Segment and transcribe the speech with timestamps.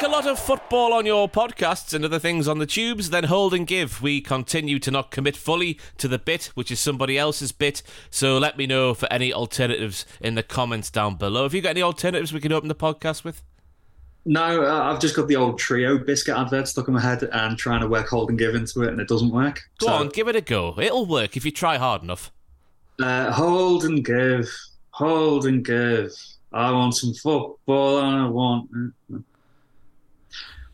[0.00, 3.24] like a lot of football on your podcasts and other things on the tubes, then
[3.24, 4.00] hold and give.
[4.00, 7.82] We continue to not commit fully to the bit, which is somebody else's bit.
[8.08, 11.42] So let me know for any alternatives in the comments down below.
[11.42, 13.42] Have you got any alternatives we can open the podcast with?
[14.24, 17.58] No, uh, I've just got the old trio biscuit advert stuck in my head and
[17.58, 19.60] trying to work hold and give into it, and it doesn't work.
[19.80, 20.76] Go So, on, give it a go.
[20.78, 22.32] It'll work if you try hard enough.
[22.98, 24.48] Uh, hold and give,
[24.92, 26.10] hold and give.
[26.52, 28.70] I want some football and I want.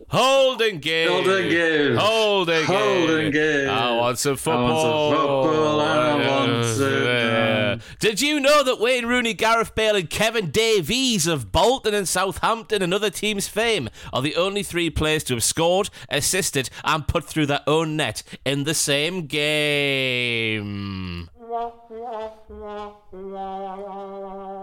[0.09, 1.11] Hold and give.
[1.11, 1.97] Hold and give.
[1.97, 2.77] Hold and give.
[2.77, 3.69] Hold and give.
[3.69, 5.11] I want some I football.
[5.11, 9.97] want some football and I want some- Did you know that Wayne Rooney, Gareth Bale,
[9.97, 14.91] and Kevin Davies of Bolton and Southampton and other teams' fame are the only three
[14.91, 21.29] players to have scored, assisted, and put through their own net in the same game?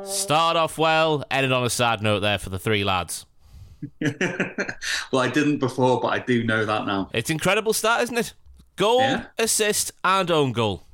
[0.06, 3.26] Start off well, ended on a sad note there for the three lads.
[5.12, 7.10] well, I didn't before, but I do know that now.
[7.14, 8.34] It's incredible start, isn't it?
[8.76, 9.26] Goal, Yeah.
[9.38, 10.88] assist, and own goal.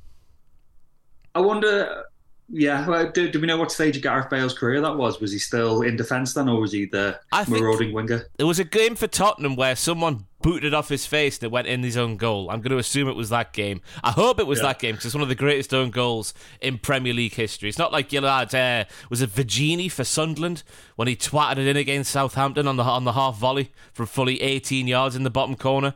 [1.34, 2.04] I wonder.
[2.52, 5.20] Yeah, well, do, do we know what stage of Gareth Bale's career that was?
[5.20, 8.26] Was he still in defence then, or was he the I marauding winger?
[8.38, 11.82] There was a game for Tottenham where someone booted off his face that went in
[11.82, 12.50] his own goal.
[12.50, 13.82] I'm going to assume it was that game.
[14.02, 14.68] I hope it was Yeah.
[14.68, 17.68] that game because it's one of the greatest own goals in Premier League history.
[17.68, 20.62] It's not like lad, uh, was it Vergini for Sunderland
[20.96, 24.40] when he twatted it in against Southampton on the on the half volley from fully
[24.42, 25.94] 18 yards in the bottom corner.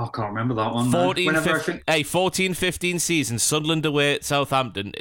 [0.00, 0.90] Oh, I can't remember that one.
[0.90, 1.04] no.
[1.04, 4.92] 14, 15, think, hey, 14, 15 season, Sunderland away at Southampton.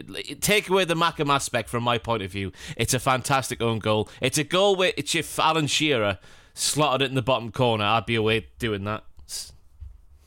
[0.42, 2.52] Take away the Mackham aspect from my point of view.
[2.75, 4.09] It's a fantastic own goal.
[4.20, 6.20] It's a goal where it's if Alan Shearer
[6.53, 9.05] slotted it in the bottom corner, I'd be away doing that.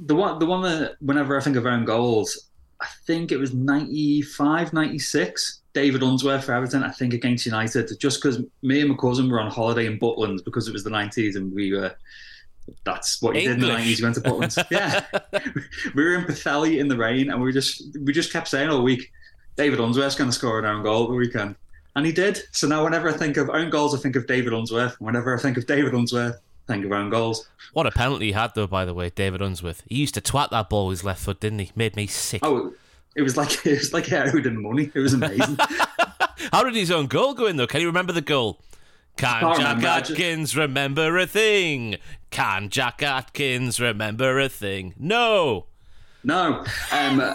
[0.00, 2.48] the one, the one that whenever I think of own goals,
[2.80, 5.60] I think it was 95, 96.
[5.74, 9.40] David Unsworth for Everton, I think against United, just because me and my cousin were
[9.40, 11.94] on holiday in Butlins because it was the 90s and we were.
[12.84, 13.98] That's what you did in the 90s.
[13.98, 14.56] You went to Portland.
[14.70, 15.04] yeah,
[15.94, 18.82] we were in Pwllheli in the rain, and we just we just kept saying all
[18.82, 19.12] week,
[19.56, 21.56] David Unsworth's going to score an own goal the weekend,
[21.96, 22.40] and he did.
[22.52, 25.00] So now whenever I think of own goals, I think of David Unsworth.
[25.00, 26.36] Whenever I think of David Unsworth,
[26.68, 27.48] I think of own goals.
[27.72, 29.82] What a penalty he had, though, by the way, David Unsworth.
[29.88, 31.72] He used to twat that ball with his left foot, didn't he?
[31.74, 32.40] Made me sick.
[32.44, 32.72] Oh,
[33.14, 34.90] it was like it was like he owed him money.
[34.94, 35.58] It was amazing.
[36.52, 37.66] How did his own goal go in, though?
[37.66, 38.60] Can you remember the goal?
[39.16, 41.96] Can Jack remember, Atkins remember a thing?
[42.30, 44.94] Can Jack Atkins remember a thing?
[44.98, 45.66] No.
[46.24, 47.34] no, um, uh,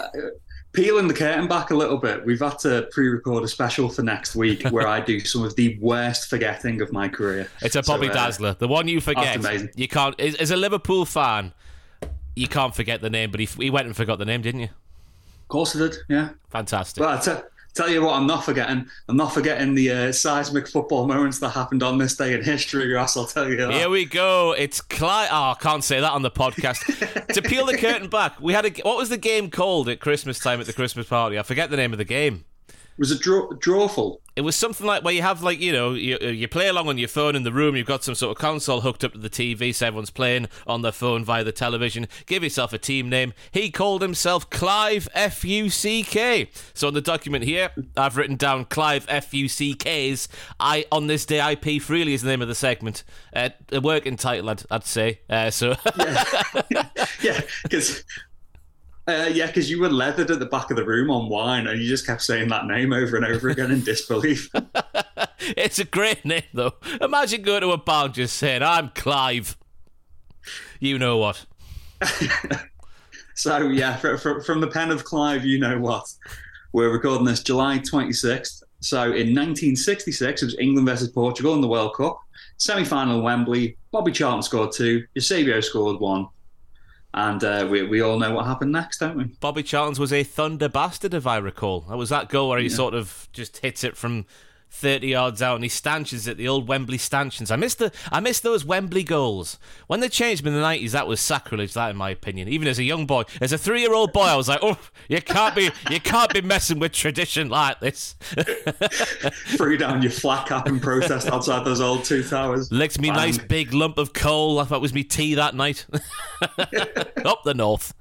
[0.72, 2.24] peeling the curtain back a little bit.
[2.26, 5.78] We've had to pre-record a special for next week where I do some of the
[5.80, 7.48] worst forgetting of my career.
[7.62, 9.36] It's a So, Bobby uh, Dazzler, the one you forget.
[9.36, 9.70] amazing.
[9.76, 10.18] You can't.
[10.20, 11.52] As, as a Liverpool fan,
[12.36, 13.30] you can't forget the name.
[13.30, 14.68] But he, he went and forgot the name, didn't you?
[14.68, 15.96] Of course, I did.
[16.08, 16.30] Yeah.
[16.50, 17.00] Fantastic.
[17.00, 17.32] Well, I t-
[17.74, 18.86] tell you what, I'm not forgetting.
[19.08, 22.92] I'm not forgetting the uh, seismic football moments that happened on this day in history,
[22.92, 23.16] Ross.
[23.16, 23.72] I'll tell you that.
[23.72, 24.52] Here we go.
[24.52, 25.28] It's Clyde.
[25.30, 27.26] Oh, I can't say that on the podcast.
[27.34, 28.70] to peel the curtain back, we had a.
[28.82, 31.38] What was the game called at Christmas time at the Christmas party?
[31.38, 32.44] I forget the name of the game.
[32.98, 34.20] Was it draw- drawful?
[34.38, 36.96] It was something like where you have like you know you, you play along on
[36.96, 37.74] your phone in the room.
[37.74, 40.82] You've got some sort of console hooked up to the TV, so everyone's playing on
[40.82, 42.06] their phone via the television.
[42.26, 43.34] Give yourself a team name.
[43.50, 46.50] He called himself Clive F U C K.
[46.72, 50.28] So on the document here, I've written down Clive F U C K's.
[50.60, 53.02] I on this day I pay freely is the name of the segment.
[53.34, 55.18] Uh, a working title, I'd, I'd say.
[55.28, 55.74] Uh, so
[57.20, 58.04] yeah, because.
[59.08, 61.80] Uh, yeah, because you were leathered at the back of the room on wine, and
[61.80, 64.50] you just kept saying that name over and over again in disbelief.
[65.40, 66.74] it's a great name though.
[67.00, 69.56] Imagine going to a bar and just saying, "I'm Clive."
[70.78, 71.46] You know what?
[73.38, 76.12] So yeah, fr fr from the pen of Clive, you know what?
[76.72, 78.64] We're recording this July 26th.
[78.80, 82.18] So in 1966, it was England versus Portugal in the World Cup
[82.56, 83.76] semi-final in Wembley.
[83.92, 85.06] Bobby Charlton scored two.
[85.14, 86.26] Eusebio scored one,
[87.14, 89.24] and uh, we we all know what happened next, don't we?
[89.24, 91.80] Bobby Charlton's was a thunder bastard, if I recall.
[91.82, 94.26] That was that goal where he sort of just hits it from
[94.70, 97.50] 30 yards out and he stanchions it, the old Wembley stanchions.
[97.50, 99.58] I miss the I miss those Wembley goals.
[99.86, 102.48] When they changed them in the 90s, that was sacrilege, that in my opinion.
[102.48, 104.78] Even as a young boy, as a three-year-old boy, I was like, oh,
[105.08, 108.14] you can't be you can't be messing with tradition like this.
[109.56, 112.70] Threw down your flat cap and protest outside those old two towers.
[112.70, 113.16] Licked me Bang.
[113.16, 114.60] nice big lump of coal.
[114.60, 115.86] I That was me tea that night.
[117.24, 117.94] Up the north.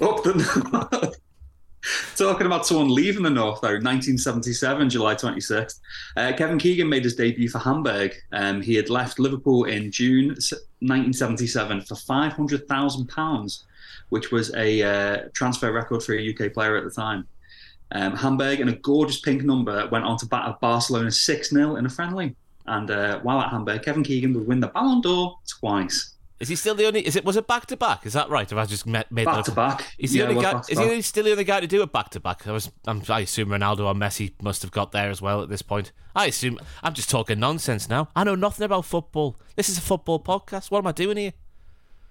[0.00, 1.16] Up the
[2.16, 5.80] Talking about someone leaving the North, though, 1977, July 26th,
[6.16, 8.14] uh, Kevin Keegan made his debut for Hamburg.
[8.32, 13.62] Um, he had left Liverpool in June 1977 for £500,000,
[14.08, 17.26] which was a uh, transfer record for a UK player at the time.
[17.92, 21.86] Um, Hamburg, in a gorgeous pink number, went on to batter Barcelona 6 0 in
[21.86, 22.34] a friendly.
[22.66, 26.15] And uh, while at Hamburg, Kevin Keegan would win the Ballon d'Or twice.
[26.38, 27.06] Is he still the only?
[27.06, 28.04] Is it was it back to back?
[28.04, 28.48] Is that right?
[28.50, 29.94] Have I just met, made back that to back?
[29.98, 30.60] Is he Yeah, the only guy?
[30.68, 32.46] Is he still the only guy to do it back to back?
[32.46, 32.70] I was.
[32.86, 35.92] I'm, I assume Ronaldo or Messi must have got there as well at this point.
[36.14, 36.58] I assume.
[36.82, 38.10] I'm just talking nonsense now.
[38.14, 39.40] I know nothing about football.
[39.56, 40.70] This is a football podcast.
[40.70, 41.32] What am I doing here?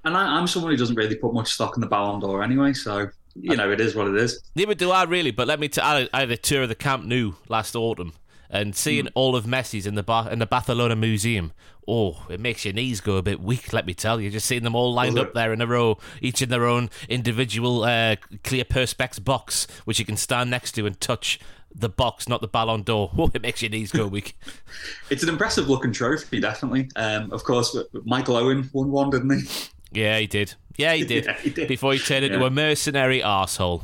[0.03, 2.73] And I, I'm someone who doesn't really put much stock in the Ballon d'Or anyway,
[2.73, 4.41] so you know it is what it is.
[4.55, 5.31] Neither do I really.
[5.31, 5.67] But let me.
[5.67, 8.13] T- I, I had a tour of the Camp Nou last autumn,
[8.59, 11.51] and seeing all of Messi's in the ba- in the Barcelona Museum.
[11.87, 13.71] Oh, it makes your knees go a bit weak.
[13.71, 14.31] Let me tell you.
[14.31, 17.83] Just seeing them all lined up there in a row, each in their own individual
[17.83, 21.39] uh, clear perspex box, which you can stand next to and touch
[21.77, 23.11] the box, not the Ballon d'Or.
[23.17, 24.37] Oh, it makes your knees go weak.
[25.11, 26.89] It's an impressive looking trophy, definitely.
[26.95, 29.47] Um, of course, Michael Owen won one, didn't he?
[29.91, 30.55] yeah, he did.
[30.77, 31.25] Yeah, he did.
[31.25, 31.67] Yeah, he did.
[31.67, 33.83] Before he turned into a mercenary arsehole.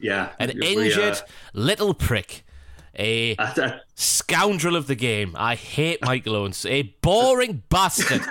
[0.00, 1.20] Yeah, An uh, injured
[1.54, 2.44] little prick.
[2.98, 3.36] A
[3.94, 5.34] scoundrel of the game.
[5.38, 6.52] I hate Michael Owen.
[6.66, 8.22] A boring bastard.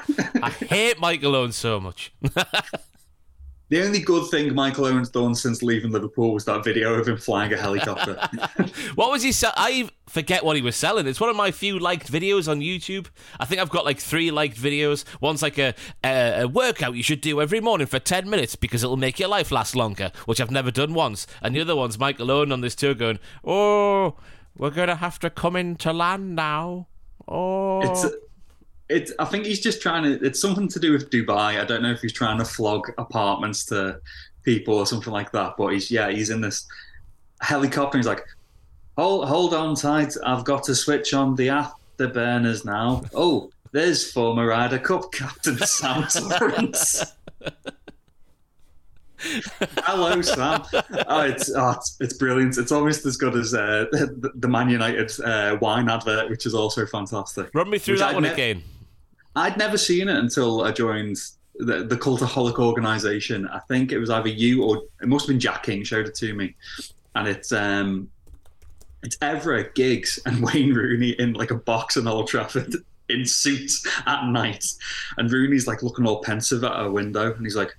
[0.41, 2.13] I hate Michael Owen so much.
[2.21, 7.17] the only good thing Michael Owen's done since leaving Liverpool was that video of him
[7.17, 8.15] flying a helicopter.
[8.95, 9.53] what was he sell?
[9.55, 11.07] I forget what he was selling.
[11.07, 13.07] It's one of my few liked videos on YouTube.
[13.39, 15.05] I think I've got like three liked videos.
[15.21, 15.73] One's like a,
[16.03, 19.29] a, a workout you should do every morning for 10 minutes because it'll make your
[19.29, 21.25] life last longer, which I've never done once.
[21.41, 24.17] And the other one's Michael Owen on this tour going, Oh,
[24.57, 26.87] we're going to have to come into land now.
[27.27, 27.81] Oh.
[27.81, 28.05] it's
[28.89, 31.59] it's I think he's just trying to it's something to do with Dubai.
[31.59, 34.01] I don't know if he's trying to flog apartments to
[34.43, 36.67] people or something like that, but he's yeah, he's in this
[37.41, 38.25] helicopter he's like
[38.97, 43.03] Hold hold on tight, I've got to switch on the afterburners now.
[43.13, 46.03] Oh, there's former Ryder Cup captain Sam
[46.37, 47.03] Torrance.
[49.83, 50.63] Hello, Sam.
[51.07, 52.57] Oh, it's, oh, it's it's brilliant.
[52.57, 56.53] It's almost as good as uh, the, the Man United uh, wine advert, which is
[56.53, 57.49] also fantastic.
[57.53, 58.63] Run me through Which that I'd one ne- again.
[59.35, 61.17] I'd never seen it until I joined
[61.55, 63.47] the, the Cultaholic organization.
[63.47, 66.15] I think it was either you or it must have been Jack King showed it
[66.15, 66.55] to me,
[67.15, 68.09] and it's um,
[69.03, 72.75] it's Evra Giggs and Wayne Rooney in like a box in Old Trafford
[73.09, 74.65] in suits at night,
[75.17, 77.75] and Rooney's like looking all pensive at a window, and he's like.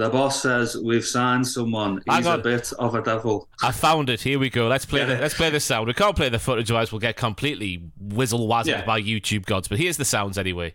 [0.00, 2.02] The boss says we've signed someone.
[2.08, 3.46] Hang He's a bit of a devil.
[3.62, 4.22] I found it.
[4.22, 4.66] Here we go.
[4.66, 5.88] Let's play the let's play the sound.
[5.88, 8.84] We can't play the footage, otherwise we'll get completely whizzle wazzled Yeah.
[8.86, 9.68] by YouTube gods.
[9.68, 10.72] But here's the sounds anyway.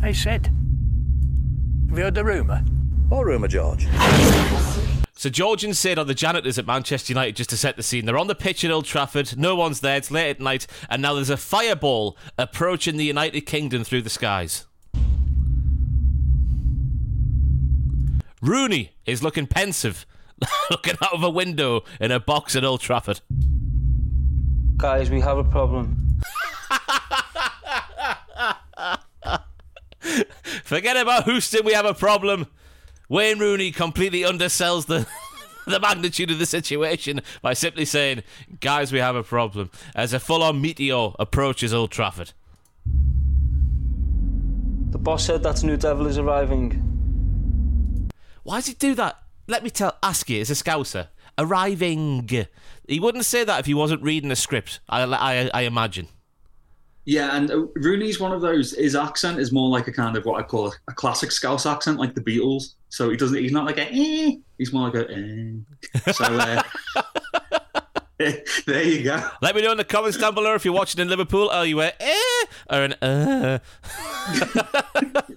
[0.00, 0.46] Hey, Sid.
[1.90, 2.64] Have you heard the rumour?
[3.08, 3.86] What rumour, George?
[5.14, 8.06] So George and Sid are the janitors at Manchester United just to set the scene.
[8.06, 9.38] They're on the pitch at Old Trafford.
[9.38, 9.98] No one's there.
[9.98, 14.10] It's late at night, and now there's a fireball approaching the United Kingdom through the
[14.10, 14.66] skies.
[18.42, 20.04] Rooney is looking pensive,
[20.70, 23.20] looking out of a window in a box at Old Trafford.
[24.76, 26.18] Guys, we have a problem.
[30.64, 32.48] Forget about Houston, we have a problem.
[33.08, 35.06] Wayne Rooney completely undersells the
[35.66, 38.24] the magnitude of the situation by simply saying,
[38.58, 42.32] "Guys, we have a problem." As a full-on meteor approaches Old Trafford.
[44.90, 46.91] The boss said that a new devil is arriving.
[48.42, 49.18] Why does he do that?
[49.48, 51.08] Let me tell, ask you, as a scouser,
[51.38, 52.28] arriving.
[52.88, 54.80] He wouldn't say that if he wasn't reading a script.
[54.88, 56.08] I, I, I imagine.
[57.04, 58.72] Yeah, and uh, Rooney's one of those.
[58.76, 61.66] His accent is more like a kind of what I call a, a classic Scouse
[61.66, 62.74] accent, like the Beatles.
[62.90, 63.38] So he doesn't.
[63.38, 63.90] He's not like a.
[63.90, 65.10] Eh, he's more like a.
[65.10, 66.12] Eh.
[66.12, 66.62] So uh,
[68.66, 69.28] there you go.
[69.40, 71.48] Let me know in the comments down below if you're watching in Liverpool.
[71.50, 73.58] Are you a eh or an uh?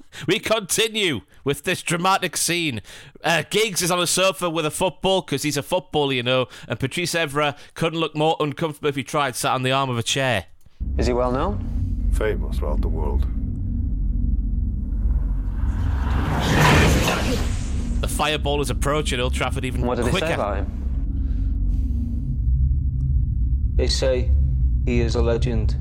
[0.28, 2.82] we continue with this dramatic scene.
[3.24, 6.48] Uh, Giggs is on a sofa with a football because he's a footballer, you know,
[6.68, 9.98] and Patrice Evra couldn't look more uncomfortable if he tried, sat on the arm of
[9.98, 10.46] a chair.
[10.98, 12.12] Is he well known?
[12.16, 13.28] famous throughout the world.
[18.02, 20.28] The fireball is approaching Old Trafford even What did they quicker.
[20.28, 20.85] say about him?
[23.76, 24.32] They say
[24.86, 25.76] he is a legend.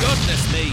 [0.00, 0.72] Goodness me.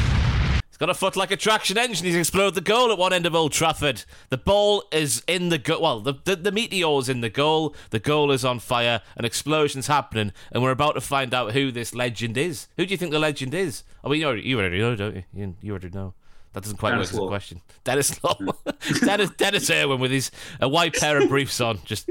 [0.70, 2.06] He's got a foot like a traction engine.
[2.06, 4.06] He's exploded the goal at one end of Old Trafford.
[4.30, 5.82] The ball is in the goal.
[5.82, 7.76] Well, the, the, the meteor's in the goal.
[7.90, 9.02] The goal is on fire.
[9.18, 10.32] An explosion's happening.
[10.54, 12.70] And we're about to find out who this legend is.
[12.78, 13.84] Who do you think the legend is?
[14.06, 15.24] I mean, you already, you already know, don't you?
[15.34, 16.14] You, you already know.
[16.54, 17.62] That doesn't quite Dennis work as a question.
[17.84, 18.38] Dennis Law.
[19.02, 21.80] Dennis, Dennis Irwin with his a white pair of briefs on.
[21.84, 22.10] Just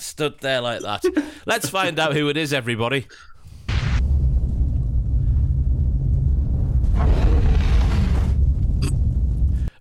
[0.00, 1.04] stood there like that.
[1.46, 3.06] Let's find out who it is, everybody.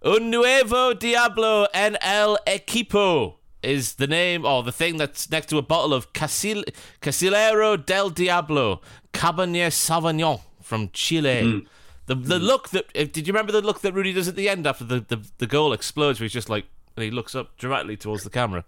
[0.03, 3.37] Un nuevo diablo en el equipo.
[3.63, 6.63] is the name or the thing that's next to a bottle of Casil-
[7.01, 8.81] Casillero del Diablo
[9.13, 11.41] Cabernet Sauvignon from Chile.
[11.41, 11.59] Hmm.
[12.05, 12.45] The the hmm.
[12.45, 15.01] look that did you remember the look that Rudy does at the end after the,
[15.01, 18.29] the, the goal explodes where he's just like and he looks up dramatically towards the
[18.29, 18.65] camera.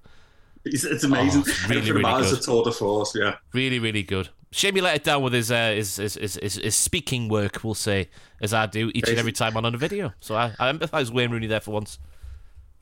[0.73, 1.43] It's, it's amazing.
[1.45, 2.39] Oh, really, really about good.
[2.39, 3.15] a tour de force.
[3.15, 3.35] Yeah.
[3.53, 4.29] Really, really good.
[4.51, 7.63] Shame he let it down with his uh, his, his, his, his, his speaking work,
[7.63, 8.09] we'll say,
[8.41, 10.13] as I do each and every time I'm on a video.
[10.19, 11.99] So I, I empathise with Wayne Rooney there for once.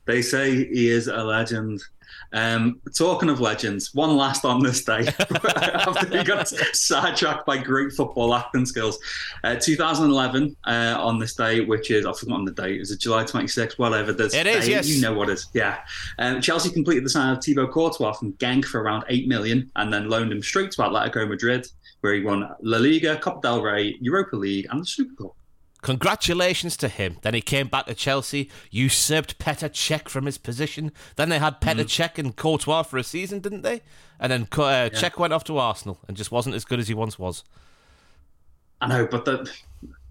[0.07, 1.83] They say he is a legend.
[2.33, 7.93] Um, talking of legends, one last on this day after he got sidetracked by great
[7.93, 8.99] football acting skills.
[9.45, 12.81] Uh, 2011 uh, on this day, which is I forgot on the date.
[12.81, 13.77] Is it July 26th?
[13.77, 14.11] Whatever.
[14.11, 14.89] This It is, day, yes.
[14.89, 15.47] You know what it is.
[15.53, 15.77] Yeah.
[16.19, 19.93] Um, Chelsea completed the sign of Thibaut Courtois from Genk for around eight million, and
[19.93, 21.67] then loaned him straight to Atletico Madrid,
[22.01, 25.35] where he won La Liga, Copa del Rey, Europa League, and the Super Cup.
[25.81, 27.17] Congratulations to him.
[27.21, 30.91] Then he came back to Chelsea, usurped Petr Cech from his position.
[31.15, 33.81] Then they had Petr Cech and Courtois for a season, didn't they?
[34.19, 36.93] And then uh, Cech went off to Arsenal and just wasn't as good as he
[36.93, 37.43] once was.
[38.81, 39.49] I know, but the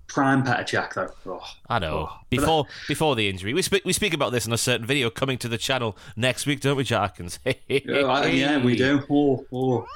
[0.09, 1.33] prime Petr Cech though.
[1.35, 1.45] Oh.
[1.69, 2.09] I know.
[2.11, 5.11] Oh, before before the injury, we speak we speak about this in a certain video
[5.11, 7.39] coming to the channel next week, don't we, Jarkins?
[7.69, 9.03] Yeah, yeah, we do.
[9.11, 9.87] Oh, oh.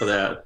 [0.00, 0.36] But uh,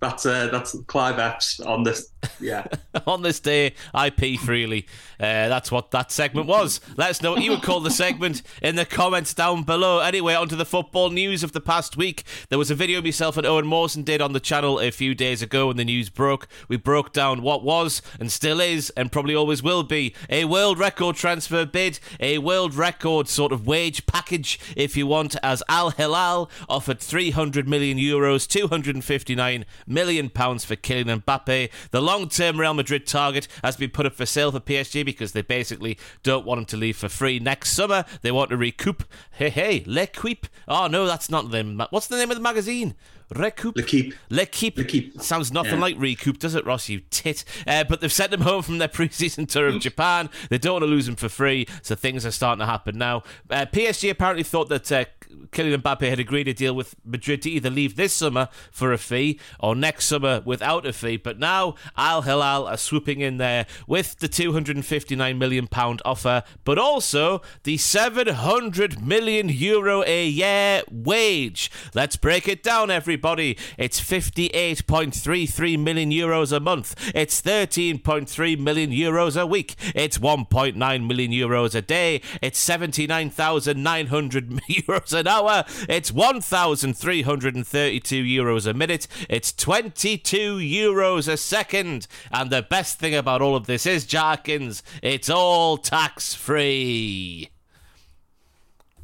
[0.00, 2.12] that's uh, that's Clive Epps on this.
[2.40, 2.66] Yeah,
[3.06, 4.86] On this day, I pee freely.
[5.20, 6.80] Uh, that's what that segment was.
[6.96, 10.00] Let us know what you would call the segment in the comments down below.
[10.00, 12.24] Anyway, onto the football news of the past week.
[12.48, 15.42] There was a video myself and Owen Mawson did on the channel a few days
[15.42, 16.48] ago when the news broke.
[16.68, 20.78] We broke down what was and still is and probably always will be a world
[20.78, 25.90] record transfer bid, a world record sort of wage package, if you want, as Al
[25.90, 31.70] Hilal offered 300 million euros, 259 million pounds for Kylian Mbappe.
[31.90, 35.42] The long-term Real Madrid target has been put up for sale for PSG because they
[35.42, 38.04] basically don't want him to leave for free next summer.
[38.22, 39.04] They want to recoup.
[39.32, 40.46] Hey, hey, Le L'Equipe.
[40.66, 41.82] Oh no, that's not them.
[41.90, 42.94] What's the name of the magazine?
[43.34, 43.76] Recoup.
[43.76, 44.14] L'Equipe.
[44.30, 44.78] L'Equipe.
[44.78, 45.20] L'Equipe.
[45.20, 45.80] Sounds nothing Yeah.
[45.80, 46.88] like recoup, does it, Ross?
[46.88, 47.44] You tit.
[47.66, 50.30] Uh, but they've sent him home from their pre-season tour of Japan.
[50.48, 53.22] They don't want to lose him for free, so things are starting to happen now.
[53.50, 55.04] Uh, PSG apparently thought that uh,
[55.52, 58.98] Kylian Mbappe had agreed a deal with Madrid to either leave this summer for a
[58.98, 61.18] fee or next summer without a fee.
[61.18, 66.78] But now Al Hilal are swooping in there with the 259 million pound offer, but
[66.78, 71.70] also the 700 million euro a year wage.
[71.94, 73.17] Let's break it down, everybody.
[73.20, 76.94] Body, it's 58.33 million euros a month.
[77.14, 79.76] It's 13.3 million euros a week.
[79.94, 82.22] It's 1.9 million euros a day.
[82.40, 85.64] It's 79,900 euros an hour.
[85.88, 89.06] It's 1,332 euros a minute.
[89.28, 92.06] It's 22 euros a second.
[92.30, 97.50] And the best thing about all of this is, Jarkins, it's all tax free.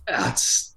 [0.06, 0.74] That's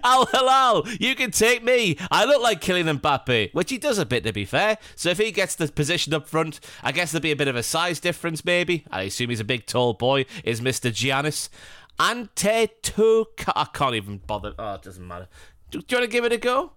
[0.04, 1.96] Al Hilal, you can take me.
[2.10, 4.78] I look like Kylian Mbappe, which he does a bit to be fair.
[4.96, 7.56] So if he gets the position up front, I guess there'll be a bit of
[7.56, 8.84] a size difference maybe.
[8.90, 10.90] I assume he's a big tall boy, is Mr.
[10.90, 11.48] Giannis.
[11.98, 13.52] Ante Antetokounmpo.
[13.54, 14.54] I can't even bother.
[14.58, 15.28] Oh, it doesn't matter.
[15.70, 16.72] Do, do you want to give it a go?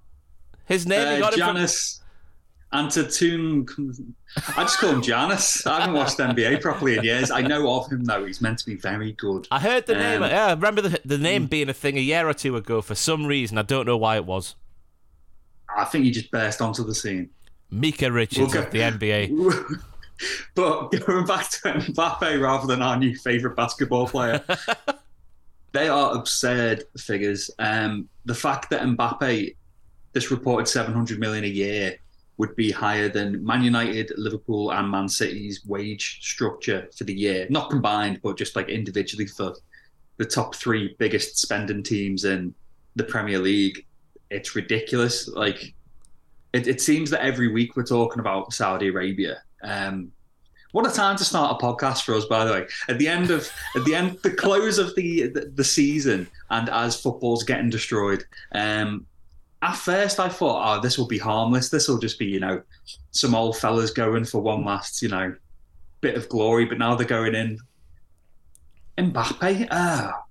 [0.66, 2.00] His name, you Uh, it from- Giannis
[2.74, 4.14] Antetokounmpo.
[4.58, 5.66] I just call him Giannis.
[5.66, 7.32] I haven't watched NBA properly in years.
[7.32, 8.26] I know of him though.
[8.26, 9.48] He's meant to be very good.
[9.50, 10.24] I heard the name.
[10.24, 12.82] Um, Yeah, I remember the, the name being a thing a year or two ago
[12.82, 13.58] for some reason.
[13.58, 14.56] I don't know why it was.
[15.76, 17.30] I think he just burst onto the scene.
[17.70, 19.82] Micah Richards the NBA.
[20.56, 24.44] but going back to Mbappe rather than our new favourite basketball player,
[25.72, 27.50] they are absurd figures.
[27.60, 29.56] Um, the fact that Mbappe,
[30.14, 31.98] this reported 700 million a year,
[32.38, 37.48] would be higher than Man United, Liverpool, and Man City's wage structure for the year,
[37.50, 39.54] not combined, but just like individually for
[40.18, 42.54] the top three biggest spending teams in
[42.96, 43.86] the Premier League.
[44.30, 45.28] It's ridiculous.
[45.28, 45.74] Like,
[46.54, 49.42] it, it seems that every week we're talking about Saudi Arabia.
[49.64, 50.12] Um,
[50.72, 52.68] what a time to start a podcast for us, by the way.
[52.90, 56.68] At the end of at the end, the close of the the, the season, and
[56.70, 59.06] as football's getting destroyed, um,
[59.66, 61.70] at first I thought, oh, this will be harmless.
[61.70, 62.62] This will just be, you know,
[63.12, 65.36] some old fellas going for one last, you know,
[66.02, 66.66] bit of glory.
[66.66, 67.58] But now they're going in.
[69.00, 70.24] Mbappe, ah,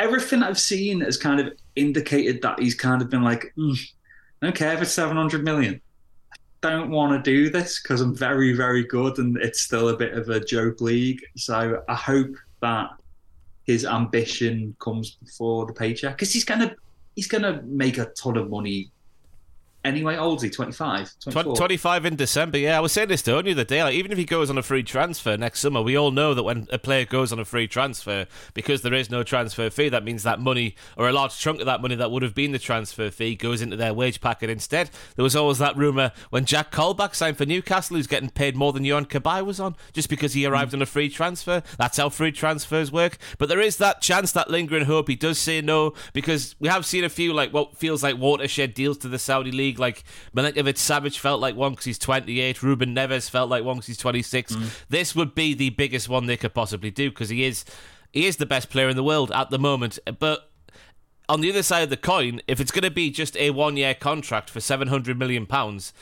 [0.00, 3.78] everything I've seen has kind of indicated that he's kind of been like, mm,
[4.42, 5.80] I don't care if it's 700 million.
[6.32, 9.96] I don't want to do this because I'm very, very good and it's still a
[9.96, 11.20] bit of a joke league.
[11.36, 12.90] So I hope that
[13.62, 16.74] his ambition comes before the paycheck because he's gonna
[17.14, 18.90] he's gonna make a ton of money
[19.84, 20.16] anyway.
[20.16, 20.50] Old is he?
[20.50, 21.10] 25?
[21.20, 21.56] 24?
[21.56, 22.76] 25 in December, yeah.
[22.76, 23.82] I was saying this to only the other day.
[23.82, 26.42] Like, even if he goes on a free transfer next summer, we all know that
[26.42, 30.04] when a player goes on a free transfer, because there is no transfer fee, that
[30.04, 32.58] means that money, or a large chunk of that money that would have been the
[32.58, 34.90] transfer fee, goes into their wage packet instead.
[35.16, 38.72] There was always that rumour when Jack Colback signed for Newcastle, who's getting paid more
[38.72, 41.62] than Johan Cabaye was on, just because he arrived on a free transfer.
[41.78, 43.18] That's how free transfers work.
[43.38, 46.86] But there is that chance, that lingering hope he does say no, because we have
[46.86, 49.73] seen a few, like, what feels like watershed deals to the Saudi League.
[49.78, 50.04] Like,
[50.34, 52.62] Milinkovic Savic felt like one because he's 28.
[52.62, 54.54] Ruben Neves felt like one because he's 26.
[54.54, 54.84] Mm.
[54.88, 57.64] This would be the biggest one they could possibly do because he is
[58.12, 59.98] he is the best player in the world at the moment.
[60.18, 60.50] But
[61.28, 63.76] on the other side of the coin, if it's going to be just a one
[63.76, 65.92] year contract for 700 million pounds.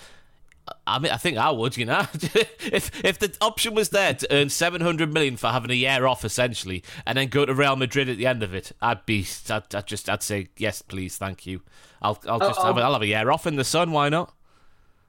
[0.86, 2.06] I mean, I think I would, you know.
[2.14, 6.06] if if the option was there to earn seven hundred million for having a year
[6.06, 9.26] off, essentially, and then go to Real Madrid at the end of it, I'd be,
[9.48, 11.62] I'd, I'd just, I'd say yes, please, thank you.
[12.00, 12.84] I'll, I'll oh, just, Oh, have, a- oh.
[12.84, 13.92] I'll have a year off in the sun.
[13.92, 14.32] Why not?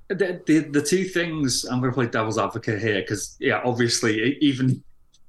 [0.10, 4.38] the, the the two things I'm going to play devil's advocate here because yeah, obviously
[4.42, 4.84] even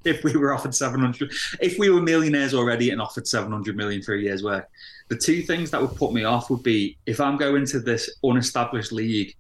[0.05, 4.15] if we were offered 700, if we were millionaires already and offered 700 million for
[4.15, 4.69] a year's work,
[5.09, 8.11] the two things that would put me off would be if I'm going to this
[8.23, 9.35] unestablished league,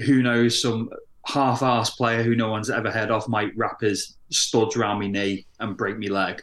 [0.00, 0.90] who knows some
[1.26, 5.46] half-ass player who no one's ever heard of might wrap his studs around my knee
[5.60, 6.42] and break me leg.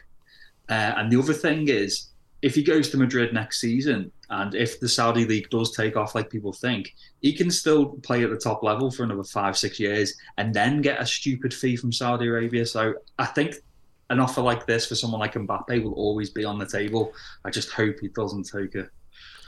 [0.68, 2.08] Uh, and the other thing is,
[2.40, 6.14] if he goes to Madrid next season, and if the Saudi league does take off
[6.14, 9.78] like people think, he can still play at the top level for another five, six
[9.78, 12.66] years, and then get a stupid fee from Saudi Arabia.
[12.66, 13.56] So I think
[14.10, 17.12] an offer like this for someone like Mbappe will always be on the table.
[17.44, 18.88] I just hope he doesn't take it.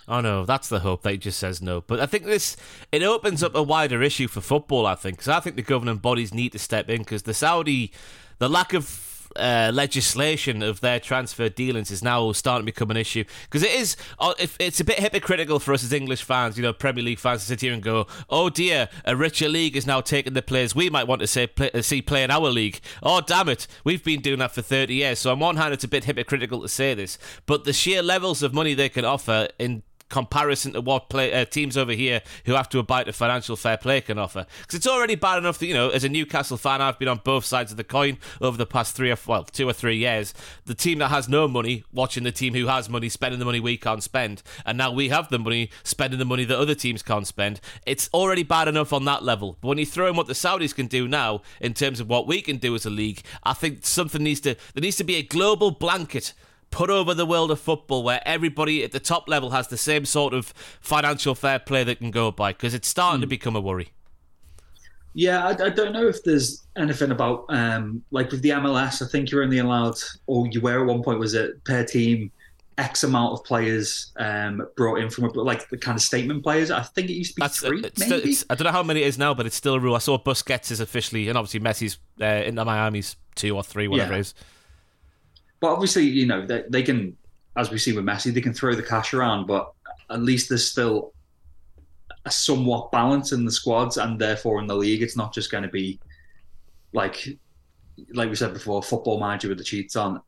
[0.07, 1.81] Oh no, that's the hope that he just says no.
[1.81, 2.57] But I think this
[2.93, 4.87] it opens up a wider issue for football.
[4.87, 7.93] I think because I think the governing bodies need to step in because the Saudi,
[8.39, 12.97] the lack of uh, legislation of their transfer dealings is now starting to become an
[12.97, 13.97] issue because it is.
[14.19, 17.41] uh, it's a bit hypocritical for us as English fans, you know, Premier League fans
[17.41, 20.75] to sit here and go, "Oh dear, a richer league is now taking the players
[20.75, 23.67] we might want to say play, uh, see play in our league." Oh damn it,
[23.85, 25.21] we've been doing that for thirty years.
[25.21, 28.43] So on one hand, it's a bit hypocritical to say this, but the sheer levels
[28.43, 32.55] of money they can offer in comparison to what play, uh, teams over here who
[32.55, 34.47] have to abide to financial fair play can offer.
[34.61, 37.21] Because it's already bad enough that, you know, as a Newcastle fan, I've been on
[37.25, 40.35] both sides of the coin over the past three or, well, two or three years.
[40.67, 43.61] The team that has no money watching the team who has money spending the money
[43.61, 44.43] we can't spend.
[44.65, 47.61] And now we have the money spending the money that other teams can't spend.
[47.87, 49.57] It's already bad enough on that level.
[49.61, 52.27] But when you throw in what the Saudis can do now in terms of what
[52.27, 55.17] we can do as a league, I think something needs to, there needs to be
[55.17, 56.35] a global blanket
[56.75, 60.05] put over the world of football where everybody at the top level has the same
[60.05, 60.49] sort of
[60.81, 63.91] financial fair play that can go by because it's starting to become a worry.
[65.15, 69.01] Yeah, I, I don't know if there's anything about um, like with the MLS.
[69.01, 69.95] I think you're only allowed,
[70.27, 72.33] or you were at one point, was it per team,
[72.77, 76.73] X amount of players um, brought in from a, like the kind of statement players.
[76.73, 78.19] I think it used to be That's three, it's maybe.
[78.19, 79.95] still, it's, I don't know how many it is now, but it's still a rule.
[79.95, 84.11] I saw Busquets is officially, and obviously Messi's uh, into Miami's two or three, whatever
[84.15, 84.19] Yeah.
[84.19, 84.35] it is.
[85.65, 87.17] But obviously, you know, they, they can,
[87.57, 89.73] as we see with Messi, they can throw the cash around, but
[90.11, 91.15] at least there's still
[92.27, 95.01] a somewhat balance in the squads and therefore in the league.
[95.01, 95.99] It's not just going to be
[96.93, 97.27] like,
[98.13, 100.21] like we said before, football manager with the cheats on.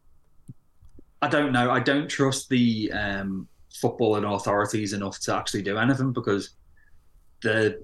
[1.20, 1.70] I don't know.
[1.70, 6.52] I don't trust the um, football and authorities enough to actually do anything because
[7.42, 7.76] they're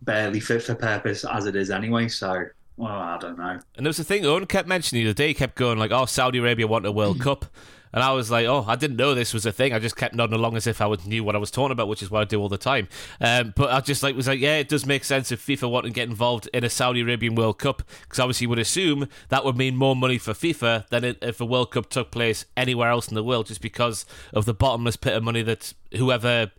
[0.00, 2.08] barely fit for purpose as it is anyway.
[2.08, 3.60] So, well, I don't know.
[3.76, 5.28] And there was a thing Owen kept mentioning the other day.
[5.28, 7.44] He kept going like, "Oh, Saudi Arabia want a World Cup,"
[7.92, 10.14] and I was like, "Oh, I didn't know this was a thing." I just kept
[10.14, 12.20] nodding along as if I was, knew what I was talking about, which is what
[12.22, 12.88] I do all the time.
[13.20, 15.84] Um, but I just like was like, "Yeah, it does make sense if FIFA want
[15.86, 19.44] to get involved in a Saudi Arabian World Cup because obviously you would assume that
[19.44, 22.88] would mean more money for FIFA than it, if a World Cup took place anywhere
[22.90, 26.50] else in the world, just because of the bottomless pit of money that whoever."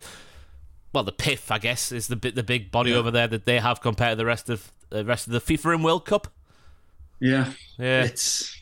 [0.92, 2.98] Well, the PIF, I guess, is the the big body Yeah.
[2.98, 5.74] over there that they have compared to the rest of the rest of the FIFA
[5.74, 6.28] and World Cup.
[7.20, 7.52] Yeah.
[7.78, 8.56] Yeah, it's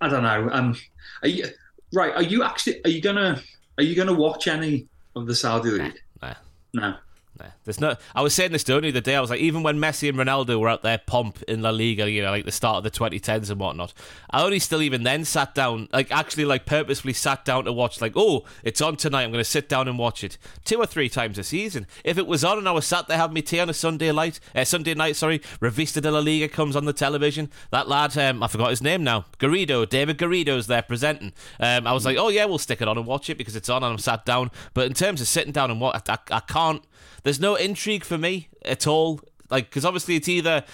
[0.00, 0.48] I don't know.
[0.50, 0.76] Um,
[1.22, 1.46] are you
[1.92, 2.12] right?
[2.12, 3.40] Are you actually are you gonna
[3.78, 6.00] are you gonna watch any of the Saudi league?
[6.20, 6.34] Nah.
[6.74, 6.94] No.
[7.42, 7.96] Nah, there's no.
[8.14, 9.16] I was saying this to only the day.
[9.16, 12.08] I was like, even when Messi and Ronaldo were out there pomp in La Liga,
[12.08, 13.92] you know, like the start of the 2010s and whatnot,
[14.30, 18.00] I only still even then sat down, like actually, like purposefully sat down to watch.
[18.00, 19.24] Like, oh, it's on tonight.
[19.24, 21.86] I'm going to sit down and watch it two or three times a season.
[22.04, 24.12] If it was on and I was sat there having my tea on a Sunday
[24.12, 27.50] night, uh, Sunday night, sorry, Revista de la Liga comes on the television.
[27.70, 31.32] That lad, um, I forgot his name now, Garrido, David Garrido's there presenting.
[31.58, 33.68] Um, I was like, oh yeah, we'll stick it on and watch it because it's
[33.68, 34.50] on, and I'm sat down.
[34.74, 36.84] But in terms of sitting down and what, I, I, I can't.
[37.22, 39.20] There's no intrigue for me at all.
[39.50, 40.64] Like, because obviously it's either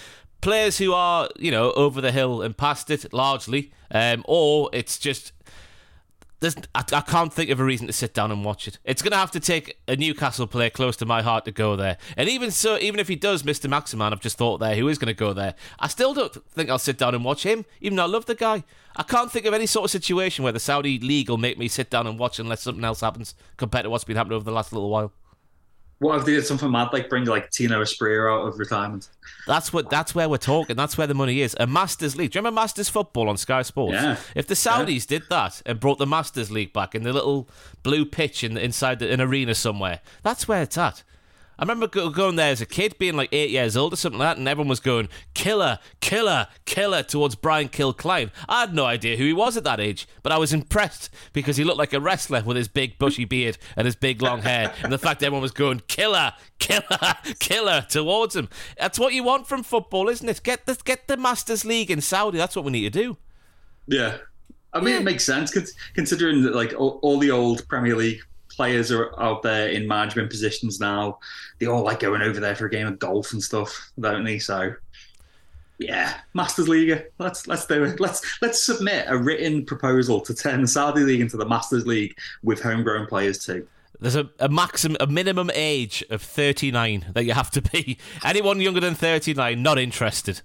[0.41, 4.97] players who are, you know, over the hill and past it largely, um, or it's
[4.97, 5.33] just.
[6.41, 8.77] There's, I, I can't think of a reason to sit down and watch it.
[8.85, 11.75] It's going to have to take a Newcastle player close to my heart to go
[11.75, 11.97] there.
[12.15, 13.69] And even so, even if he does, Mr.
[13.69, 16.69] Maximin, I've just thought there, who is going to go there, I still don't think
[16.69, 18.63] I'll sit down and watch him, even though I love the guy.
[18.95, 21.67] I can't think of any sort of situation where the Saudi league will make me
[21.67, 24.53] sit down and watch unless something else happens compared to what's been happening over the
[24.53, 25.11] last little while.
[25.99, 29.09] What if they did something mad like bring like Tino Asprilla out of retirement?
[29.45, 29.89] That's what.
[29.89, 30.77] That's where we're talking.
[30.77, 31.55] That's where the money is.
[31.59, 32.31] A Masters League.
[32.31, 33.95] Do you remember Masters football on Sky Sports?
[33.95, 34.17] Yeah.
[34.33, 37.49] If the Saudis did that and brought the Masters League back in the little
[37.83, 41.03] blue pitch in inside the, an arena somewhere, that's where it's at.
[41.59, 44.17] I remember go- going there as a kid, being like eight years old or something
[44.17, 48.31] like that, and everyone was going killer, killer, killer towards Brian Kilcline.
[48.47, 51.57] I had no idea who he was at that age, but I was impressed because
[51.57, 54.73] he looked like a wrestler with his big bushy beard and his big long hair,
[54.81, 56.85] and the fact that everyone was going killer, killer,
[57.39, 58.47] killer towards him.
[58.77, 60.41] That's what you want from football, isn't it?
[60.43, 62.37] Get the get the Masters League in Saudi.
[62.37, 63.17] That's what we need to do.
[63.85, 64.17] Yeah.
[64.71, 65.51] I mean, it makes sense
[65.95, 68.21] considering that like all, all the old Premier League
[68.59, 71.17] players are out there in management positions now.
[71.59, 74.37] They all like going over there for a game of golf and stuff, don't they?
[74.37, 74.75] So,
[75.77, 77.05] yeah, Masters League.
[77.19, 78.01] Let's let's do it.
[78.01, 82.17] Let's let's submit a written proposal to turn the Saudi League into the Masters League
[82.43, 83.65] with homegrown players too.
[84.01, 87.97] There's a, a maximum, a minimum age of 39 that you have to be.
[88.23, 90.41] Anyone younger than 39, not interested.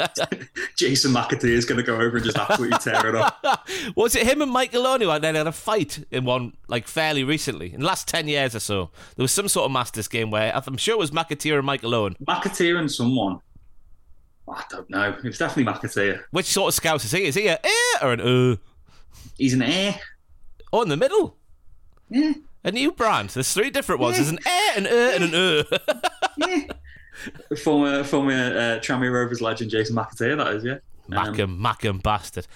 [0.76, 3.68] Jason McAteer is going to go over and just absolutely tear it up.
[3.96, 7.22] Was it him and Michael Owen who had had a fight in one, like, fairly
[7.22, 7.72] recently?
[7.72, 8.90] In the last 10 years or so.
[9.16, 11.84] There was some sort of Masters game where I'm sure it was McAteer and Mike
[11.84, 12.16] Owen.
[12.26, 13.40] McAteer and someone.
[14.48, 15.10] I don't know.
[15.10, 16.22] It was definitely McAteer.
[16.32, 17.24] Which sort of scout is he?
[17.24, 18.56] Is he an a eh or an uh?
[19.38, 20.00] He's an air.
[20.72, 21.36] Oh, in the middle.
[22.08, 22.32] Yeah.
[22.62, 23.30] A new brand.
[23.30, 24.16] There's three different ones.
[24.16, 25.98] There's an eh, an uh, and an uh.
[26.36, 27.56] yeah.
[27.56, 30.78] Former former uh, Tranmere Rovers legend Jason McAteer, that is, yeah.
[31.16, 32.46] Um, Mackham, Mackham bastard.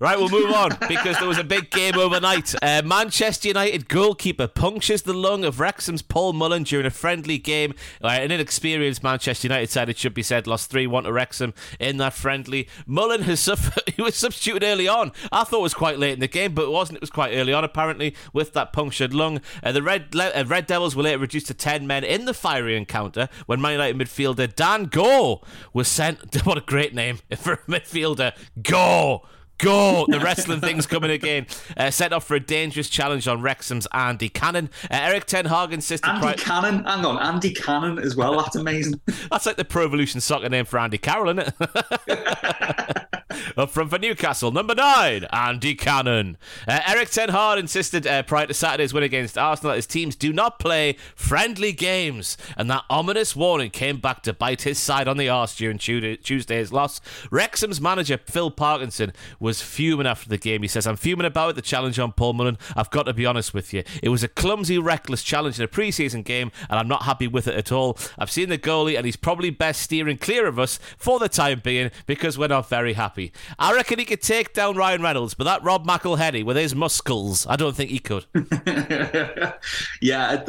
[0.00, 2.54] Right, we'll move on because there was a big game overnight.
[2.62, 7.74] Uh, Manchester United goalkeeper punctures the lung of Wrexham's Paul Mullin during a friendly game.
[8.00, 11.52] Uh, an inexperienced Manchester United side, it should be said, lost 3 1 to Wrexham
[11.80, 12.68] in that friendly.
[12.86, 15.10] Mullin has suffered, he was substituted early on.
[15.32, 16.98] I thought it was quite late in the game, but it wasn't.
[16.98, 19.40] It was quite early on, apparently, with that punctured lung.
[19.64, 22.76] Uh, the Red, uh, Red Devils were later reduced to 10 men in the fiery
[22.76, 26.36] encounter when Man United midfielder Dan Gore was sent.
[26.48, 28.32] What a great name for a midfielder.
[28.62, 29.22] Gore!
[29.58, 30.06] Go!
[30.08, 31.46] The wrestling thing's coming again.
[31.76, 34.70] Uh, set off for a dangerous challenge on Wrexham's Andy Cannon.
[34.84, 36.08] Uh, Erik Ten Hag insisted.
[36.08, 36.84] Andy pri- Cannon.
[36.84, 38.36] Hang on, Andy Cannon as well.
[38.36, 39.00] That's amazing.
[39.30, 43.06] That's like the Pro Evolution soccer name for Andy Carroll, isn't it?
[43.56, 46.38] Up front for Newcastle, number nine, Andy Cannon.
[46.66, 50.32] Uh, Erik Ten insisted uh, prior to Saturday's win against Arsenal that his teams do
[50.32, 55.18] not play friendly games, and that ominous warning came back to bite his side on
[55.18, 57.00] the arse during Tuesday- Tuesday's loss.
[57.30, 60.62] Wrexham's manager Phil Parkinson was fuming after the game.
[60.62, 62.56] He says, "I'm fuming about the challenge on Paul Mullin.
[62.76, 63.82] I've got to be honest with you.
[64.02, 67.46] It was a clumsy, reckless challenge in a pre-season game, and I'm not happy with
[67.46, 67.98] it at all.
[68.18, 71.60] I've seen the goalie, and he's probably best steering clear of us for the time
[71.62, 73.17] being because we're not very happy.
[73.58, 77.46] I reckon he could take down Ryan Reynolds, but that Rob McElhenney with his muscles,
[77.46, 78.26] I don't think he could.
[80.00, 80.42] yeah,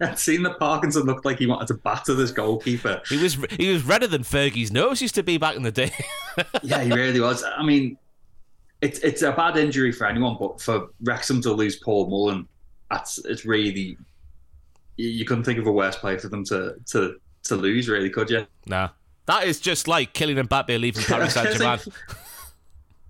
[0.00, 3.00] I'd seen that Parkinson looked like he wanted to batter this goalkeeper.
[3.08, 5.92] He was he was redder than Fergie's nose used to be back in the day.
[6.62, 7.44] yeah, he really was.
[7.44, 7.96] I mean,
[8.80, 12.46] it's it's a bad injury for anyone, but for Wrexham to lose Paul Mullin,
[12.90, 13.96] that's it's really
[14.96, 18.10] you, you couldn't think of a worse player for them to to to lose, really,
[18.10, 18.46] could you?
[18.66, 18.88] nah.
[19.26, 21.78] That is just like killing Mbappe leaving Paris Saint Germain.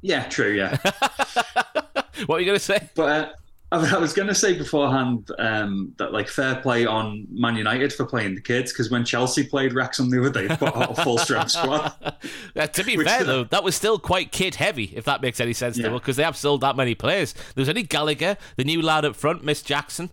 [0.03, 0.53] Yeah, true.
[0.53, 0.77] Yeah,
[2.27, 2.89] what are you going to say?
[2.95, 3.03] but.
[3.03, 3.29] Uh,
[3.73, 7.93] I I was going to say beforehand um, that like fair play on Man United
[7.93, 10.97] for playing the kids because when Chelsea played Wrexham the other day, they put out
[10.97, 11.93] a full strength squad.
[12.57, 15.53] Uh, to be fair, though, that was still quite kid heavy, if that makes any
[15.53, 15.89] sense to Yeah.
[15.89, 17.33] you, because they have sold that many players.
[17.33, 20.11] There was only Gallagher, the new lad up front, Miss Jackson.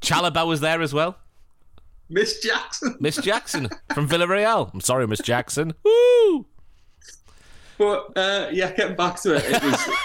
[0.00, 1.16] Chalobah was there as well.
[2.08, 2.96] Miss Jackson.
[3.00, 4.72] Miss Jackson from Villarreal.
[4.72, 5.74] I'm sorry, Miss Jackson.
[5.84, 6.46] Woo!
[7.78, 9.88] But uh, yeah, getting back to it, it was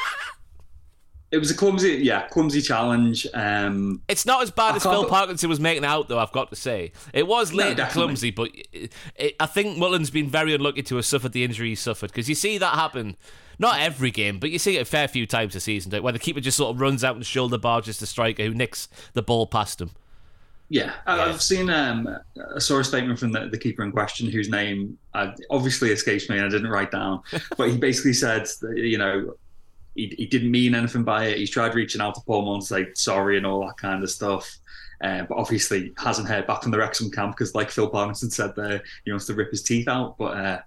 [1.29, 3.27] It was a clumsy, yeah, clumsy challenge.
[3.33, 6.19] Um, It's not as bad I as Phil Parkinson was making out, though.
[6.19, 9.77] I've got to say, it was No, late and clumsy, but it, it, I think
[9.77, 12.75] Mullin's been very unlucky to have suffered the injury he suffered because you see that
[12.75, 13.17] happen.
[13.59, 16.03] Not every game, but you see it a fair few times a season, don't you,
[16.03, 18.87] where the keeper just sort of runs out and shoulder barges the striker who nicks
[19.11, 19.91] the ball past him.
[20.69, 21.69] Yeah, I, I've seen.
[21.69, 22.09] Um,
[22.55, 26.29] I saw a statement from the, the keeper in question, whose name uh, obviously escapes
[26.29, 27.21] me, and I didn't write down.
[27.57, 29.35] but he basically said, that, you know,
[29.95, 31.37] he, he didn't mean anything by it.
[31.37, 34.11] He's tried reaching out to Paul Mullin to say sorry and all that kind of
[34.11, 34.57] stuff.
[35.01, 38.55] Uh, but obviously hasn't heard back from the Wrexham camp because, like Phil Parkinson said
[38.55, 40.17] there, he wants to rip his teeth out.
[40.17, 40.59] But uh,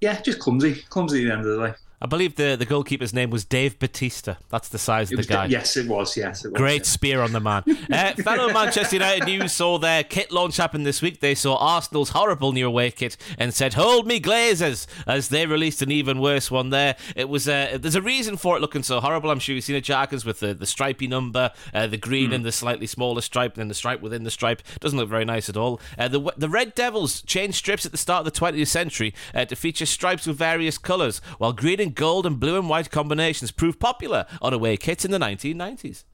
[0.00, 1.74] yeah, just clumsy, clumsy at the end of the day.
[2.04, 4.34] I believe the, the goalkeeper's name was Dave Batista.
[4.50, 5.46] That's the size It of the guy.
[5.46, 6.18] yes, it was.
[6.18, 6.58] Yes, it was.
[6.58, 6.88] Great yes.
[6.88, 7.64] spear on the man.
[7.94, 11.20] Uh, fellow Manchester United news saw their kit launch happen this week.
[11.20, 15.80] They saw Arsenal's horrible new away kit and said, "Hold me, Glazers!" As they released
[15.80, 16.70] an even worse one.
[16.70, 17.48] There, it was.
[17.48, 19.30] Uh, there's a reason for it looking so horrible.
[19.30, 22.44] I'm sure you've seen it, Jarkins, with the, the stripy number, uh, the green and
[22.44, 24.62] the slightly smaller stripe, and then the stripe within the stripe.
[24.80, 25.80] Doesn't look very nice at all.
[25.96, 29.44] Uh, the the Red Devils changed strips at the start of the 20th century uh,
[29.44, 33.50] to feature stripes with various colours, while green and gold and blue and white combinations
[33.50, 36.04] proved popular on away kits in the 1990s.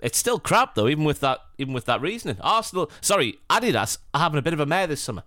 [0.00, 2.36] It's still crap though, even with that even with that reasoning.
[2.40, 5.24] Arsenal, sorry, Adidas are having a bit of a mare this summer.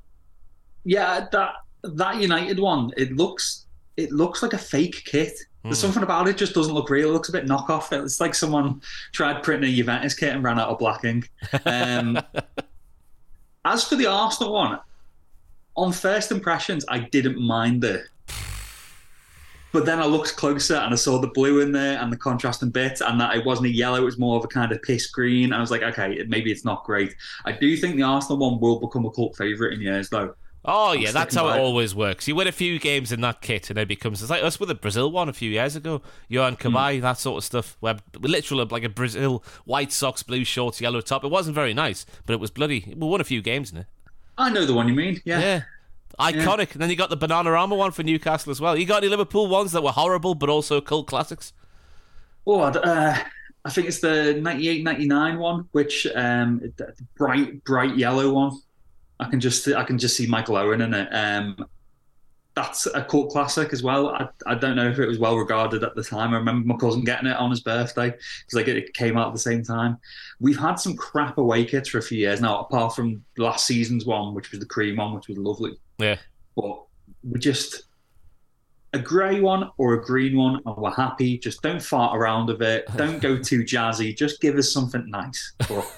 [0.85, 3.65] Yeah, that that United one, it looks
[3.97, 5.33] it looks like a fake kit.
[5.63, 7.09] There's something about it just doesn't look real.
[7.09, 7.93] It looks a bit knockoff.
[8.03, 8.81] It's like someone
[9.13, 11.31] tried printing a Juventus kit and ran out of black ink.
[11.65, 12.19] Um,
[13.65, 14.79] as for the Arsenal one,
[15.77, 18.03] on first impressions, I didn't mind it.
[19.73, 22.69] But then I looked closer and I saw the blue in there and the contrasting
[22.69, 25.07] bit, and that it wasn't a yellow, it was more of a kind of piss
[25.07, 25.51] green.
[25.51, 27.15] I was like, okay, maybe it's not great.
[27.43, 30.35] I do think the Arsenal one will become a cult favourite in years, though.
[30.65, 31.61] Oh yeah, that's how it it.
[31.61, 32.25] always works.
[32.27, 34.69] You win a few games in that kit, and it becomes it's like us with
[34.69, 36.01] the Brazil one a few years ago.
[36.29, 36.67] Johan hmm.
[36.67, 37.75] Cabaye, that sort of stuff.
[37.81, 41.25] Where literally like a Brazil white socks, blue shorts, yellow top.
[41.25, 42.93] It wasn't very nice, but it was bloody.
[42.95, 43.87] We won a few games in it.
[44.37, 45.21] I know the one you mean.
[45.25, 45.39] Yeah.
[45.39, 45.61] Yeah.
[46.19, 46.73] Iconic.
[46.73, 48.77] And then you got the banana armor one for Newcastle as well.
[48.77, 51.53] You got any Liverpool ones that were horrible but also cult classics?
[52.45, 53.17] Oh, uh,
[53.65, 56.61] I think it's the 98 99 one, which um,
[57.15, 58.59] bright bright yellow one.
[59.19, 61.07] I can just I can just see Michael Owen in it.
[61.11, 61.65] Um,
[62.55, 64.09] that's a cult classic as well.
[64.09, 66.33] I, I don't know if it was well regarded at the time.
[66.33, 69.33] I remember my cousin getting it on his birthday because like it came out at
[69.33, 69.97] the same time.
[70.39, 74.05] We've had some crap away kits for a few years now, apart from last season's
[74.05, 75.77] one, which was the cream one, which was lovely.
[75.97, 76.17] Yeah.
[76.55, 76.83] But
[77.23, 77.83] we just
[78.93, 81.37] a grey one or a green one, and we're happy.
[81.37, 82.85] Just don't fart around with it.
[82.95, 84.15] Don't go too jazzy.
[84.15, 85.53] Just give us something nice.
[85.67, 85.91] But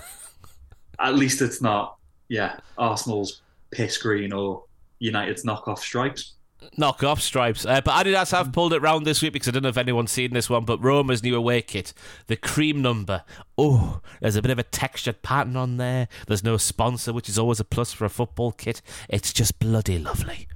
[0.99, 1.97] at least it's not,
[2.29, 4.63] yeah, Arsenal's piss green or
[4.99, 6.34] United's knockoff stripes.
[6.77, 7.65] Knock off stripes.
[7.65, 10.11] Uh, but Adidas have pulled it round this week because I don't know if anyone's
[10.11, 11.93] seen this one, but Roma's new away kit,
[12.27, 13.23] the cream number.
[13.57, 16.07] Oh, there's a bit of a textured pattern on there.
[16.27, 18.81] There's no sponsor, which is always a plus for a football kit.
[19.09, 20.47] It's just bloody lovely.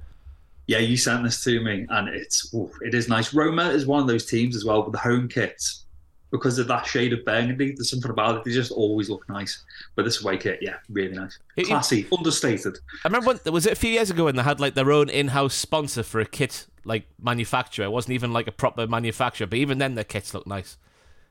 [0.66, 3.34] Yeah, you sent this to me, and it's ooh, it is nice.
[3.34, 5.84] Roma is one of those teams as well with the home kits
[6.30, 7.72] because of that shade of burgundy.
[7.72, 9.64] There's something about it; they just always look nice.
[9.94, 12.78] But this away kit, yeah, really nice, It- classy, understated.
[13.04, 15.08] I remember when, was it a few years ago when they had like their own
[15.08, 17.84] in-house sponsor for a kit like manufacturer.
[17.84, 20.76] It wasn't even like a proper manufacturer, but even then their kits look nice.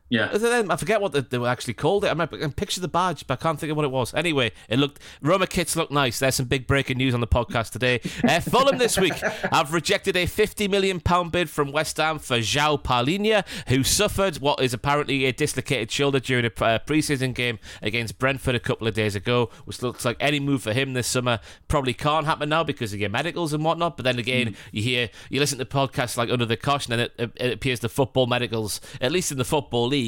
[0.09, 2.07] Yeah, I forget what they, they were actually called it.
[2.07, 4.11] I remember I can picture the badge, but I can't think of what it was.
[4.15, 6.17] Anyway, it looked Roma kits look nice.
[6.17, 8.01] There's some big breaking news on the podcast today.
[8.23, 12.37] Uh, Fulham this week have rejected a 50 million pound bid from West Ham for
[12.37, 17.59] João Palhinha, who suffered what is apparently a dislocated shoulder during a uh, preseason game
[17.83, 21.07] against Brentford a couple of days ago, which looks like any move for him this
[21.07, 23.95] summer probably can't happen now because of your medicals and whatnot.
[23.95, 27.13] But then again, you hear you listen to podcasts like Under the Cosh, and it,
[27.19, 29.98] it, it appears the football medicals, at least in the football league,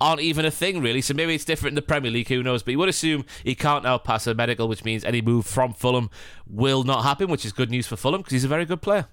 [0.00, 1.00] aren't even a thing really.
[1.00, 2.28] So maybe it's different in the Premier League.
[2.28, 2.62] Who knows?
[2.62, 5.72] But you would assume he can't now pass a medical, which means any move from
[5.72, 6.10] Fulham
[6.46, 9.06] will not happen, which is good news for Fulham because he's a very good player.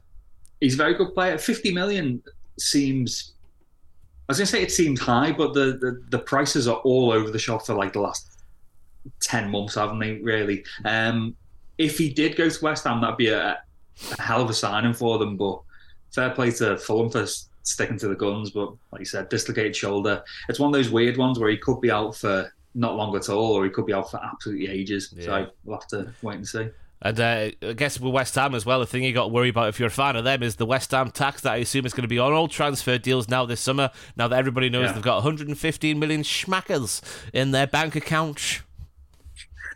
[0.60, 1.38] he's a very good player.
[1.38, 2.22] 50 million
[2.58, 3.34] seems.
[4.28, 7.12] I was going to say it seems high, but the, the, the prices are all
[7.12, 8.44] over the shop for like the last
[9.22, 10.64] 10 months, haven't they, really?
[10.86, 11.36] Um,
[11.78, 13.62] if he did go to West Ham, that'd be a,
[14.18, 15.36] a hell of a signing for them.
[15.36, 15.60] But
[16.12, 17.26] fair play to Fulham for
[17.64, 18.52] sticking to the guns.
[18.52, 20.24] But like you said, dislocated shoulder.
[20.50, 23.28] It's one of those weird ones where he could be out for not long at
[23.30, 25.14] all, or he could be out for absolutely ages.
[25.16, 25.26] Yeah.
[25.26, 26.70] So we'll have to wait and see.
[27.04, 29.50] And uh, I guess with West Ham as well, the thing you got to worry
[29.50, 31.86] about if you're a fan of them is the West Ham tax that I assume
[31.88, 33.90] is going to be on all transfer deals now this summer.
[34.16, 34.92] Now that everybody knows Yeah.
[34.94, 37.02] they've got 115 million schmackers
[37.34, 38.62] in their bank account.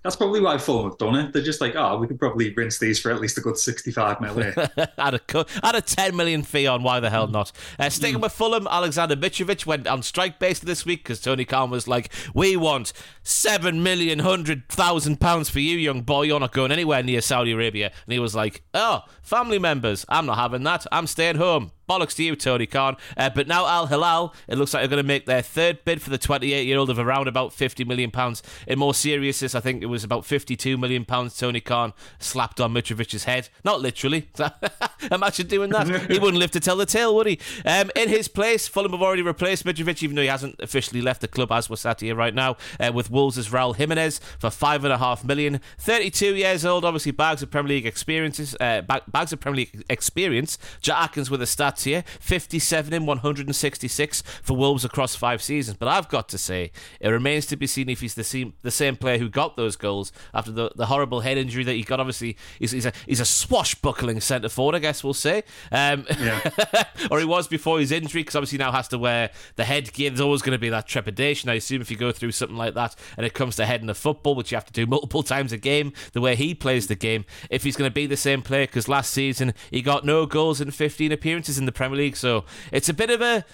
[0.05, 1.33] That's probably why Fulham have done it.
[1.33, 4.21] They're just like, oh, we could probably rinse these for at least a good 65
[4.21, 4.53] million.
[4.99, 7.51] add, a, cu- add a 10 million fee on, why the hell not?
[7.79, 11.71] Uh, sticking with Fulham, Alexander Mitrovic went on strike basically this week because Tony Khan
[11.71, 16.21] was like, we want seven million hundred thousand pounds for you, young boy.
[16.21, 17.91] You're not going anywhere near Saudi Arabia.
[18.05, 20.85] And he was like, oh, family members, I'm not having that.
[20.91, 21.71] I'm staying home.
[21.89, 22.97] Bollocks to you, Tony Khan.
[23.17, 26.01] Uh, but now Al Hilal, it looks like they're going to make their third bid
[26.01, 28.41] for the 28 year old of around about 50 million pounds.
[28.67, 32.73] In more seriousness, I think it was about 52 million pounds Tony Khan slapped on
[32.73, 33.49] Mitrovic's head.
[33.63, 34.29] Not literally.
[35.11, 36.09] Imagine doing that.
[36.11, 37.39] he wouldn't live to tell the tale, would he?
[37.65, 41.21] Um, in his place, Fulham have already replaced Mitrovic, even though he hasn't officially left
[41.21, 44.83] the club as we're sat here right now, uh, with Wolves' Raul Jimenez for five
[44.83, 45.59] and a half million.
[45.77, 50.57] 32 years old, obviously bags of Premier League experiences, uh, bags of Premier League experience.
[50.81, 51.47] Jack Atkins with a
[51.83, 55.77] here 57 in 166 for Wolves across five seasons.
[55.77, 58.71] But I've got to say, it remains to be seen if he's the same, the
[58.71, 61.99] same player who got those goals after the, the horrible head injury that he got.
[61.99, 65.43] Obviously, he's, he's, a, he's a swashbuckling centre forward, I guess we'll say.
[65.71, 66.41] Um, yeah.
[67.11, 70.09] or he was before his injury, because obviously now has to wear the headgear.
[70.09, 72.73] There's always going to be that trepidation, I assume, if you go through something like
[72.75, 75.51] that and it comes to heading a football, which you have to do multiple times
[75.51, 78.41] a game, the way he plays the game, if he's going to be the same
[78.41, 82.17] player, because last season he got no goals in 15 appearances in the Premier League.
[82.17, 83.45] So it's a bit of a.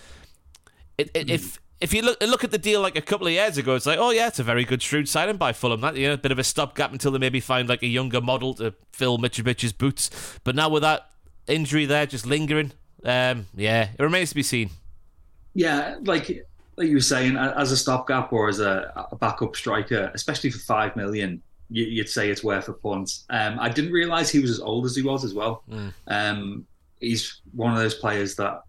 [0.97, 3.57] It, it, if if you look look at the deal like a couple of years
[3.57, 5.81] ago, it's like, oh yeah, it's a very good shrewd signing by Fulham.
[5.81, 8.21] That you know, a bit of a stopgap until they maybe find like a younger
[8.21, 10.39] model to fill Mitrovic's boots.
[10.43, 11.09] But now with that
[11.47, 14.69] injury there just lingering, um, yeah, it remains to be seen.
[15.53, 16.45] Yeah, like
[16.77, 20.59] like you were saying, as a stopgap or as a, a backup striker, especially for
[20.59, 23.19] five million, you, would say it's worth a punt.
[23.29, 25.63] Um, I didn't realise he was as old as he was as well.
[25.69, 25.93] Mm.
[26.07, 26.67] Um,
[27.01, 28.61] he's one of those players that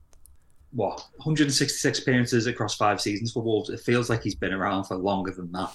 [0.73, 3.71] what 166 appearances across five seasons for Wolves.
[3.71, 5.73] It feels like he's been around for longer than that.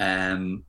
[0.00, 0.64] Um,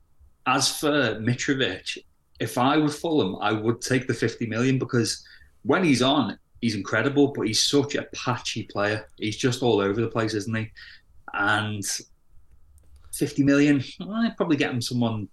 [0.46, 1.98] as for Mitrovic,
[2.38, 5.24] if I were Fulham, I would take the 50 million because
[5.62, 9.06] when he's on, he's incredible, but he's such a patchy player.
[9.18, 10.70] He's just all over the place, isn't he?
[11.34, 11.84] And
[13.14, 15.28] 50 million, I'd probably get him someone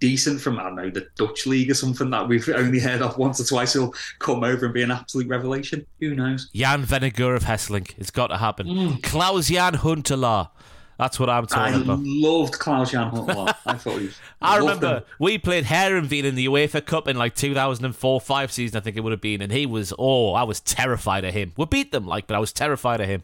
[0.00, 3.18] decent from I don't know the Dutch league or something that we've only heard of
[3.18, 3.72] once or twice.
[3.72, 5.86] He'll come over and be an absolute revelation.
[6.00, 6.48] Who knows?
[6.54, 7.94] Jan Vennegoor of Hesselink.
[7.98, 8.66] It's got to happen.
[8.66, 9.02] Mm.
[9.02, 10.50] Klaas Jan Huntelaar.
[10.98, 12.00] That's what I'm talking I about.
[12.00, 13.54] I loved Klaas Jan Huntelaar.
[13.66, 14.18] I thought he was.
[14.42, 15.02] I, I remember him.
[15.20, 19.00] we played Heerenveen in the UEFA Cup in like 2004 5 season, I think it
[19.00, 21.52] would have been, and he was, oh, I was terrified of him.
[21.56, 23.22] We beat them, like, but I was terrified of him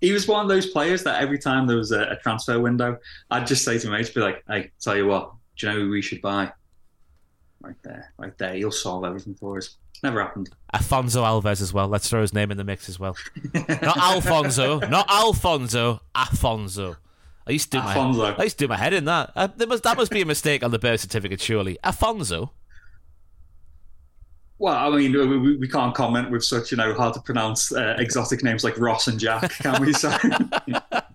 [0.00, 2.98] he was one of those players that every time there was a, a transfer window,
[3.30, 5.90] I'd just say to mates, be like, "Hey, tell you what, do you know who
[5.90, 6.52] we should buy?
[7.60, 8.54] Right there, right there.
[8.54, 10.50] He'll solve everything for us." Never happened.
[10.74, 11.88] Afonso Alves as well.
[11.88, 13.16] Let's throw his name in the mix as well.
[13.54, 16.96] not Alfonso, not Alfonso, Afonso.
[17.46, 18.18] I used to do Afonso.
[18.18, 19.32] my I used to do my head in that.
[19.34, 21.78] Uh, must, that must be a mistake on the birth certificate, surely.
[21.82, 22.50] Afonso.
[24.58, 27.96] Well, I mean, we, we can't comment with such, you know, hard to pronounce uh,
[27.98, 29.92] exotic names like Ross and Jack, can we?
[29.92, 30.10] So,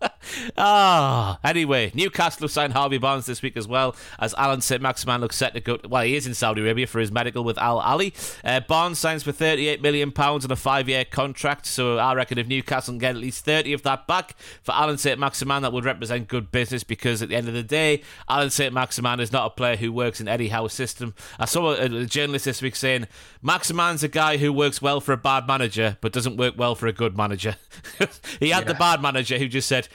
[0.57, 4.81] Ah, anyway, Newcastle have signed Harvey Barnes this week as well, as Allan St.
[4.81, 5.79] Maximin looks set to go.
[5.88, 8.13] Well, he is in Saudi Arabia for his medical with Al Ahli.
[8.43, 12.47] Uh, Barnes signs for £38 million on a five year contract, so I reckon if
[12.47, 15.19] Newcastle can get at least 30 of that back for Allan St.
[15.19, 18.73] Maximin, that would represent good business because at the end of the day, Allan St.
[18.73, 21.13] Maximin is not a player who works in Eddie Howe's system.
[21.39, 23.07] I saw a, a journalist this week saying
[23.41, 26.88] Maximin's a guy who works well for a bad manager, but doesn't work well for
[26.88, 27.55] a good manager.
[28.39, 28.73] he had yeah.
[28.73, 29.88] the bad manager who just said,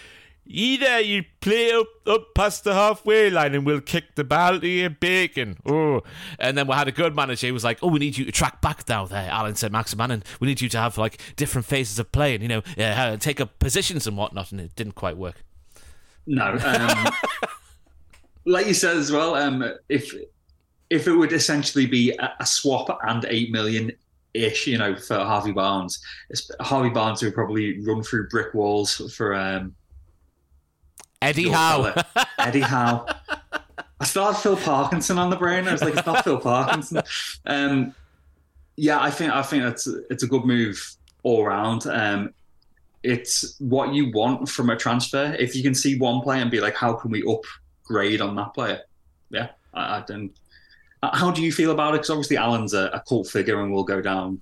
[0.49, 4.69] Either you play up, up past the halfway line and we'll kick the ball to
[4.69, 5.57] your bacon.
[5.67, 6.03] Oh.
[6.39, 8.33] And then we had a good manager who was like, oh, we need you to
[8.33, 11.99] track back now there, Allan Saint-Maximin, and we need you to have like different phases
[11.99, 14.53] of play and, you know, uh, take up positions and whatnot.
[14.53, 15.43] And it didn't quite work.
[16.27, 16.57] No.
[16.65, 17.09] Um,
[18.47, 20.15] like you said as well, um, if
[20.91, 23.91] if it would essentially be a, a swap and 8 million
[24.35, 26.01] ish, you know, for Harvey Barnes,
[26.61, 29.35] Harvey Barnes would probably run through brick walls for.
[29.35, 29.75] Um,
[31.27, 31.93] Eddie Howe.
[32.39, 33.05] Eddie Howe.
[33.99, 35.67] I still had Phil Parkinson on the brain.
[35.67, 37.03] I was like, it's not Phil Parkinson.
[37.45, 37.95] Um,
[38.77, 41.87] yeah, I think I think it's it's a good move all around.
[41.87, 42.33] Um,
[43.03, 45.35] it's what you want from a transfer.
[45.39, 48.55] If you can see one player and be like, how can we upgrade on that
[48.55, 48.83] player?
[49.31, 50.33] Yeah, I, I don't.
[51.03, 51.99] How do you feel about it?
[51.99, 54.41] Because obviously Allan's a, a cult figure and will go down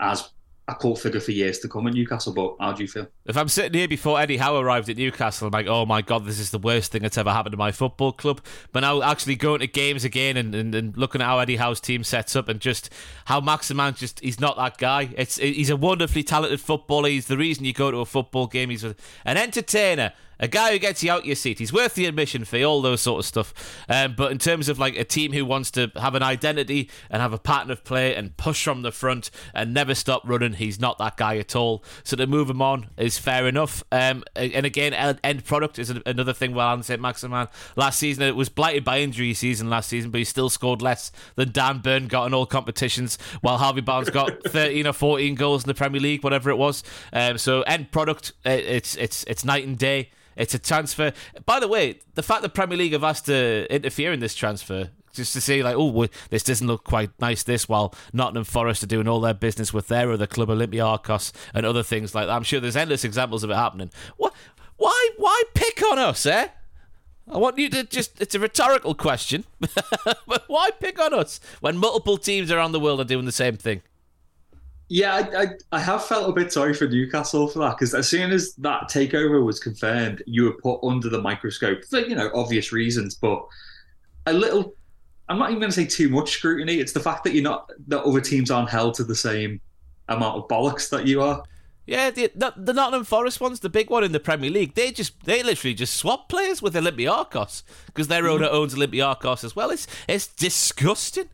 [0.00, 0.30] as
[0.66, 2.32] a cult figure for years to come at Newcastle.
[2.32, 3.06] But how do you feel?
[3.26, 6.24] If I'm sitting here before Eddie Howe arrived at Newcastle, I'm like, oh my god,
[6.24, 8.40] this is the worst thing that's ever happened to my football club.
[8.72, 11.80] But now actually going to games again and, and, and looking at how Eddie Howe's
[11.80, 12.90] team sets up and just
[13.26, 15.10] how Maximin just he's not that guy.
[15.16, 17.10] It's he's a wonderfully talented footballer.
[17.10, 18.70] He's the reason you go to a football game.
[18.70, 18.96] He's an
[19.26, 21.58] entertainer A guy who gets you out your seat.
[21.58, 23.84] He's worth the admission fee, all those sort of stuff.
[23.88, 27.22] Um, but in terms of like a team who wants to have an identity and
[27.22, 30.80] have a pattern of play and push from the front and never stop running, he's
[30.80, 31.84] not that guy at all.
[32.02, 33.82] So to move him on is fair enough.
[33.92, 36.54] Um, and again, end product is another thing.
[36.54, 37.00] Well, Allan St.
[37.00, 40.82] Maximin last season it was blighted by injury season last season, but he still scored
[40.82, 45.34] less than Dan Burn got in all competitions, while Harvey Barnes got 13 or 14
[45.34, 46.82] goals in the Premier League, whatever it was.
[47.12, 50.10] Um, so end product, it's it's it's night and day.
[50.36, 51.12] It's a transfer.
[51.46, 54.90] By the way, the fact that Premier League have asked to interfere in this transfer
[55.12, 57.42] just to say like, oh, this doesn't look quite nice.
[57.42, 61.64] This while Nottingham Forest are doing all their business with their other club, Olympiacos, and
[61.64, 62.34] other things like that.
[62.34, 63.90] I'm sure there's endless examples of it happening.
[64.16, 64.34] What?
[64.76, 65.10] Why?
[65.16, 66.48] Why pick on us, eh?
[67.32, 71.78] I want you to just, it's a rhetorical question, but why pick on us when
[71.78, 73.80] multiple teams around the world are doing the same thing?
[74.88, 78.06] Yeah, I, I, I, have felt a bit sorry for Newcastle for that because as
[78.06, 82.30] soon as that takeover was confirmed, you were put under the microscope for you know
[82.34, 83.44] obvious reasons, but
[84.26, 84.74] a little.
[85.30, 86.80] I'm not even going to say too much scrutiny.
[86.80, 89.58] It's the fact that you're not that other teams aren't held to the same
[90.08, 91.42] amount of bollocks that you are.
[91.86, 94.74] Yeah, the, the, the Nottingham Forest one's the big one in the Premier League.
[94.74, 98.52] They just they literally just swap players with Olympiacos because their owner mm.
[98.52, 99.70] owns Olympiacos as well.
[99.70, 101.28] It's it's disgusting.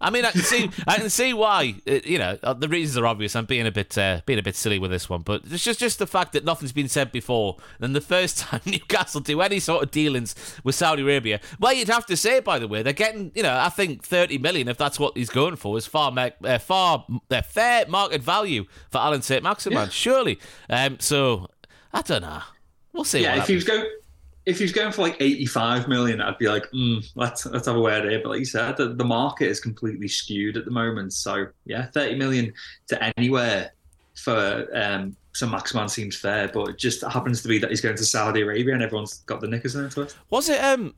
[0.00, 1.74] I mean, I can see, I can see why.
[1.86, 3.36] Uh, you know, uh, the reasons are obvious.
[3.36, 5.78] I'm being a bit, uh, being a bit silly with this one, but it's just,
[5.78, 7.56] just the fact that nothing's been said before.
[7.80, 10.34] And the first time Newcastle do any sort of dealings
[10.64, 13.56] with Saudi Arabia, well, you'd have to say, by the way, they're getting, you know,
[13.56, 17.42] I think 30 million, if that's what he's going for, is far, uh, far, uh,
[17.42, 19.42] fair market value for Allan St.
[19.42, 19.88] Maximin, yeah.
[19.88, 20.38] surely.
[20.68, 21.48] Um, so
[21.92, 22.42] I don't know.
[22.92, 23.22] We'll see.
[23.22, 23.84] Yeah, if he was going
[24.46, 27.80] if he's going for like 85 million, I'd be like, mm, let's let's have a
[27.80, 28.20] word here.
[28.22, 31.12] But like you said, the, the market is completely skewed at the moment.
[31.12, 32.52] So yeah, 30 million
[32.88, 33.72] to anywhere
[34.14, 35.50] for um, St.
[35.50, 38.74] Maximin seems fair, but it just happens to be that he's going to Saudi Arabia
[38.74, 40.16] and everyone's got the knickers in it.
[40.30, 40.94] Was it um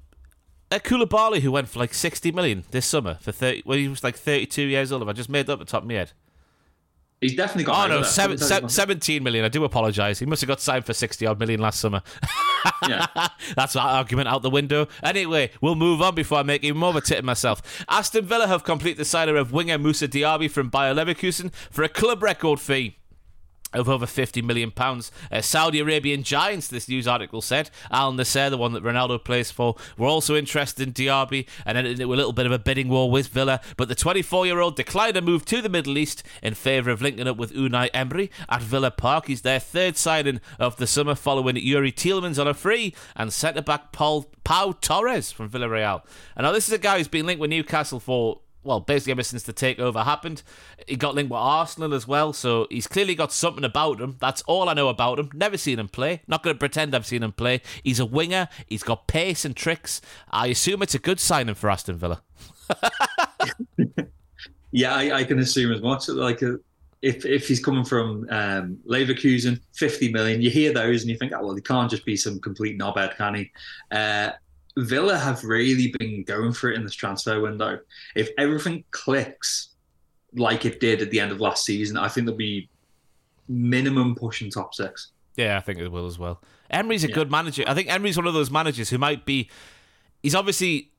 [0.70, 4.16] Koulibaly who went for like 60 million this summer for 30 when he was like
[4.16, 5.02] 32 years old?
[5.02, 6.12] Have I just made up the top of my head?
[7.20, 7.88] He's definitely got.
[7.88, 9.44] Oh no, seven, se- seventeen million.
[9.44, 10.18] I do apologise.
[10.18, 12.02] He must have got signed for sixty odd million last summer.
[13.56, 14.88] that's that argument out the window.
[15.02, 17.84] Anyway, we'll move on before I make even more of a tit of myself.
[17.88, 21.88] Aston Villa have completed the signing of winger Moussa Diaby from Bayer Leverkusen for a
[21.88, 22.96] club record fee
[23.72, 25.10] of over 50 million pounds.
[25.30, 29.50] Uh, Saudi Arabian giants, this news article said, Al Nassr, the one that Ronaldo plays
[29.50, 32.88] for, were also interested in Diaby and ended it a little bit of a bidding
[32.88, 33.60] war with Villa.
[33.76, 37.36] But the 24-year-old declined a move to the Middle East in favour of linking up
[37.36, 39.26] with Unai Emery at Villa Park.
[39.26, 43.62] He's their third signing of the summer, following Youri Tielemans on a free and centre
[43.62, 46.02] back Paul Pau Torres from Villarreal.
[46.36, 49.22] And now this is a guy who's been linked with Newcastle for well, basically ever
[49.22, 50.42] since the takeover happened.
[50.86, 54.16] He got linked with Arsenal as well, so he's clearly got something about him.
[54.20, 55.30] That's all I know about him.
[55.34, 56.22] Never seen him play.
[56.26, 57.60] Not going to pretend I've seen him play.
[57.82, 58.48] He's a winger.
[58.66, 60.00] He's got pace and tricks.
[60.30, 62.22] I assume it's a good signing for Aston Villa.
[64.70, 66.08] yeah, I, I, can assume as much.
[66.08, 66.54] Like, uh,
[67.02, 71.32] if if he's coming from um, Leverkusen, fifty million, you hear those and you think,
[71.34, 73.50] oh well, he can't just be some complete knobhead, can he?
[73.90, 74.30] Uh,
[74.76, 77.78] Villa have really been going for it in this transfer window.
[78.14, 79.70] If everything clicks
[80.34, 82.68] like it did at the end of last season, I think they'll be
[83.48, 85.12] minimum pushing top six.
[85.36, 86.40] Yeah, I think it will as well.
[86.70, 87.14] Emery's a yeah.
[87.14, 87.64] good manager.
[87.66, 89.50] I think Emery's one of those managers who might be.
[90.22, 90.92] He's obviously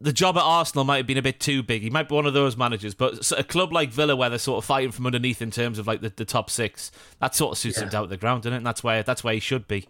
[0.00, 1.82] the job at Arsenal might have been a bit too big.
[1.82, 4.58] He might be one of those managers, but a club like Villa, where they're sort
[4.58, 6.90] of fighting from underneath in terms of like the, the top six,
[7.20, 7.84] that sort of suits yeah.
[7.84, 8.58] him down to the ground, doesn't it?
[8.58, 9.88] And that's where that's where he should be.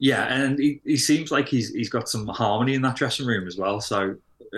[0.00, 3.46] Yeah, and he, he seems like he's he's got some harmony in that dressing room
[3.46, 3.80] as well.
[3.82, 4.16] So,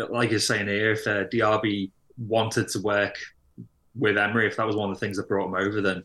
[0.09, 3.17] like you're saying here, if uh, Diaby wanted to work
[3.97, 6.05] with Emery, if that was one of the things that brought him over, then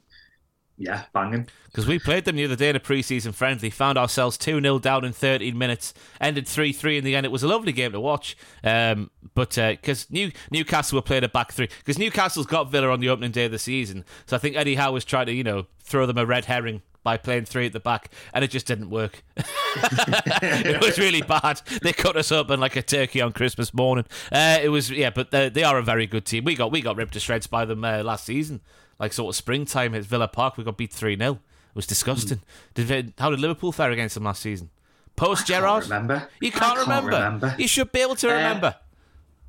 [0.79, 1.47] yeah, banging.
[1.65, 4.79] Because we played them the other day in a pre-season friendly, found ourselves 2 0
[4.79, 7.25] down in 13 minutes, ended 3 3 in the end.
[7.25, 8.35] It was a lovely game to watch.
[8.63, 12.89] Um, but because uh, New, Newcastle were playing a back three, because Newcastle's got Villa
[12.89, 14.03] on the opening day of the season.
[14.25, 16.81] So I think Eddie Howe was trying to, you know, throw them a red herring
[17.07, 19.23] by playing three at the back, and it just didn't work.
[19.37, 21.61] it was really bad.
[21.81, 24.03] They cut us up and like a turkey on Christmas morning.
[24.29, 26.43] Uh, it was yeah, but they, they, are a very good team.
[26.43, 28.59] We got we got ripped to shreds by them uh, last season,
[28.99, 30.57] like sort of springtime at Villa Park.
[30.57, 31.39] We got beat three 0 It
[31.75, 32.41] was disgusting.
[32.75, 32.87] Mm.
[32.87, 34.69] Did how did Liverpool fare against them last season?
[35.15, 36.27] Post Gerrard, remember?
[36.41, 37.11] You can't, can't remember.
[37.11, 37.55] remember.
[37.57, 38.75] You should be able to uh, remember.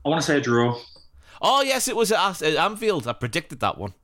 [0.06, 0.78] I want to say a draw.
[1.42, 3.08] Oh yes, it was at Anfield.
[3.08, 3.94] I predicted that one.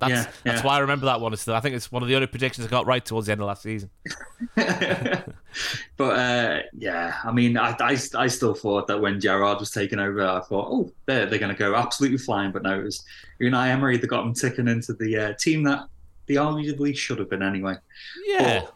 [0.00, 0.52] That's, yeah, yeah.
[0.52, 1.32] that's why I remember that one.
[1.32, 3.48] I think it's one of the only predictions I got right towards the end of
[3.48, 3.90] last season.
[4.54, 9.98] but uh, yeah, I mean, I, I, I, still thought that when Gerrard was taking
[9.98, 12.52] over, I thought, oh, they're, they're going to go absolutely flying.
[12.52, 13.04] But no, it was
[13.42, 15.88] Unai Emery that got them ticking into the uh, team that
[16.26, 17.74] they arguably should have been anyway.
[18.26, 18.60] Yeah.
[18.60, 18.74] But,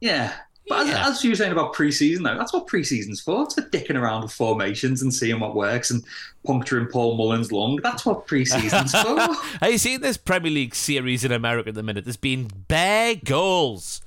[0.00, 0.32] yeah.
[0.68, 1.08] But as, Yeah.
[1.08, 3.42] as you were saying about pre-season, though, that's what pre-season's for.
[3.42, 6.02] It's for dicking around with formations and seeing what works and
[6.46, 7.78] puncturing Paul Mullin's lung.
[7.82, 9.18] That's what pre-season's for.
[9.60, 12.04] Have you seen this Premier League series in America at the minute?
[12.04, 14.00] There's been bare goals.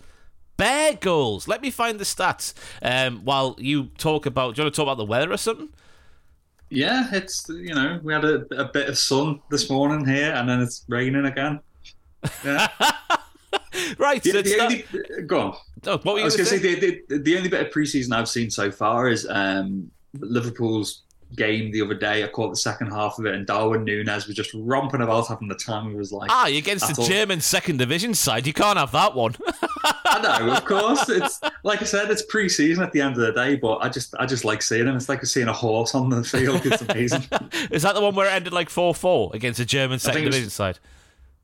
[0.57, 1.47] Bare goals.
[1.47, 4.55] Let me find the stats um, while you talk about.
[4.55, 5.69] Do you want to talk about the weather or something?
[6.69, 10.49] Yeah, it's you know we had a, a bit of sun this morning here, and
[10.49, 11.59] then it's raining again.
[12.43, 12.67] Yeah,
[13.97, 14.21] Right.
[14.23, 14.85] the, so the only,
[15.25, 15.57] go on.
[15.87, 16.75] oh, what were I you was going to say?
[16.75, 21.03] the, the, the only bit of preseason I've seen so far is um, Liverpool's
[21.35, 22.23] game the other day.
[22.23, 25.47] I caught the second half of it, and Darwin Nunez was just romping about having
[25.49, 26.29] the time of his life.
[26.31, 27.07] Ah, you're against the all.
[27.07, 28.47] German second division side.
[28.47, 29.35] You can't have that one.
[30.05, 31.09] I know, of course.
[31.09, 34.15] It's like I said, it's pre-season at the end of the day, but I just
[34.17, 34.95] I just like seeing him.
[34.95, 36.65] It's like seeing a horse on the field.
[36.65, 37.23] It's amazing.
[37.71, 40.33] Is that the one where it ended like 4 4 against the German second was-
[40.35, 40.79] division side?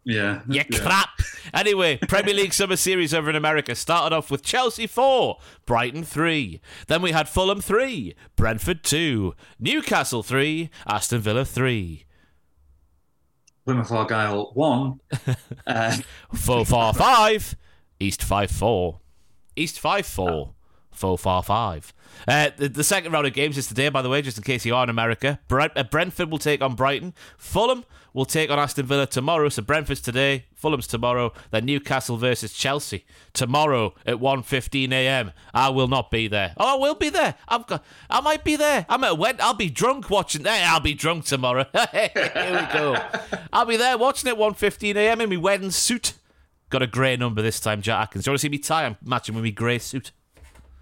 [0.06, 0.42] Yeah.
[0.48, 0.80] You yeah.
[0.80, 1.10] crap.
[1.54, 6.60] Anyway, Premier League Summer Series over in America started off with Chelsea 4, Brighton 3.
[6.88, 12.06] Then we had Fulham 3, Brentford 2, Newcastle 3, Aston Villa 3.
[13.66, 15.00] Plymouth Argyle one.
[15.66, 15.98] Uh,
[16.34, 17.56] 4 4 5,
[18.00, 19.00] East 5 4.
[19.56, 20.54] East 5 4.
[20.92, 21.94] 4 4 5.
[22.28, 24.66] Uh, the, the second round of games is today, by the way, just in case
[24.66, 25.40] you are in America.
[25.48, 27.14] Brent, uh, Brentford will take on Brighton.
[27.38, 29.50] Fulham will take on Aston Villa tomorrow.
[29.50, 31.34] So Brentford's today, Fulham's tomorrow.
[31.52, 35.32] Then Newcastle versus Chelsea tomorrow at 1.15 a.m.
[35.54, 36.54] I will not be there.
[36.58, 37.36] Oh, I will be there.
[37.48, 37.84] I've got.
[38.10, 38.86] I might be there.
[38.90, 39.42] I'm at Wed.
[39.42, 40.44] I'll be drunk watching.
[40.44, 41.66] Hey, I'll be drunk tomorrow.
[41.92, 42.96] Here we go.
[43.52, 45.22] I'll be there watching it 1.15 a.m.
[45.22, 46.14] in my wedding suit.
[46.70, 48.26] Got a grey number this time, Jack Atkins.
[48.26, 48.86] Do you want to see me tie?
[48.86, 50.12] I'm matching with my grey suit.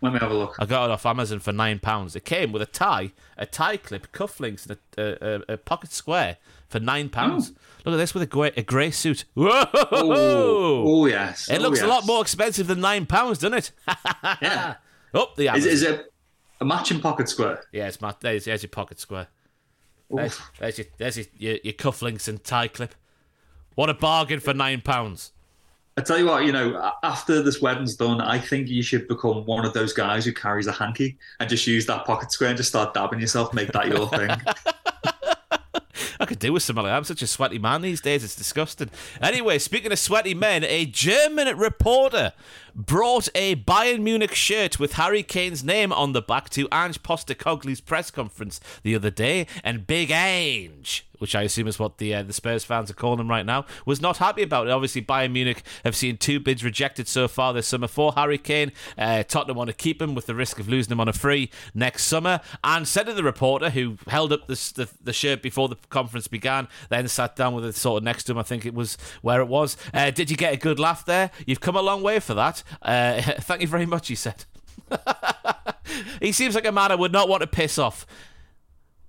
[0.02, 0.56] Let me have a look.
[0.60, 2.16] I got it off Amazon for nine pounds.
[2.16, 5.92] It came with a tie, a tie clip, cufflinks, and a, a, a, a pocket
[5.92, 6.38] square
[6.70, 7.52] for nine pounds.
[7.56, 7.60] Oh.
[7.86, 9.26] Look at this with a grey, a grey suit.
[9.34, 9.66] Whoa!
[9.74, 11.50] Oh, oh yes.
[11.50, 13.72] it Oh, looks a lot more expensive than nine pounds, doesn't it?
[14.42, 14.76] Yeah.
[15.14, 15.72] oh, the Is, Amazon.
[15.72, 16.14] is it
[16.60, 17.64] a matching pocket square?
[17.72, 19.28] yeah, it's my, there's, there's your pocket square.
[20.10, 22.96] There's, there's, your, there's your, your, your cufflinks and tie clip.
[23.76, 25.32] What a bargain for nine pounds.
[25.98, 29.46] I tell you what, you know, after this wedding's done, I think you should become
[29.46, 32.58] one of those guys who carries a hanky and just use that pocket square and
[32.58, 34.30] just start dabbing yourself, make that your thing.
[36.20, 36.98] I could do with something like that.
[36.98, 38.24] I'm such a sweaty man these days.
[38.24, 38.92] It's disgusting.
[39.22, 42.32] Anyway, speaking of sweaty men, a German reporter
[42.76, 47.82] brought a Bayern Munich shirt with Harry Kane's name on the back to Ange Postecoglou's
[47.82, 52.24] press conference the other day, and Big Ange, which I assume is what the uh,
[52.24, 54.72] the Spurs fans are calling him right now, was not happy about it.
[54.72, 58.72] Obviously, Bayern Munich have seen two bids rejected so far this summer for Harry Kane.
[58.98, 61.52] Uh, Tottenham want to keep him with the risk of losing him on a free
[61.74, 62.42] next summer.
[62.64, 66.28] And said to the reporter who held up this, the the shirt before the conference
[66.28, 68.38] began, then sat down with it sort of next to him.
[68.38, 69.78] I think it was where it was.
[69.94, 71.32] Uh, did you get a good laugh there?
[71.46, 72.61] You've come a long way for that.
[72.82, 74.08] Uh, thank you very much.
[74.08, 74.46] He said.
[76.22, 78.06] he seems like a man I would not want to piss off.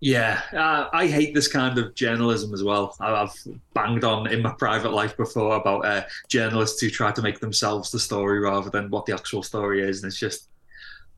[0.00, 2.96] Yeah, uh, I hate this kind of journalism as well.
[2.98, 3.32] I've
[3.72, 7.92] banged on in my private life before about uh, journalists who try to make themselves
[7.92, 10.48] the story rather than what the actual story is, and it's just.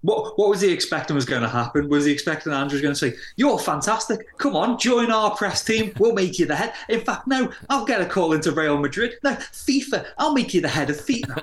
[0.05, 1.89] What, what was he expecting was going to happen?
[1.89, 4.37] Was he expecting Andrew was going to say, You're fantastic.
[4.37, 5.95] Come on, join our press team.
[5.99, 6.75] We'll make you the head.
[6.91, 9.15] In fact, no, I'll get a call into Real Madrid.
[9.25, 10.07] No, FIFA.
[10.19, 11.43] I'll make you the head of FIFA.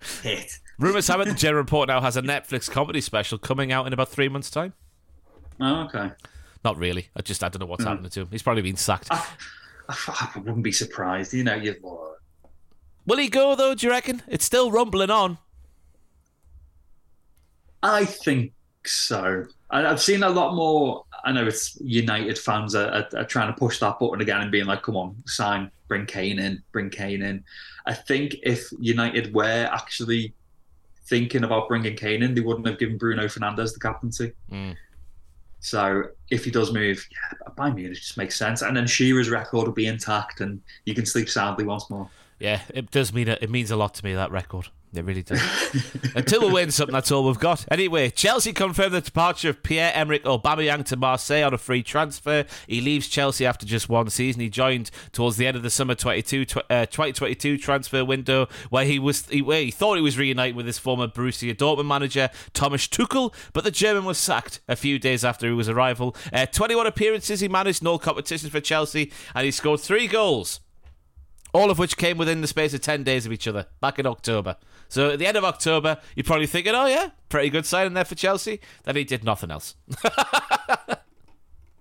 [0.22, 0.58] Hit.
[0.78, 3.92] Rumours have it the General Report now has a Netflix comedy special coming out in
[3.92, 4.72] about three months' time.
[5.60, 6.12] Oh, okay.
[6.64, 7.10] Not really.
[7.14, 7.90] I just I don't know what's hmm.
[7.90, 8.28] happening to him.
[8.30, 9.08] He's probably been sacked.
[9.12, 9.22] I,
[9.90, 11.34] I wouldn't be surprised.
[11.34, 11.76] You know, you
[13.04, 13.74] Will he go though?
[13.74, 14.22] Do you reckon?
[14.26, 15.36] It's still rumbling on.
[17.82, 18.52] I think
[18.84, 19.46] so.
[19.70, 21.04] I- I've seen a lot more.
[21.24, 24.50] I know it's United fans are, are, are trying to push that button again and
[24.50, 27.44] being like, "Come on, sign, bring Kane in, bring Kane in."
[27.86, 30.34] I think if United were actually
[31.06, 34.32] thinking about bringing Kane in, they wouldn't have given Bruno Fernandes the captaincy.
[34.52, 34.76] Mm.
[35.60, 38.62] So if he does move, yeah, by me, it just makes sense.
[38.62, 42.08] And then Shearer's record will be intact, and you can sleep soundly once more.
[42.38, 43.42] Yeah, it does mean it.
[43.42, 44.68] It means a lot to me that record.
[44.94, 45.42] It really does.
[46.14, 47.66] Until we win something, that's all we've got.
[47.70, 52.46] Anyway, Chelsea confirmed the departure of Pierre-Emerick Aubameyang to Marseille on a free transfer.
[52.66, 54.40] He leaves Chelsea after just one season.
[54.40, 58.98] He joined towards the end of the summer 22, uh, 2022 transfer window, where he
[58.98, 62.86] was he, where he thought he was reuniting with his former Borussia Dortmund manager Thomas
[62.88, 66.16] Tuchel, but the German was sacked a few days after his arrival.
[66.32, 70.60] Uh, 21 appearances he managed, no competitions for Chelsea, and he scored three goals
[71.52, 74.06] all of which came within the space of 10 days of each other back in
[74.06, 74.56] October.
[74.88, 78.04] So at the end of October, you're probably thinking, oh, yeah, pretty good signing there
[78.04, 78.60] for Chelsea.
[78.84, 79.74] Then he did nothing else.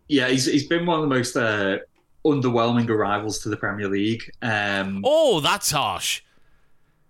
[0.09, 1.79] Yeah, he's he's been one of the most uh,
[2.25, 4.31] underwhelming arrivals to the Premier League.
[4.41, 6.21] Um, Oh, that's harsh.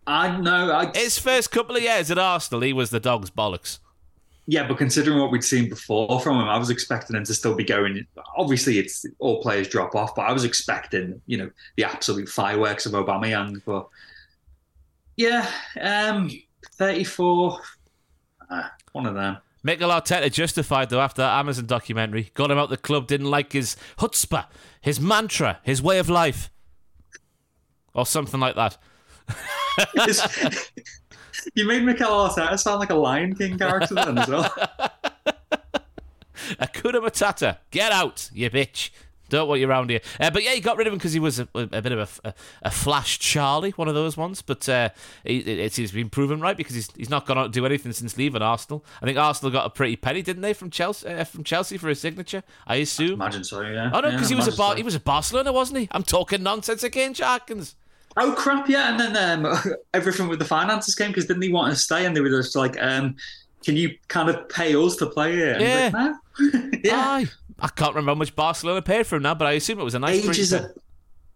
[0.08, 0.72] I know.
[0.74, 3.80] I, His first couple of years at Arsenal, he was the dog's bollocks.
[4.49, 7.53] Yeah, but considering what we'd seen before from him, I was expecting him to still
[7.53, 8.07] be going.
[8.37, 12.85] Obviously, it's all players drop off, but I was expecting, you know, the absolute fireworks
[12.85, 13.61] of Aubameyang.
[13.65, 13.89] But
[15.17, 15.49] yeah,
[15.81, 16.31] um,
[16.75, 17.59] thirty-four,
[18.49, 19.37] uh, one of them.
[19.63, 22.31] Mikel Arteta justified though after that Amazon documentary.
[22.33, 24.45] Got him out the club, didn't like his chutzpah,
[24.79, 26.49] his mantra, his way of life.
[27.93, 28.77] Or something like that.
[31.55, 34.43] You made Mikel Arteta sound like a Lion King character then as well.
[36.59, 38.89] Hakuna Matata, get out, you bitch.
[39.29, 39.99] Don't want you around here.
[40.21, 42.19] Uh, but yeah, he got rid of him because he was a, a bit of
[42.23, 44.41] a, a, a flash Charlie, one of those ones.
[44.41, 44.87] But uh,
[45.25, 47.91] he, it's, he's been proven right because he's, he's not gone out to do anything
[47.91, 48.85] since leaving Arsenal.
[49.01, 51.89] I think Arsenal got a pretty penny, didn't they, from Chelsea uh, from Chelsea for
[51.89, 52.41] his signature?
[52.65, 53.15] I assume.
[53.15, 53.91] Imagine so, yeah.
[53.93, 54.77] Oh no, Yeah, because he was a Bar- so.
[54.77, 55.89] he was a Barcelona, wasn't he?
[55.91, 57.75] I'm talking nonsense again, Jarkins.
[58.16, 58.68] Oh crap!
[58.70, 59.58] Yeah, and then um,
[59.93, 62.05] everything with the finances came because didn't he want to stay?
[62.05, 63.16] And they were just like, um,
[63.64, 66.80] "Can you kind of pay us to play here?" And he's like, no.
[66.84, 67.28] yeah, Aye.
[67.60, 69.95] I can't remember how much Barcelona paid for him now, but I assume it was
[69.95, 70.28] a nice.
[70.28, 70.72] age is a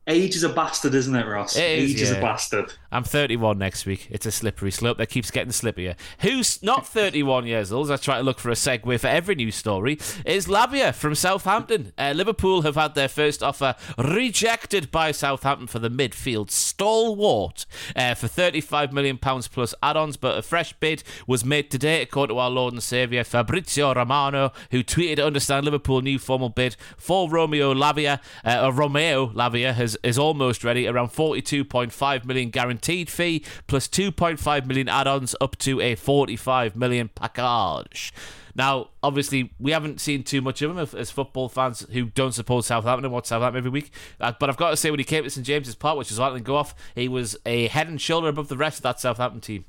[0.08, 1.56] age is a bastard, isn't it, Ross?
[1.56, 2.18] It is, age is yeah.
[2.18, 2.74] a bastard.
[2.92, 4.08] I'm 31 next week.
[4.10, 5.96] It's a slippery slope that keeps getting slippier.
[6.20, 9.56] Who's not 31 years old, I try to look for a segue for every news
[9.56, 11.94] story, is Lavia from Southampton.
[11.98, 18.14] Uh, Liverpool have had their first offer rejected by Southampton for the midfield stalwart uh,
[18.14, 22.40] for £35 million plus add ons, but a fresh bid was made today, according to
[22.40, 27.74] our Lord and Saviour, Fabrizio Romano, who tweeted understand Liverpool new formal bid for Romeo
[27.74, 33.88] Lavia, uh, or Romeo Lavia has, is almost ready, around 42.5 million guaranteed fee plus
[33.88, 38.14] 2.5 million add-ons up to a 45 million package.
[38.56, 42.66] Now, obviously, we haven't seen too much of him as, football fans who don't support
[42.66, 43.92] Southampton and watch Southampton every week.
[44.20, 46.20] Uh, but I've got to say, when he came to St James's Park, which was
[46.20, 49.42] letting go off, he was a head and shoulder above the rest of that Southampton
[49.42, 49.66] team.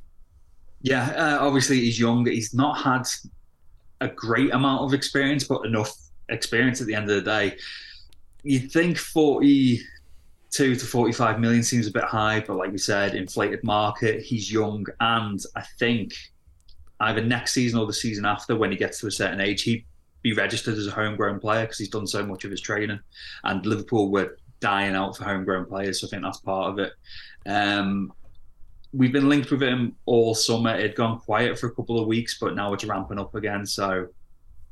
[0.81, 2.27] Yeah, uh, obviously he's young.
[2.27, 3.07] He's not had
[4.01, 5.95] a great amount of experience, but enough
[6.29, 7.57] experience at the end of the day.
[8.43, 8.99] You'd think
[10.53, 14.23] forty-two to forty-five million seems a bit high, but like we said, inflated market.
[14.23, 16.13] He's young, and I think
[17.01, 19.85] either next season or the season after, when he gets to a certain age, he'd
[20.23, 23.01] be registered as a homegrown player because he's done so much of his training.
[23.45, 26.93] And Liverpool were dying out for homegrown players, so I think that's part of it.
[27.47, 28.13] Um,
[28.93, 30.77] we've been linked with him all summer.
[30.77, 33.67] It'd gone quiet for a couple of weeks, but now it's ramping up again.
[33.67, 34.09] So,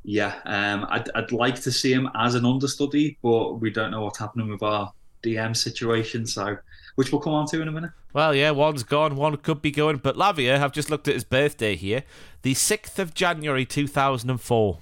[0.03, 4.01] yeah, um, I'd, I'd like to see him as an understudy, but we don't know
[4.01, 6.25] what's happening with our DM situation.
[6.25, 6.57] So,
[6.95, 7.91] which we'll come on to in a minute.
[8.13, 9.97] Well, yeah, one's gone, one could be going.
[9.97, 12.03] But Lavia, I've just looked at his birthday here,
[12.41, 14.79] the 6th of January 2004.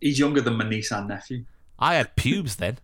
[0.00, 1.44] He's younger than my niece and nephew.
[1.78, 2.78] I had pubes then.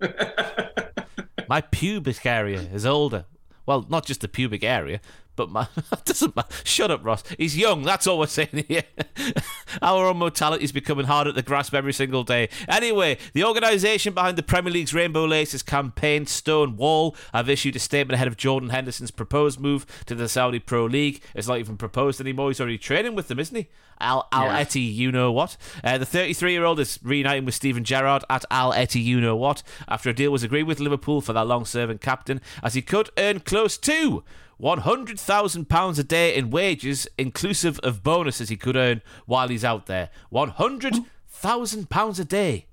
[1.48, 3.24] my pubic area is older.
[3.64, 5.00] Well, not just the pubic area,
[5.36, 5.68] but my
[6.04, 6.54] doesn't matter.
[6.64, 7.22] Shut up, Ross.
[7.38, 7.82] He's young.
[7.82, 8.84] That's all we're saying here.
[9.82, 12.48] Our own mortality is becoming harder to grasp every single day.
[12.68, 18.14] Anyway, the organisation behind the Premier League's Rainbow Laces campaign, Stonewall, have issued a statement
[18.14, 21.20] ahead of Jordan Henderson's proposed move to the Saudi Pro League.
[21.34, 22.50] It's not even proposed anymore.
[22.50, 23.68] He's already training with them, isn't he?
[24.00, 24.58] Al Al Yeah.
[24.58, 25.56] Etty, you know what?
[25.82, 29.36] Uh, the 33 year old is reuniting with Steven Gerrard at Al Etty, you know
[29.36, 29.62] what?
[29.88, 33.10] After a deal was agreed with Liverpool for that long serving captain, as he could
[33.16, 34.22] earn close to
[34.60, 40.10] £100,000 a day in wages, inclusive of bonuses he could earn while he's out there.
[40.32, 42.66] £100,000 a day.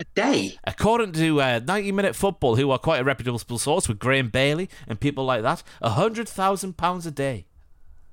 [0.00, 0.58] A day?
[0.64, 4.68] According to uh, 90 Minute Football, who are quite a reputable source with Graeme Bailey
[4.88, 7.46] and people like that, £100,000 a day.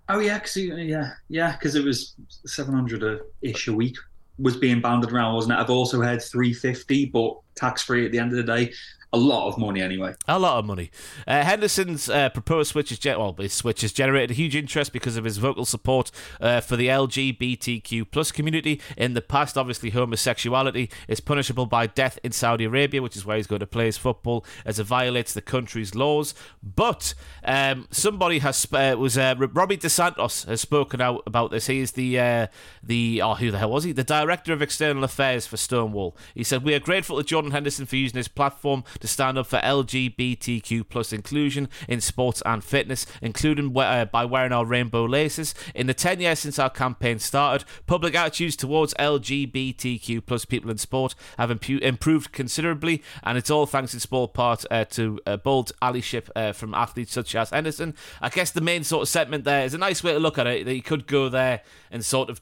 [0.09, 2.15] Oh yeah, cause yeah, yeah, because it was
[2.45, 3.97] seven hundred ish a week
[4.39, 5.59] was being banded around, wasn't it?
[5.61, 8.72] I've also heard three fifty, but tax free at the end of the day.
[9.14, 10.16] A lot of money anyway.
[10.28, 10.91] A lot of money.
[11.26, 14.91] Uh, Henderson's uh, proposed switch has, gen- well, his switch has generated a huge interest
[14.91, 18.82] because of his vocal support uh, for the LGBTQ plus community.
[18.97, 23.38] In the past, obviously, homosexuality is punishable by death in Saudi Arabia, which is why
[23.38, 26.34] he's going to play his football as it violates the country's laws.
[26.62, 27.14] But
[27.45, 31.68] um, somebody has uh, was uh, Robbie de Santos has spoken out about this.
[31.68, 32.47] He is the uh,
[32.84, 33.93] the oh who the hell was he?
[33.93, 36.18] The director of external affairs for Stonewall.
[36.36, 39.48] He said we are grateful to Jordan Henderson for using his platform to stand up
[39.48, 45.54] for LGBTQ plus inclusion in sports and fitness, including uh, by wearing our rainbow laces.
[45.76, 50.78] In the 10 years since our campaign started, public attitudes towards LGBTQ plus people in
[50.78, 55.38] sport have impu- improved considerably, and it's all thanks in small part uh, to uh,
[55.38, 57.95] bold allyship uh, from athletes such as Henderson.
[58.22, 60.48] I guess the main sort of sentiment there is a nice way to look at
[60.48, 62.41] it, that you could go there and sort of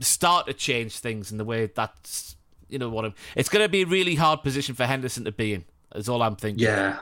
[0.00, 2.36] start to change things in the way that's
[2.68, 3.14] you know what I'm.
[3.36, 5.64] It's going to be a really hard position for Henderson to be in.
[5.94, 6.64] Is all I'm thinking.
[6.64, 7.00] Yeah,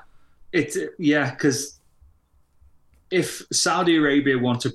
[0.53, 1.81] it's yeah, because
[3.11, 4.73] if Saudi Arabia want to,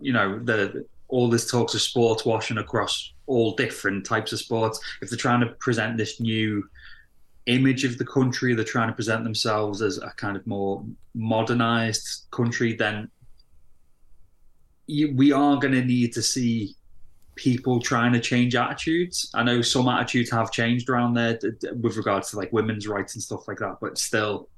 [0.00, 4.80] you know, the all this talks of sports washing across all different types of sports,
[5.00, 6.68] if they're trying to present this new
[7.46, 10.84] image of the country, they're trying to present themselves as a kind of more
[11.14, 13.08] modernized country, then
[14.86, 16.74] you, we are going to need to see
[17.36, 19.30] people trying to change attitudes.
[19.34, 21.38] I know some attitudes have changed around there
[21.80, 24.48] with regards to like women's rights and stuff like that, but still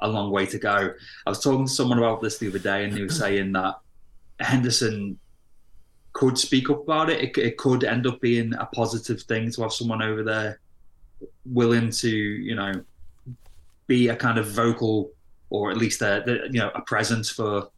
[0.00, 0.92] a long way to go.
[1.26, 3.76] I was talking to someone about this the other day, and they were saying that
[4.40, 5.18] Henderson
[6.12, 7.20] could speak up about it.
[7.20, 10.60] It, it could end up being a positive thing to have someone over there
[11.44, 12.72] willing to, you know,
[13.86, 15.10] be a kind of vocal
[15.50, 17.68] or at least a, you know a presence for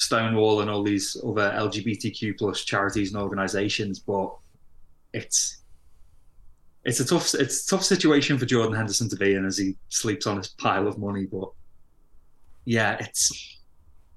[0.00, 3.98] Stonewall and all these other LGBTQ plus charities and organisations.
[3.98, 4.34] But
[5.12, 5.58] it's
[6.84, 9.76] it's a tough it's a tough situation for Jordan Henderson to be in as he
[9.90, 11.26] sleeps on his pile of money.
[11.26, 11.50] But
[12.64, 13.60] yeah, it's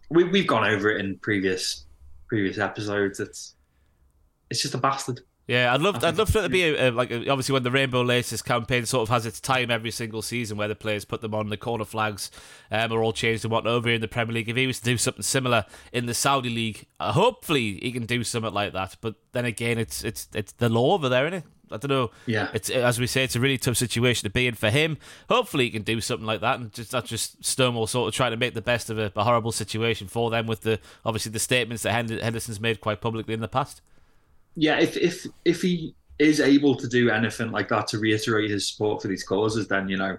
[0.09, 1.85] we we've gone over it in previous
[2.27, 3.19] previous episodes.
[3.19, 3.55] It's
[4.49, 5.19] it's just a bastard.
[5.47, 7.63] Yeah, I'd love, I'd love for it to be a, a, like a, obviously when
[7.63, 11.03] the Rainbow Laces campaign sort of has its time every single season where the players
[11.03, 12.31] put them on the corner flags,
[12.71, 14.47] um, are all changed and whatnot over here in the Premier League.
[14.47, 18.05] If he was to do something similar in the Saudi League, uh, hopefully he can
[18.05, 18.95] do something like that.
[19.01, 21.43] But then again, it's it's it's the law over there, isn't it?
[21.71, 22.11] I don't know.
[22.25, 22.49] Yeah.
[22.53, 24.97] It's as we say, it's a really tough situation to be in for him.
[25.27, 28.31] Hopefully, he can do something like that, and just that's just Stonewall sort of trying
[28.31, 31.39] to make the best of a, a horrible situation for them with the obviously the
[31.39, 33.81] statements that Henderson's made quite publicly in the past.
[34.55, 38.69] Yeah, if if if he is able to do anything like that to reiterate his
[38.69, 40.17] support for these causes, then you know,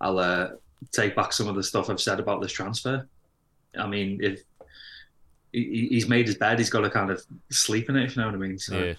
[0.00, 0.50] I'll uh,
[0.92, 3.06] take back some of the stuff I've said about this transfer.
[3.76, 4.42] I mean, if
[5.52, 8.04] he's made his bed, he's got to kind of sleep in it.
[8.04, 8.58] If you know what I mean.
[8.58, 8.94] So, yeah.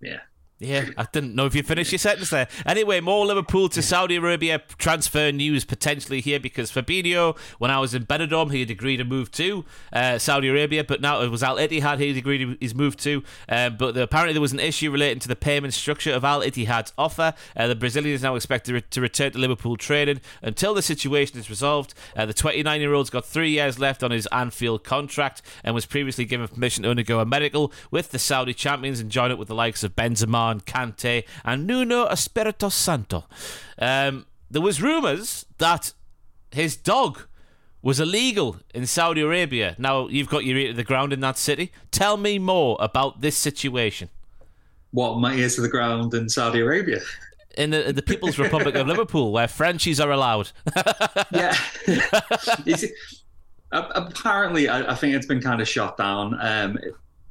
[0.00, 0.20] Yeah.
[0.60, 2.46] Yeah, I didn't know if you finished your sentence there.
[2.64, 7.92] Anyway, more Liverpool to Saudi Arabia transfer news potentially here because Fabinho, when I was
[7.92, 11.42] in Benidorm, he had agreed to move to uh, Saudi Arabia, but now it was
[11.42, 13.24] Al Ittihad he had agreed he's moved to.
[13.48, 16.40] Uh, but the, apparently there was an issue relating to the payment structure of Al
[16.40, 17.34] Ittihad's offer.
[17.56, 20.82] Uh, the Brazilian is now expected to, re- to, return to Liverpool training until the
[20.82, 21.94] situation is resolved.
[22.16, 25.84] Uh, the 29 year old's got three years left on his Anfield contract and was
[25.84, 29.48] previously given permission to undergo a medical with the Saudi champions and join up with
[29.48, 33.24] the likes of Benzema and Kante and Nuno Espirito Santo.
[33.78, 35.92] Um, there was rumours that
[36.50, 37.22] his dog
[37.82, 39.76] was illegal in Saudi Arabia.
[39.78, 41.70] Now you've got your ear to the ground in that city.
[41.90, 44.08] Tell me more about this situation.
[44.92, 47.00] What my ears to the ground in Saudi Arabia?
[47.58, 50.50] In the, in the People's Republic of Liverpool, where Frenchies are allowed.
[51.32, 51.56] yeah.
[53.72, 56.36] apparently, I, I, think it's been kind of shot down.
[56.40, 56.78] Um,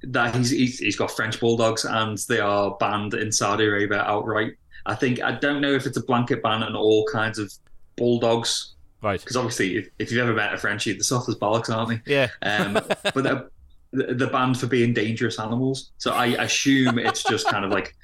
[0.03, 4.53] that he's, he's he's got French bulldogs and they are banned in Saudi Arabia outright.
[4.85, 7.51] I think I don't know if it's a blanket ban on all kinds of
[7.95, 9.19] bulldogs, right?
[9.19, 12.11] Because obviously, if, if, you've ever met a Frenchie, the soft as bollocks, aren't they?
[12.11, 12.27] Yeah.
[12.41, 12.73] Um,
[13.13, 13.49] but they're,
[13.91, 15.91] they're banned for being dangerous animals.
[15.99, 17.95] So I assume it's just kind of like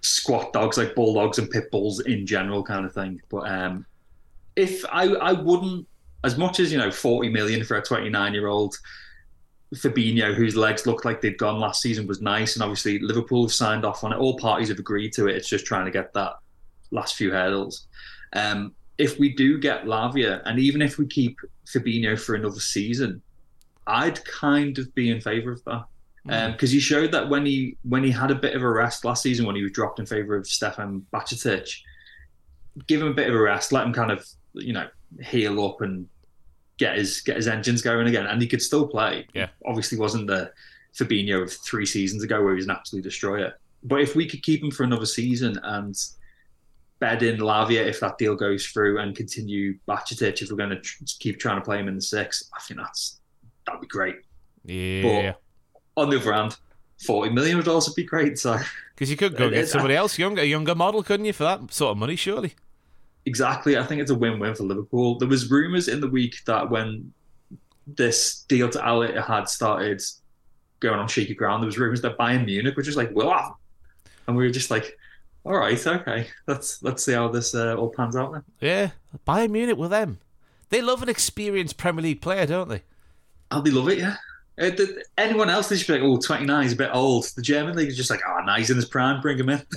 [0.00, 3.20] squat dogs, like bulldogs and pit bulls in general, kind of thing.
[3.28, 3.84] But um,
[4.56, 5.86] if I I wouldn't
[6.24, 8.76] as much as you know, forty million for a twenty nine year old
[9.74, 13.52] Fabinho, whose legs looked like they'd gone last season, was nice, and obviously Liverpool have
[13.52, 14.18] signed off on it.
[14.18, 15.36] All parties have agreed to it.
[15.36, 16.34] It's just trying to get that
[16.90, 17.86] last few hurdles.
[18.32, 23.22] Um, if we do get Lavia, and even if we keep Fabinho for another season,
[23.86, 25.84] I'd kind of be in favour of that
[26.24, 26.72] because mm.
[26.72, 29.22] um, he showed that when he when he had a bit of a rest last
[29.22, 31.70] season, when he was dropped in favour of Stefan Bajcetic,
[32.86, 34.88] give him a bit of a rest, let him kind of you know
[35.22, 36.08] heal up and
[36.78, 39.26] get his get his engines going again, and he could still play.
[39.34, 40.52] Yeah, obviously wasn't the
[40.96, 43.54] Fabinho of three seasons ago where he was an absolute destroyer.
[43.84, 45.96] But if we could keep him for another season and
[46.98, 50.80] bed in Lavia if that deal goes through and continue Bajcetic if we're going to
[50.80, 53.20] tr- keep trying to play him in the six, I think that's
[53.66, 54.16] that'd be great.
[54.64, 55.02] Yeah.
[55.94, 56.56] But on the other hand,
[57.04, 58.38] forty million would also be great.
[58.38, 58.58] So
[58.94, 61.72] because you could go get somebody else younger, a younger model, couldn't you, for that
[61.72, 62.16] sort of money?
[62.16, 62.54] Surely.
[63.28, 63.76] Exactly.
[63.76, 65.18] I think it's a win-win for Liverpool.
[65.18, 67.12] There was rumours in the week that when
[67.86, 70.00] this deal to Al had started
[70.80, 73.60] going on shaky ground, there was rumours that Bayern Munich were just like, "Well,"
[74.26, 74.96] and we were just like,
[75.44, 78.44] "All right, okay, let's let's see how this uh, all pans out." Then.
[78.60, 78.90] Yeah,
[79.26, 80.20] Bayern Munich with them.
[80.70, 82.82] They love an experienced Premier League player, don't they?
[83.50, 84.16] Oh, they love it, yeah.
[84.58, 84.70] Uh,
[85.16, 87.24] anyone else, they should be like, oh, 29 is a bit old.
[87.36, 89.62] The German league is just like, oh, nice in his prime, bring him in.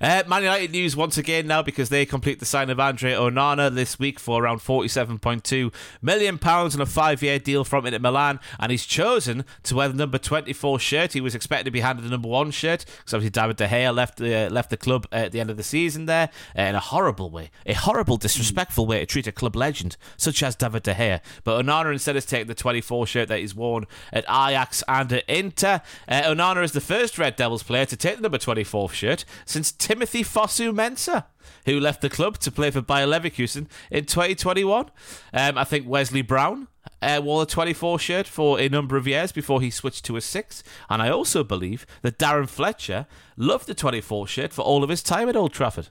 [0.00, 3.74] uh, Man United news once again now because they complete the sign of Andre Onana
[3.74, 8.40] this week for around £47.2 million on a five year deal from Inter Milan.
[8.58, 11.12] And he's chosen to wear the number 24 shirt.
[11.12, 13.94] He was expected to be handed the number one shirt because obviously David De Gea
[13.94, 16.74] left the, uh, left the club at the end of the season there uh, in
[16.74, 17.50] a horrible way.
[17.66, 21.20] A horrible, disrespectful way to treat a club legend such as David De Gea.
[21.44, 25.28] But Onana instead has taken the 24 shirt that he's worn at Ajax and at
[25.28, 25.82] Inter.
[26.08, 29.72] Uh, Onana is the first Red Devils player to take the number 24 shirt since
[29.72, 31.24] Timothy Fosu-Mensah
[31.66, 34.90] who left the club to play for Bayer Leverkusen in 2021.
[35.32, 36.68] Um, I think Wesley Brown
[37.02, 40.20] uh, wore the 24 shirt for a number of years before he switched to a
[40.20, 40.62] 6.
[40.90, 45.02] And I also believe that Darren Fletcher loved the 24 shirt for all of his
[45.02, 45.88] time at Old Trafford.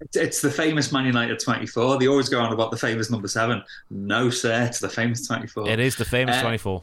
[0.00, 1.98] It's, it's the famous Man United 24.
[1.98, 3.62] They always go on about the famous number seven.
[3.90, 5.68] No, sir, it's the famous 24.
[5.68, 6.82] It is the famous Uh, 24.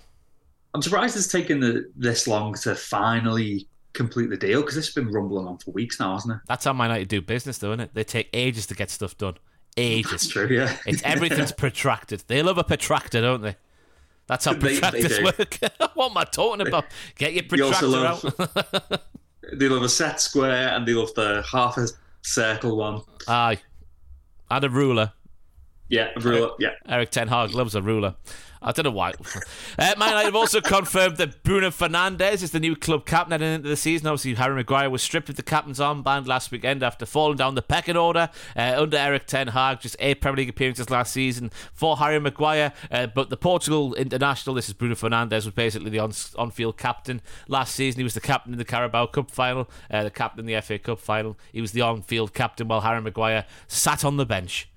[0.74, 4.94] I'm surprised it's taken the, this long to finally complete the deal because this has
[4.94, 6.40] been rumbling on for weeks now, hasn't it?
[6.48, 7.94] That's how Man United do business, though, isn't it?
[7.94, 9.36] They take ages to get stuff done.
[9.78, 10.28] Ages.
[10.28, 10.76] true, yeah.
[10.86, 12.24] It's everything's protracted.
[12.28, 13.56] They love a protractor, don't they?
[14.28, 15.58] That's how protractors work.
[15.94, 16.86] what am I talking about?
[17.18, 19.02] Get your protractor love- out.
[19.54, 21.88] they love a set square and they love the half a
[22.26, 23.02] circle one.
[23.28, 23.60] Aye.
[24.50, 25.14] And a ruler.
[25.90, 26.52] Yeah, ruler.
[26.60, 26.72] Yeah.
[26.88, 28.16] Erik Ten Hag loves a ruler.
[28.66, 29.14] I don't know why.
[29.78, 33.40] Uh, Man United have also confirmed that Bruno Fernandes is the new club captain at
[33.40, 34.08] the end of the season.
[34.08, 37.62] Obviously, Harry Maguire was stripped of the captain's armband last weekend after falling down the
[37.62, 39.82] pecking order uh, under Erik Ten Hag.
[39.82, 42.72] Just eight Premier League appearances last season for Harry Maguire.
[42.90, 47.22] Uh, but the Portugal international, this is Bruno Fernandes, was basically the on- on-field captain
[47.50, 48.00] last season.
[48.00, 50.80] He was the captain in the Carabao Cup final, uh, the captain in the FA
[50.80, 51.38] Cup final.
[51.52, 54.70] He was the on-field captain while Harry Maguire sat on the bench.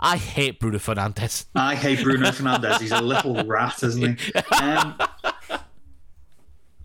[0.00, 1.46] I hate Bruno Fernandes.
[1.54, 2.80] I hate Bruno Fernandes.
[2.80, 4.32] He's a little rat, isn't he?
[4.60, 4.98] Um,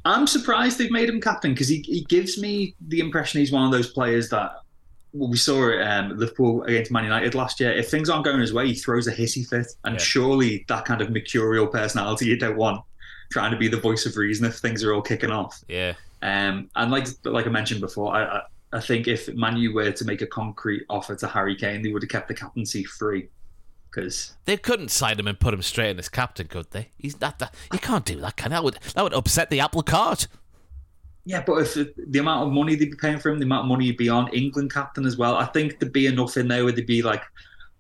[0.03, 3.65] I'm surprised they've made him captain because he, he gives me the impression he's one
[3.65, 4.53] of those players that
[5.13, 7.71] well, we saw at um, Liverpool against Man United last year.
[7.73, 9.67] If things aren't going his way, he throws a hissy fit.
[9.83, 9.99] And Yeah.
[9.99, 12.83] surely that kind of mercurial personality you don't want
[13.31, 15.61] trying to be the voice of reason if things are all kicking off.
[15.67, 15.93] Yeah.
[16.21, 18.41] Um, and like like I mentioned before, I, I,
[18.73, 22.03] I think if Manu were to make a concrete offer to Harry Kane, they would
[22.03, 23.29] have kept the captaincy free.
[23.89, 26.91] Because They couldn't sign him and put him straight in as captain, could they?
[26.97, 27.53] He's not that.
[27.73, 28.37] You can't do that.
[28.37, 30.27] Can that would that would upset the apple cart.
[31.25, 33.67] yeah, but if the amount of money they'd be paying for him, the amount of
[33.67, 36.63] money he'd be on England captain as well, I think there'd be enough in there
[36.63, 37.21] where they'd be like,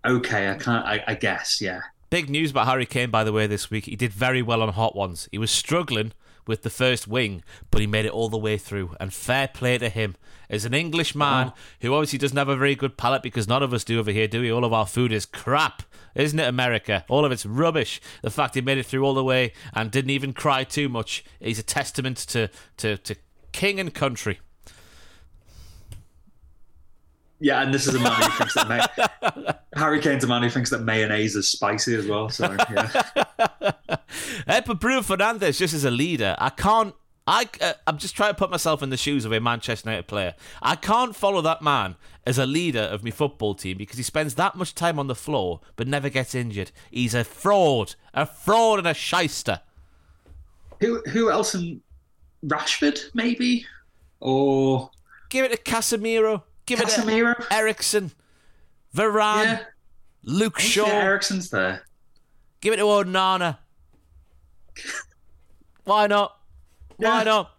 [0.05, 1.79] okay, I can't, I, I guess, yeah.
[2.09, 3.85] Big news about Harry Kane, by the way, this week.
[3.85, 5.29] He did very well on Hot Ones.
[5.31, 6.11] He was struggling
[6.47, 8.95] with the first wing, but he made it all the way through.
[8.99, 10.15] And fair play to him.
[10.49, 11.59] As an English man oh.
[11.79, 14.27] who obviously doesn't have a very good palate because none of us do over here,
[14.27, 14.51] do we?
[14.51, 15.83] All of our food is crap.
[16.13, 17.05] Isn't it, America?
[17.07, 18.01] All of it's rubbish.
[18.21, 21.23] The fact he made it through all the way and didn't even cry too much
[21.39, 23.15] is a testament to, to, to
[23.53, 24.39] king and country.
[27.43, 30.49] Yeah, and this is a man who thinks that may- Harry Kane's a man who
[30.49, 32.29] thinks that mayonnaise is spicy as well.
[32.29, 33.01] So yeah,
[34.47, 36.93] Uh, but Bruno Fernandes, just as a leader, I can't.
[37.27, 40.07] I, uh, I'm just trying to put myself in the shoes of a Manchester United
[40.07, 40.33] player.
[40.61, 44.35] I can't follow that man as a leader of my football team because he spends
[44.35, 46.71] that much time on the floor but never gets injured.
[46.89, 49.61] He's a fraud, a fraud and a shyster.
[50.79, 51.53] who who else?
[51.55, 51.81] In
[52.45, 53.65] Rashford maybe,
[54.19, 54.89] or
[55.29, 56.43] Give it to Casemiro.
[56.77, 58.11] Give it to Eriksen,
[58.95, 59.59] Varane, yeah,
[60.23, 60.85] Luke Shaw.
[60.85, 61.83] Eriksen's there.
[62.61, 63.57] Give it to Onana.
[65.83, 66.37] Why not?
[66.97, 67.23] Why Yeah.
[67.23, 67.51] not?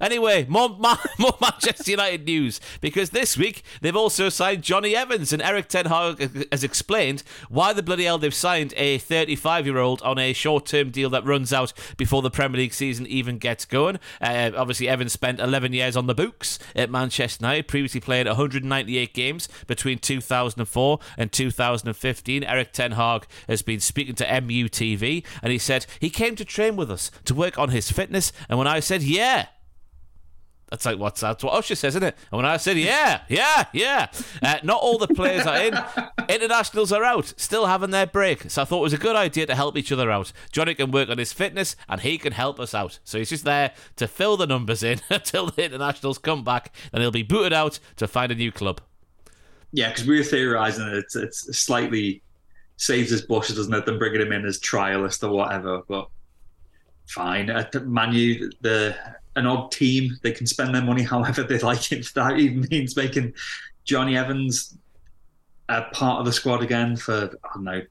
[0.00, 0.68] Anyway, more,
[1.18, 5.86] more Manchester United news because this week they've also signed Jonny Evans and Erik Ten
[5.86, 11.10] Hag has explained why the bloody hell they've signed a 35-year-old on a short-term deal
[11.10, 13.98] that runs out before the Premier League season even gets going.
[14.20, 19.14] Uh, obviously, Evans spent 11 years on the books at Manchester United, previously played 198
[19.14, 22.44] games between 2004 and 2015.
[22.44, 26.76] Erik Ten Hag has been speaking to MUTV and he said he came to train
[26.76, 29.46] with us to work on his fitness, and when I said yeah.
[30.70, 32.16] That's like what's that's what Usher says, isn't it?
[32.30, 34.06] And when I said yeah, yeah, yeah,
[34.40, 35.78] uh, not all the players are in.
[36.28, 38.48] Internationals are out, still having their break.
[38.50, 40.32] So I thought it was a good idea to help each other out.
[40.52, 43.00] Jonny can work on his fitness, and he can help us out.
[43.02, 47.02] So he's just there to fill the numbers in until the internationals come back, and
[47.02, 48.80] he'll be booted out to find a new club.
[49.72, 52.22] Yeah, because we were theorising that it's it's slightly
[52.76, 55.82] saves his bushes, doesn't it, than bringing him in as trialist or whatever.
[55.88, 56.08] But
[57.06, 58.94] fine, uh, Man U, the
[59.40, 61.90] an odd team, they can spend their money however they like.
[61.92, 63.34] If that even means making
[63.84, 64.78] Jonny Evans
[65.68, 67.82] a part of the squad again for I don't know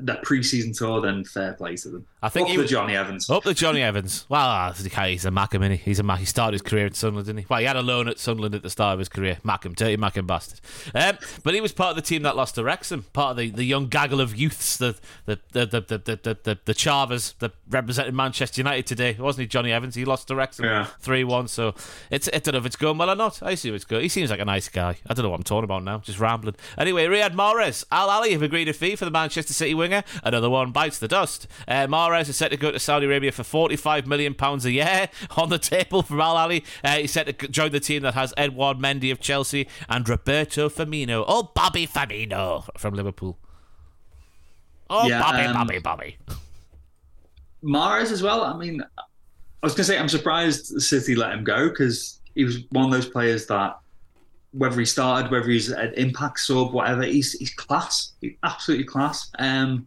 [0.00, 2.06] that pre-season tour, then fair play to them.
[2.22, 3.28] I think Up he the was- Jonny Evans.
[3.28, 4.24] Up the Jonny Evans.
[4.28, 5.84] Well, ah, he's a Mackem, is he?
[5.84, 6.20] He's a Mac.
[6.20, 7.46] He started his career at Sunderland, didn't he?
[7.48, 9.38] Well, he had a loan at Sunderland at the start of his career.
[9.44, 10.60] Mackem, dirty Mackham bastard.
[10.94, 13.04] Um, but he was part of the team that lost to Wrexham.
[13.12, 16.58] Part of the, the young gaggle of youths, the the the the the the, the,
[16.64, 19.16] the, that represented Manchester United today.
[19.18, 19.94] Wasn't he, Jonny Evans?
[19.94, 20.86] He lost to Wrexham Yeah.
[21.00, 21.48] three one.
[21.48, 21.74] So
[22.10, 23.42] it's I don't know if it's going well or not.
[23.42, 24.02] I assume it's good.
[24.02, 24.96] He seems like a nice guy.
[25.06, 25.98] I don't know what I'm talking about now.
[25.98, 26.56] Just rambling.
[26.78, 30.02] Anyway, Riyad Mahrez, Al Ahli have agreed a fee for the Manchester City winger.
[30.22, 31.46] Another one bites the dust.
[31.66, 35.08] Uh, Mahrez is set to go to Saudi Arabia for 45 million pounds a year
[35.36, 36.64] on the table for Al Ahli.
[36.82, 40.68] Uh, he's set to join the team that has Edouard Mendy of Chelsea and Roberto
[40.68, 41.24] Firmino.
[41.26, 43.38] Oh, Bobby Firmino from Liverpool.
[44.90, 46.18] Oh, Yeah, Bobby, um, Bobby, Bobby.
[47.62, 48.42] Mahrez as well.
[48.42, 52.44] I mean, I was going to say I'm surprised City let him go because he
[52.44, 53.78] was one of those players that,
[54.56, 59.30] whether he started, whether he's an impact sub, whatever, he's he's class, he's absolutely class.
[59.38, 59.86] Um,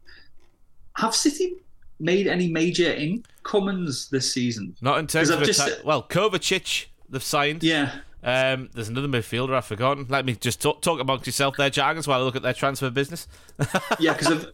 [0.96, 1.56] have City
[2.00, 4.76] made any major incomings this season?
[4.82, 5.84] Not in terms of just-.
[5.86, 7.64] Well, Kovacic, they've signed.
[7.64, 7.92] Yeah,
[8.24, 10.06] Um, there's another midfielder I've forgotten.
[10.10, 12.90] Let me just talk, talk amongst yourself there, Jaggers, while I look at their transfer
[12.90, 13.28] business.
[14.00, 14.48] yeah, because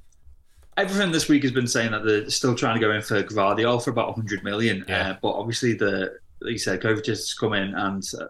[0.78, 3.84] everything this week has been saying that they're still trying to go in for Gvardiol
[3.84, 4.86] for about 100 million.
[4.88, 5.12] Yeah.
[5.12, 8.26] Uh, but obviously, the like you said, Kovacic has come in and uh,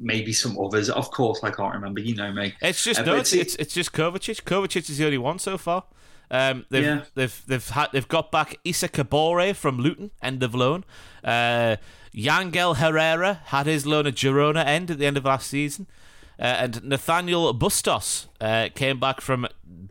[0.00, 0.88] maybe some others.
[0.90, 2.00] Of course, I can't remember.
[2.00, 2.54] You know me.
[2.60, 4.42] It's just Uh, no, it's, it's it's just Kovacic.
[4.44, 5.84] Kovacic is the only one so far.
[6.30, 7.04] Um, they've Yeah.
[7.14, 10.84] they've they've had they've got back Issa Kabore from Luton, end of loan.
[11.24, 11.76] Uh,
[12.14, 15.86] Yangel Herrera had his loan at Girona end at the end of last season,
[16.38, 19.46] uh, and Nathaniel Bustos uh, came back from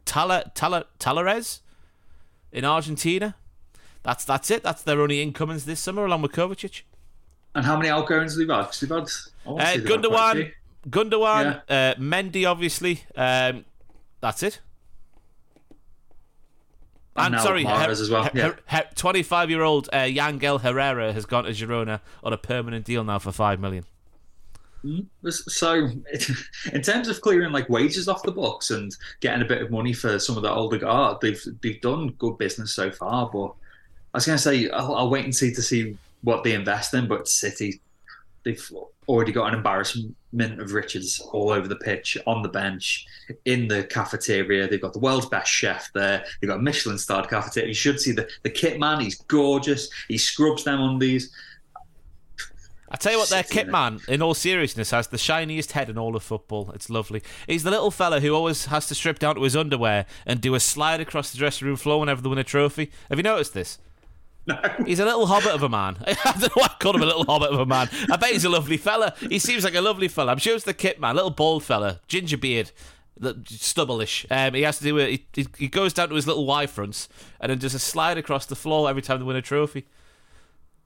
[0.06, 1.62] Tala, Tala, Talleres
[2.52, 3.36] in Argentina.
[4.04, 4.64] That's that's it.
[4.64, 6.82] That's their only incomings this summer, along with Kovacic.
[7.56, 8.64] And how many outgoings have they had?
[8.66, 9.08] 'Cause they've had.
[9.46, 10.92] I wanna Uh, say they've had quite a Gundogan, few.
[10.92, 13.04] Gundogan, uh, Mendy, obviously.
[13.16, 13.66] Um,
[14.22, 14.60] that's it.
[17.16, 18.54] And now sorry, Mahrez as well, yeah.
[18.96, 23.60] twenty-five-year-old uh, Yangel Herrera has gone to Girona on a permanent deal now for five
[23.60, 23.86] million.
[25.28, 25.90] So,
[26.74, 29.94] in terms of clearing like wages off the books and getting a bit of money
[29.94, 33.28] for some of the older guard, they've they've done good business so far.
[33.34, 33.48] But
[34.14, 36.94] I was going to say I'll, I'll wait and see to see what they invest
[36.94, 37.08] in.
[37.08, 37.82] But City,
[38.44, 38.72] they've
[39.08, 40.16] already got an embarrassment
[40.62, 43.06] of riches all over the pitch, on the bench,
[43.46, 44.68] in the cafeteria.
[44.68, 46.24] They've got the world's best chef there.
[46.42, 47.70] They've got a Michelin starred cafeteria.
[47.70, 49.00] You should see the the kit man.
[49.00, 49.90] He's gorgeous.
[50.08, 51.32] He scrubs them on these.
[52.90, 55.98] I tell you what, their kit man, in all seriousness, has the shiniest head in
[55.98, 56.72] all of football.
[56.74, 57.22] It's lovely.
[57.46, 60.56] He's the little fella who always has to strip down to his underwear and do
[60.56, 62.90] a slide across the dressing room floor whenever they win a trophy.
[63.10, 63.78] Have you noticed this?
[64.48, 64.58] No.
[64.86, 65.98] He's a little hobbit of a man.
[66.08, 67.90] I don't know why I called him a little hobbit of a man.
[68.10, 69.14] I bet he's a lovely fella.
[69.20, 70.32] He seems like a lovely fella.
[70.32, 72.72] I'm sure it's the kit man, little bald fella, ginger beard,
[73.46, 74.26] stubblish.
[74.30, 75.22] Um, he has to do it.
[75.34, 77.10] He, he goes down to his little Y fronts
[77.42, 79.86] and then does a slide across the floor every time they win a trophy.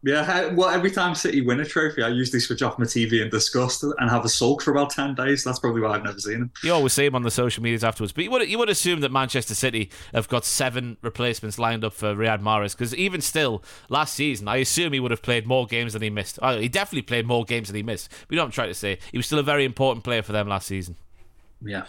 [0.04, 3.30] Yeah, well, every time City win a trophy, I usually switch off my TV in
[3.30, 5.44] disgust and have a sulk for about 10 days.
[5.44, 6.52] That's probably why I've never seen him.
[6.64, 9.02] You always see him on the social medias afterwards, but you would you would assume
[9.02, 13.64] that Manchester City have got seven replacements lined up for Riyad Mahrez because even still
[13.90, 16.40] last season, I assume he would have played more games than he missed.
[16.42, 18.12] Oh, he definitely played more games than he missed.
[18.28, 18.98] We don't try to say?
[19.12, 20.96] He was still a very important player for them last season.
[21.64, 21.86] Yeah.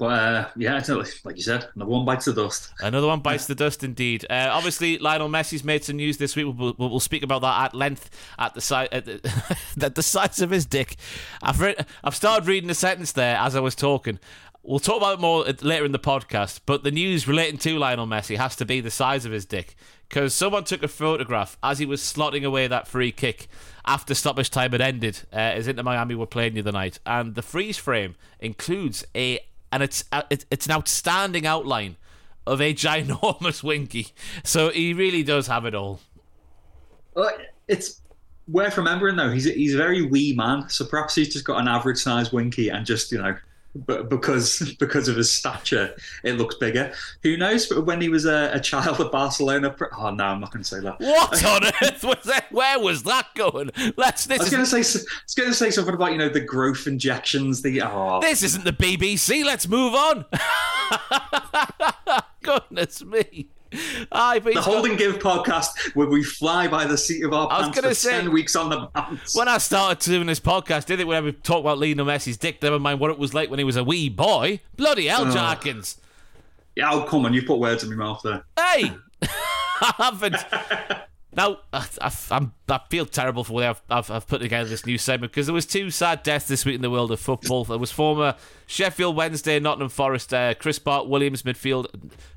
[0.00, 0.82] But uh, yeah,
[1.24, 2.72] like you said, another one bites the dust.
[2.80, 4.24] Another one bites the dust, indeed.
[4.30, 6.46] Uh, obviously, Lionel Messi's made some news this week.
[6.46, 9.04] We'll, we'll, we'll speak about that at length at the size at
[9.76, 10.96] the, the size of his dick.
[11.42, 11.62] I've
[12.02, 14.18] I've started reading the sentence there as I was talking.
[14.62, 18.06] We'll talk about it more later in the podcast, but the news relating to Lionel
[18.06, 19.76] Messi has to be the size of his dick
[20.08, 23.48] because someone took a photograph as he was slotting away that free kick
[23.84, 27.34] after stoppage time had ended, uh, as Inter Miami were playing the other night, and
[27.34, 29.40] the freeze frame includes a
[29.72, 31.96] and it's uh, it's an outstanding outline
[32.46, 34.08] of a ginormous winky.
[34.44, 36.00] So he really does have it all.
[37.14, 37.30] Well,
[37.68, 38.00] it's
[38.48, 40.68] worth remembering, though, he's, he's a very wee man.
[40.68, 43.36] So perhaps he's just got an average size winky and just, you know,
[43.74, 45.94] but because because of his stature,
[46.24, 46.92] it looks bigger.
[47.22, 47.66] Who knows?
[47.66, 50.68] But when he was a, a child at Barcelona, oh no, I'm not going to
[50.68, 50.98] say that.
[50.98, 52.50] What on earth was that?
[52.50, 53.70] Where was that going?
[53.96, 54.26] Let's.
[54.26, 56.28] This I was going to say, I was going to say something about you know
[56.28, 57.62] the growth injections.
[57.62, 59.44] The oh, This isn't the BBC.
[59.44, 60.24] Let's move on.
[62.58, 63.46] Goodness me.
[64.10, 67.62] Aye, the got- and Give podcast where we fly by the seat of our pants
[67.62, 69.36] I was gonna for say- ten weeks on the bounce.
[69.36, 72.60] when I started doing this podcast, did it when we talk about Lionel Messi's dick?
[72.62, 74.60] Never mind what it was like when he was a wee boy.
[74.76, 75.30] Bloody hell, Oh.
[75.30, 75.98] Jarkins.
[76.74, 78.44] Yeah, oh come on, you put words in my mouth there.
[78.58, 78.92] Hey,
[79.22, 80.36] I haven't.
[81.36, 82.52] Now, I, I, I'm,
[82.88, 85.54] feel terrible for the way I've, I've, I've put together this new segment because there
[85.54, 87.64] was two sad deaths this week in the world of football.
[87.64, 88.34] There was former
[88.66, 91.86] Sheffield Wednesday, and Nottingham Forest, uh, Chris Bart Williams midfield.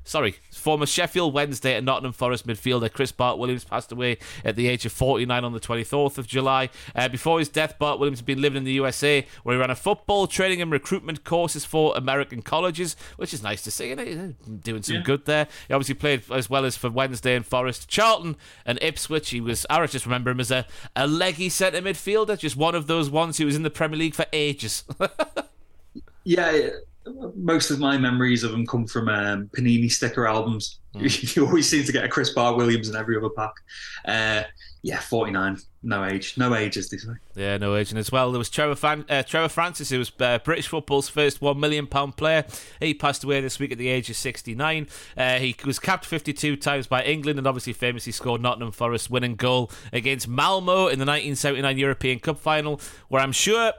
[0.04, 4.66] Sorry, former Sheffield Wednesday and Nottingham Forest midfielder Chris Bart Williams passed away at the
[4.68, 6.68] age of 49 on the 24th of July.
[6.94, 9.70] Uh, before his death, Bart Williams had been living in the USA where he ran
[9.70, 13.88] a football training and recruitment courses for American colleges, which is nice to see.
[13.90, 15.02] You know, doing some Yeah.
[15.02, 15.46] good there.
[15.68, 18.36] He obviously played as well as for Wednesday and Forest, Charlton
[18.66, 19.30] and Ipswich.
[19.30, 22.86] He was, I just remember him as a, a leggy centre midfielder, just one of
[22.86, 24.84] those ones who was in the Premier League for ages.
[26.26, 26.70] Yeah,
[27.36, 30.80] most of my memories of him come from um, Panini sticker albums.
[30.94, 33.52] you always seem to get a Chris Bart Williams in every other pack.
[34.04, 34.42] Uh,
[34.82, 37.12] yeah, 49, no age, no age, as they say.
[37.34, 37.90] Yeah, no age.
[37.90, 38.30] And as well.
[38.30, 41.86] There was Trevor, Fan- uh, Trevor Francis, who was uh, British football's first one million
[41.86, 42.44] pound player.
[42.80, 44.86] He passed away this week at the age of 69.
[45.16, 49.36] Uh, he was capped 52 times by England and obviously famously scored Nottingham Forest winning
[49.36, 52.78] goal against Malmo in the 1979 European Cup final,
[53.08, 53.72] where I'm sure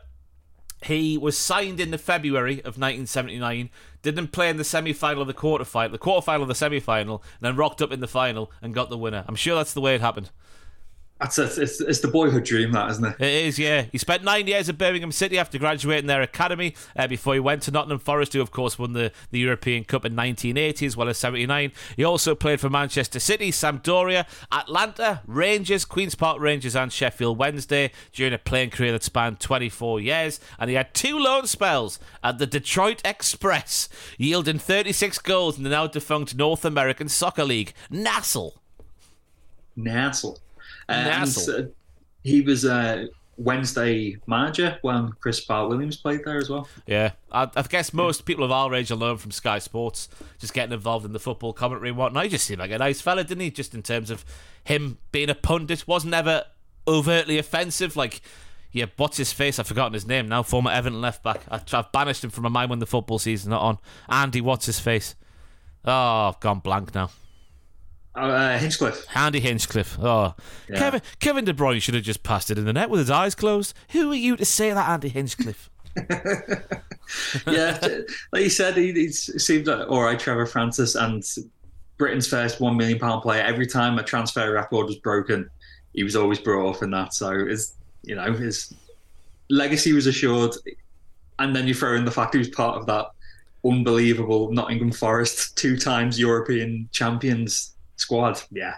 [0.85, 3.69] he was signed in the February of 1979.
[4.01, 7.55] Didn't play in the semi-final of the quarter-final, the quarter-final of the semi-final, and then
[7.55, 9.25] rocked up in the final and got the winner.
[9.27, 10.29] I'm sure that's the way it happened.
[11.19, 11.57] That's it.
[11.57, 13.15] It's, it's the boyhood dream, that isn't it?
[13.19, 13.83] It is, yeah.
[13.89, 17.61] He spent nine years at Birmingham City after graduating their academy uh, before he went
[17.63, 21.07] to Nottingham Forest, who, of course, won the, the European Cup in 1980 as well
[21.07, 21.71] as 79.
[21.95, 27.91] He also played for Manchester City, Sampdoria, Atalanta, Rangers, Queen's Park Rangers, and Sheffield Wednesday
[28.11, 30.41] during a playing career that spanned 24 years.
[30.59, 33.87] And he had two loan spells at the Detroit Express,
[34.17, 38.51] yielding 36 goals in the now defunct North American Soccer League, NASL.
[39.77, 40.39] Nassel.
[40.87, 41.63] Uh, and, uh,
[42.23, 43.07] he was a
[43.37, 46.67] Wednesday manager when Chris Bart Williams played there as well.
[46.87, 50.09] Yeah, I, I guess most people of our age will learn from Sky Sports,
[50.39, 52.23] just getting involved in the football commentary and whatnot.
[52.23, 53.51] He just seemed like a nice fella, didn't he?
[53.51, 54.23] Just in terms of
[54.63, 56.45] him being a pundit, wasn't ever
[56.87, 57.95] overtly offensive.
[57.95, 58.21] Like,
[58.71, 59.59] yeah, what's his face?
[59.59, 60.43] I've forgotten his name now.
[60.43, 61.41] Former Everton left back.
[61.49, 63.77] I, I've banished him from my mind when the football season's not on.
[64.09, 65.15] Andy, what's his face?
[65.83, 67.09] Oh, I've gone blank now.
[68.15, 69.05] Uh, Hinchcliffe.
[69.15, 69.97] Andy Hinchcliffe.
[69.99, 70.35] Oh,
[70.69, 70.79] Yeah.
[70.79, 73.35] Kevin Kevin De Bruyne should have just passed it in the net with his eyes
[73.35, 73.73] closed.
[73.89, 75.69] Who are you to say that, Andy Hinchcliffe?
[77.47, 77.79] yeah,
[78.31, 81.23] like you said, he, he seemed like, all right, Trevor Francis, and
[81.97, 83.41] Britain's first one million pound player.
[83.41, 85.49] Every time a transfer record was broken,
[85.93, 87.13] he was always brought up in that.
[87.13, 88.73] So his, you know, his
[89.49, 90.55] legacy was assured.
[91.39, 93.07] And then you throw in the fact he was part of that
[93.65, 98.41] unbelievable Nottingham Forest two times European champions squad.
[98.51, 98.75] Yeah,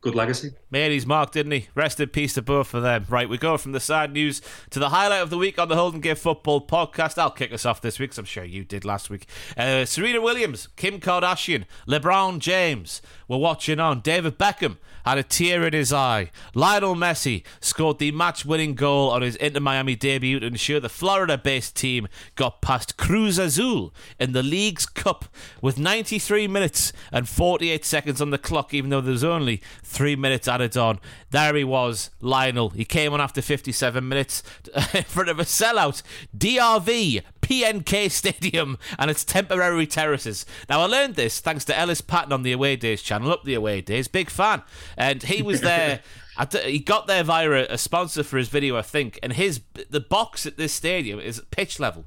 [0.00, 0.50] good legacy.
[0.70, 1.68] Made his mark, didn't he?
[1.74, 3.06] Rest in peace to both of them.
[3.08, 5.76] Right, we go from the sad news to the highlight of the week on the
[5.76, 7.18] Hold and Give Football podcast.
[7.18, 9.26] I'll kick us off this week, 'cause I'm sure you did last week.
[9.56, 14.00] Uh, Serena Williams, Kim Kardashian, LeBron James were watching on.
[14.00, 14.76] David Beckham
[15.08, 16.30] had a tear in his eye.
[16.54, 20.88] Lionel Messi scored the match winning goal on his Inter Miami debut to ensure the
[20.88, 25.26] Florida based team got past Cruz Azul in the League's Cup
[25.62, 30.16] with 93 minutes and 48 seconds on the clock, even though there was only three
[30.16, 31.00] minutes added on.
[31.30, 32.70] There he was, Lionel.
[32.70, 34.42] He came on after 57 minutes
[34.94, 36.02] in front of a sellout
[36.36, 40.44] DRV PNK Stadium and its temporary terraces.
[40.68, 43.54] Now, I learned this thanks to Ellis Patton on the Away Days channel, Up the
[43.54, 44.62] Away Days, big fan.
[44.98, 46.00] And he was there.
[46.64, 50.00] He got there via a, a sponsor for his video, I think, and his the
[50.00, 52.04] box at this stadium is pitch level.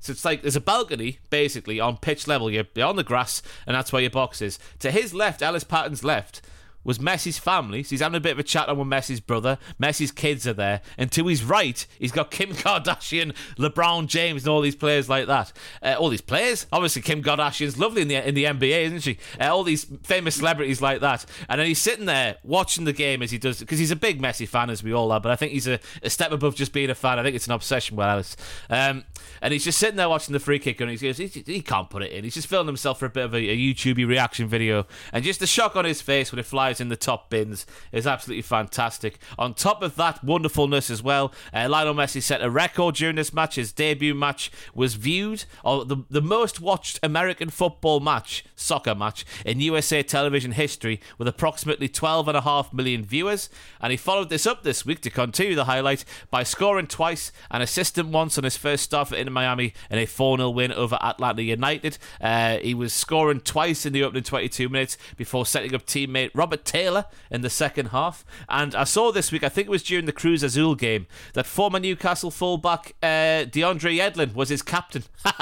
[0.00, 2.50] So it's like there's a balcony basically on pitch level.
[2.50, 4.58] You're on the grass, and that's where your box is.
[4.80, 6.42] To his left, Alice Patton's left,
[6.84, 7.82] was Messi's family.
[7.82, 9.58] So he's having a bit of a chat on with Messi's brother.
[9.80, 10.80] Messi's kids are there.
[10.98, 15.26] And to his right, he's got Kim Kardashian, LeBron James, and all these players like
[15.26, 15.52] that.
[15.82, 16.66] Uh, all these players.
[16.72, 19.18] Obviously, Kim Kardashian's lovely in the in the NBA, isn't she?
[19.40, 21.24] Uh, all these famous celebrities like that.
[21.48, 24.20] And then he's sitting there watching the game as he does, because he's a big
[24.20, 25.20] Messi fan, as we all are.
[25.20, 27.18] But I think he's a, a step above just being a fan.
[27.18, 28.36] I think it's an obsession with Alice.
[28.70, 29.04] Um,
[29.40, 31.90] and he's just sitting there watching the free kick, and he goes, he, he can't
[31.90, 32.24] put it in.
[32.24, 35.40] He's just filming himself for a bit of a, a YouTubey reaction video, and just
[35.40, 39.18] the shock on his face when it flies in the top bins is absolutely fantastic.
[39.38, 43.32] On top of that wonderfulness as well, uh, Lionel Messi set a record during this
[43.32, 43.56] match.
[43.56, 49.24] His debut match was viewed, or the the most watched American football match, soccer match
[49.44, 53.48] in USA television history, with approximately 12.5 million viewers.
[53.80, 57.62] And he followed this up this week to continue the highlight by scoring twice and
[57.62, 60.98] assisting once on his first start for Inter Miami in a 4 0 win over
[61.00, 61.98] Atlanta United.
[62.20, 66.61] Uh, he was scoring twice in the opening 22 minutes before setting up teammate Robert
[66.64, 68.24] Taylor in the second half.
[68.48, 71.46] And I saw this week, I think it was during the Cruz Azul game, that
[71.46, 75.04] former Newcastle fullback uh, DeAndre Yedlin was his captain.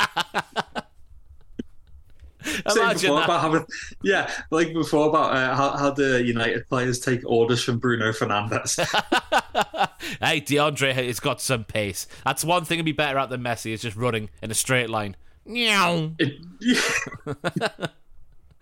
[2.75, 3.29] Imagine that.
[3.29, 3.67] having,
[4.03, 8.79] yeah, like before about uh, how, how the United players take orders from Bruno Fernandes.
[10.21, 12.07] hey, DeAndre has got some pace.
[12.25, 14.91] That's one thing to be better at than Messi is just running in a straight
[14.91, 15.17] line.
[15.45, 16.13] Meow.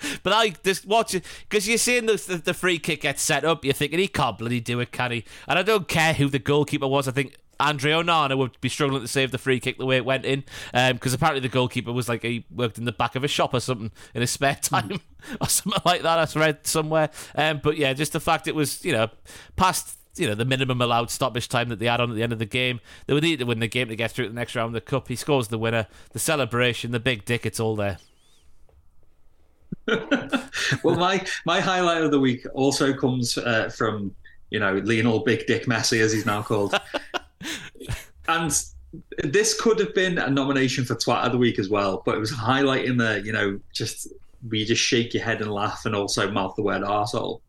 [0.23, 3.45] But I just watch it because you're seeing the, the the free kick get set
[3.45, 3.65] up.
[3.65, 5.25] You're thinking he can't bloody do it, can he?
[5.47, 7.09] And I don't care who the goalkeeper was.
[7.09, 10.05] I think Andre Onana would be struggling to save the free kick the way it
[10.05, 13.29] went in because apparently the goalkeeper was like he worked in the back of a
[13.29, 15.01] shop or something in his spare time
[15.41, 16.37] or something like that.
[16.37, 17.11] I read somewhere.
[17.35, 19.09] Um, but yeah, just the fact it was you know
[19.57, 22.33] past you know the minimum allowed stoppage time that they had on at the end
[22.33, 22.81] of the game.
[23.07, 24.75] They would need to win the game to get through to the next round of
[24.75, 25.09] the cup.
[25.09, 25.87] He scores the winner.
[26.12, 27.99] The celebration, the big dick, it's all there.
[30.82, 34.15] well, my my highlight of the week also comes uh, from
[34.51, 36.78] you know Lionel Big Dick Messi, as he's now called,
[38.28, 38.52] and
[39.24, 42.19] this could have been a nomination for Twat of the Week as well, but it
[42.19, 44.09] was highlighting the you know just
[44.51, 47.40] you just shake your head and laugh, and also mouth the word arsehole.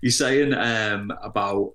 [0.00, 1.74] You're saying um, about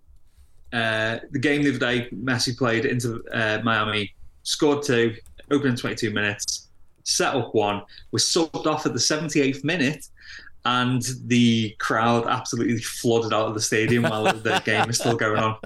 [0.74, 4.14] uh, the game the other day, Messi played into uh, Miami,
[4.44, 5.16] scored two,
[5.52, 6.67] opening 22 minutes,
[7.08, 7.82] set up one,
[8.12, 10.08] was subbed off at the 78th minute,
[10.66, 15.40] and the crowd absolutely flooded out of the stadium while the game is still going
[15.40, 15.58] on.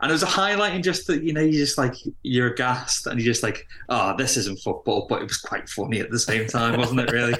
[0.00, 3.18] And it was a highlighting just that, you know, you just like, you're aghast and
[3.18, 6.46] you're just like, oh, this isn't football, but it was quite funny at the same
[6.46, 7.34] time, wasn't it, really?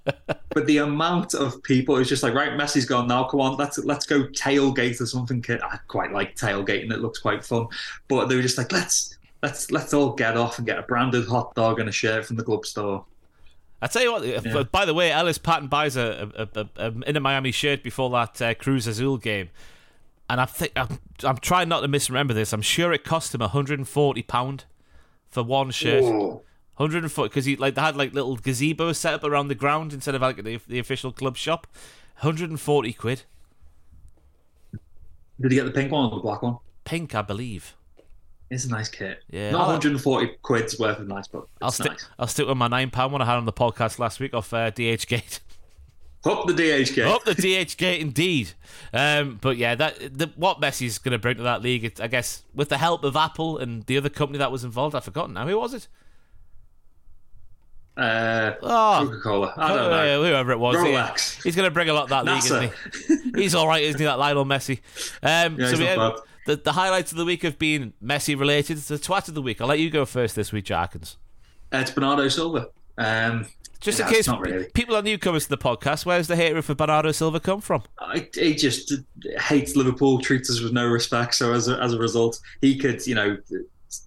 [0.26, 3.56] but the amount of people, it was just like, right, Messi's gone now, come on,
[3.58, 5.44] let's let's go tailgate or something.
[5.50, 7.66] I quite like tailgating, it looks quite fun.
[8.08, 11.26] But they were just like, let's let's let's all get off and get a branded
[11.26, 13.04] hot dog and a shirt from the club store.
[13.80, 14.24] I tell you what.
[14.24, 14.62] Yeah.
[14.70, 18.10] By the way, Ellis Patton buys a, a, a, a in a Miami shirt before
[18.10, 19.50] that uh, Cruz Azul game,
[20.30, 22.52] and I think I'm, I'm trying not to misremember this.
[22.52, 24.64] I'm sure it cost him 140 pound
[25.28, 26.04] for one shirt.
[26.04, 26.44] Whoa.
[26.76, 30.14] 140 because he like they had like little gazebos set up around the ground instead
[30.14, 31.66] of like the, the official club shop.
[32.20, 33.24] 140 quid.
[35.40, 36.58] Did he get the pink one or the black one?
[36.84, 37.74] Pink, I believe.
[38.52, 39.22] It's a nice kit.
[39.30, 41.92] Yeah, Not I'll- 140 quid's worth of nice, but I'll stick.
[41.92, 42.06] nice.
[42.18, 44.52] I'll stick with my nine pound one I had on the podcast last week off
[44.52, 45.40] uh, DH Gate.
[46.24, 47.04] Up the DHK.
[47.08, 48.52] Up the DH gate, indeed.
[48.92, 52.06] Um, but yeah, that the, what Messi's going to bring to that league, it, I
[52.06, 55.34] guess, with the help of Apple and the other company that was involved, I've forgotten
[55.34, 55.48] now.
[55.48, 55.88] Who was it?
[57.96, 59.54] Uh, Oh, Coca Cola.
[59.56, 60.24] I don't know.
[60.24, 60.76] whoever it was.
[60.76, 62.70] He- he's going to bring a lot that league, isn't
[63.34, 63.40] he?
[63.42, 64.04] He's all right, isn't he?
[64.04, 64.78] That Lionel Messi.
[65.22, 66.22] Um, Yeah, so he's yeah, not bad.
[66.46, 68.78] The, the highlights of the week have been Messi related.
[68.78, 69.60] The twat of the week.
[69.60, 71.16] I'll let you go first this week, Jarkins.
[71.72, 72.68] It's Bernardo Silva.
[72.98, 73.46] Um,
[73.80, 74.66] Just in case not really.
[74.74, 77.82] people are newcomers to the podcast, where's the hatred for Bernardo Silva come from?
[77.98, 78.92] I, he just
[79.40, 81.34] hates Liverpool, treats us with no respect.
[81.34, 83.38] So as a, as a result, he could, you know,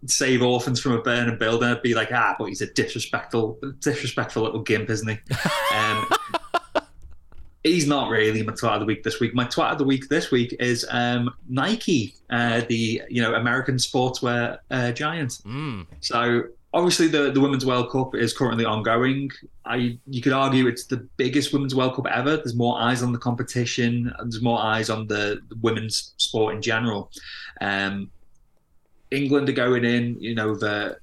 [0.07, 1.69] save orphans from a burning building.
[1.69, 5.17] I'd be like, ah, but he's a disrespectful, disrespectful little gimp, isn't he?
[5.75, 6.07] Um,
[7.65, 9.33] he's not really my twat of the week this week.
[9.33, 13.75] My twat of the week this week is um, Nike, uh, the you know American
[13.75, 15.31] sportswear uh, giant.
[15.45, 15.87] Mm.
[15.99, 16.43] So
[16.73, 19.31] obviously the, the Women's World Cup is currently ongoing.
[19.65, 22.37] I you could argue it's the biggest Women's World Cup ever.
[22.37, 24.13] There's more eyes on the competition.
[24.19, 27.11] There's more eyes on the, the women's sport in general.
[27.61, 28.11] Um,
[29.09, 30.19] England are going in.
[30.19, 30.97] You know the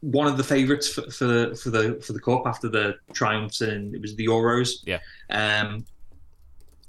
[0.00, 3.60] one of the favourites for, for the for the for the cup after the triumphs
[3.62, 4.70] in it was the Euros.
[4.84, 4.98] Yeah.
[5.30, 5.84] Um,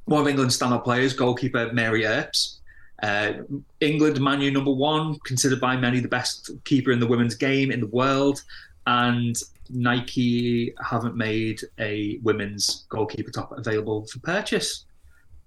[0.06, 2.58] one of England's standout players, goalkeeper Mary Earps.
[3.02, 3.34] Uh,
[3.80, 7.80] England, Manu number one, considered by many the best keeper in the women's game in
[7.80, 8.42] the world,
[8.88, 9.38] and
[9.70, 14.86] Nike haven't made a women's goalkeeper top available for purchase.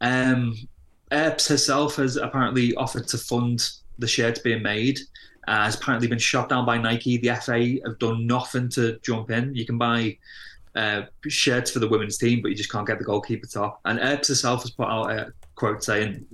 [0.01, 0.57] Um,
[1.11, 3.69] Earps herself has apparently offered to fund
[3.99, 4.99] the shirts being made.
[5.49, 7.19] Uh, has apparently been shot down by Nike.
[7.19, 9.55] The FA have done nothing to jump in.
[9.55, 10.17] You can buy
[10.75, 13.81] uh, shirts for the women's team, but you just can't get the goalkeeper top.
[13.85, 16.25] And Earps herself has put out a quote saying,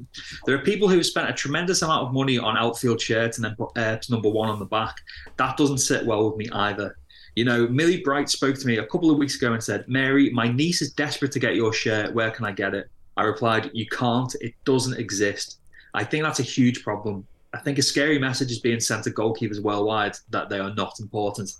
[0.46, 3.44] "There are people who have spent a tremendous amount of money on outfield shirts and
[3.44, 4.96] then put Earps number one on the back.
[5.38, 6.96] That doesn't sit well with me either."
[7.34, 10.30] You know, Millie Bright spoke to me a couple of weeks ago and said, "Mary,
[10.30, 12.14] my niece is desperate to get your shirt.
[12.14, 14.34] Where can I get it?" I replied, "You can't.
[14.40, 15.58] It doesn't exist."
[15.94, 17.26] I think that's a huge problem.
[17.58, 21.00] I think a scary message is being sent to goalkeepers worldwide that they are not
[21.00, 21.50] important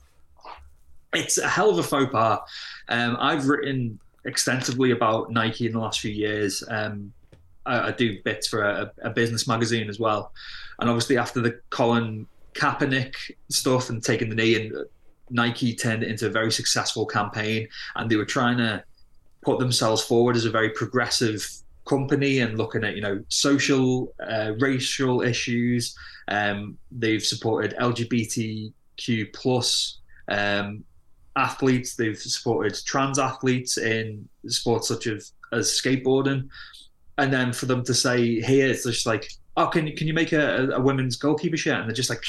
[1.12, 2.40] it's a hell of a faux pas.
[2.88, 6.62] Um, I've written extensively about Nike in the last few years.
[6.68, 7.12] Um,
[7.66, 10.32] I, I do bits for a, a business magazine as well,
[10.78, 13.14] and obviously after the Colin Kaepernick
[13.48, 14.86] stuff and taking the knee, and
[15.30, 18.82] Nike turned it into a very successful campaign, and they were trying to
[19.42, 21.48] put themselves forward as a very progressive
[21.88, 25.96] company and looking at you know social, uh, racial issues.
[26.28, 30.84] Um, they've supported LGBTQ plus um,
[31.36, 31.96] athletes.
[31.96, 36.48] They've supported trans athletes in sports such as as skateboarding,
[37.16, 40.14] and then for them to say here, it's just like, oh, can you can you
[40.14, 41.80] make a, a women's goalkeeper shirt?
[41.80, 42.22] And they're just like,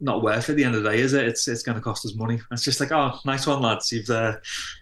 [0.00, 0.52] not worth it.
[0.52, 1.26] At the end of the day, is it?
[1.26, 2.40] It's it's going to cost us money.
[2.52, 3.90] It's just like, oh, nice one, lads.
[3.92, 4.36] You've uh,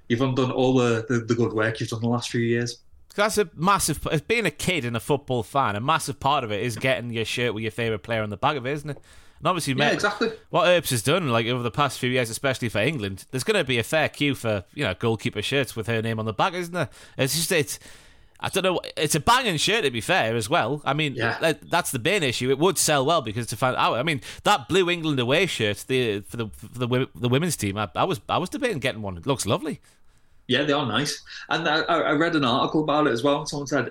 [0.08, 2.82] you've undone all the, the the good work you've done the last few years.
[3.16, 4.06] That's a massive.
[4.10, 7.10] As being a kid and a football fan, a massive part of it is getting
[7.10, 8.98] your shirt with your favourite player on the back of it, isn't it?
[9.38, 10.30] And obviously, Yeah, Met- exactly.
[10.50, 13.58] what Earps has done, like over the past few years, especially for England, there's going
[13.58, 16.32] to be a fair queue for you know goalkeeper shirts with her name on the
[16.32, 16.88] back, isn't there?
[17.18, 17.78] It's just it's.
[18.38, 18.80] I don't know.
[18.98, 20.82] It's a banging shirt to be fair as well.
[20.84, 21.54] I mean, Yeah.
[21.62, 22.50] that's the main issue.
[22.50, 23.94] It would sell well because to find out.
[23.94, 27.78] I mean, that blue England away shirt, the for the for the, the women's team,
[27.78, 29.16] I, I was I was debating getting one.
[29.16, 29.80] It looks lovely.
[30.48, 31.22] Yeah, they are nice.
[31.48, 33.46] And I, I read an article about it as well.
[33.46, 33.90] Someone said,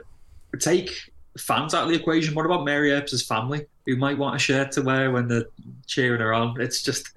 [0.60, 0.92] take
[1.38, 2.34] fans out of the equation.
[2.34, 5.46] What about Mary Earps' family, who might want a shirt to wear when they're
[5.86, 6.60] cheering her on?
[6.62, 7.12] It's just,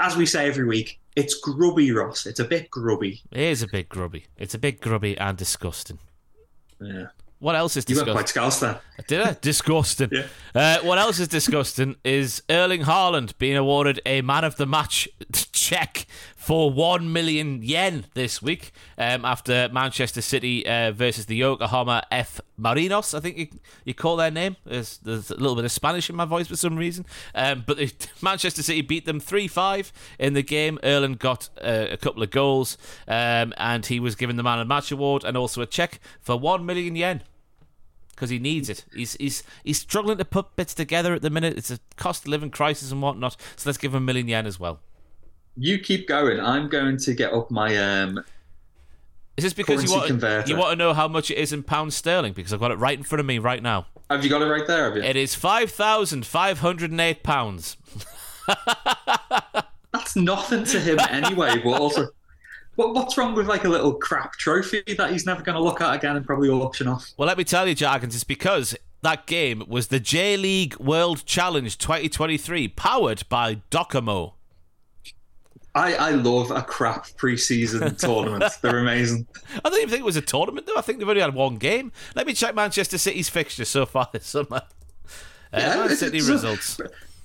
[0.00, 2.26] as we say every week, it's grubby, Ross.
[2.26, 3.22] It's a bit grubby.
[3.30, 4.26] It is a bit grubby.
[4.38, 5.98] It's a bit grubby and disgusting.
[6.80, 7.06] Yeah.
[7.38, 8.80] What else is You went quite scouse there.
[9.08, 9.36] Did I?
[9.40, 10.10] Disgusting.
[10.12, 10.26] Yeah.
[10.54, 15.06] Uh, what else is disgusting is Erling Haaland being awarded a man of the match
[15.52, 16.06] check
[16.46, 22.40] for 1 million yen this week um, after Manchester City uh, versus the Yokohama F.
[22.56, 23.48] Marinos, I think you,
[23.84, 24.54] you call their name.
[24.64, 27.04] There's, there's a little bit of Spanish in my voice for some reason.
[27.34, 30.78] Um, but Manchester City beat them 3 5 in the game.
[30.84, 32.78] Erling got uh, a couple of goals
[33.08, 35.98] um, and he was given the man of the match award and also a check
[36.20, 37.24] for 1 million yen
[38.10, 38.84] because he needs it.
[38.94, 41.58] He's he's he's struggling to put bits together at the minute.
[41.58, 43.36] It's a cost of living crisis and whatnot.
[43.56, 44.78] So let's give him a million yen as well.
[45.56, 46.38] You keep going.
[46.40, 47.76] I'm going to get up my.
[47.76, 48.22] um
[49.36, 50.48] Is this because you want converter.
[50.48, 52.32] you want to know how much it is in pounds sterling?
[52.32, 53.86] Because I've got it right in front of me right now.
[54.10, 54.84] Have you got it right there?
[54.84, 55.02] Have you?
[55.02, 57.76] It is five thousand five hundred and eight pounds.
[59.92, 61.58] That's nothing to him anyway.
[61.64, 62.08] But also,
[62.76, 65.80] what, what's wrong with like a little crap trophy that he's never going to look
[65.80, 67.12] at again and probably auction off?
[67.16, 71.24] Well, let me tell you, Jargons, it's because that game was the J League World
[71.24, 74.35] Challenge 2023, powered by Docomo.
[75.76, 78.50] I, I love a crap preseason tournament.
[78.62, 79.26] They're amazing.
[79.64, 80.76] I don't even think it was a tournament, though.
[80.76, 81.92] I think they've only had one game.
[82.14, 84.62] Let me check Manchester City's fixture so far this summer.
[85.52, 86.80] Uh, Yeah, Man City it's a- results.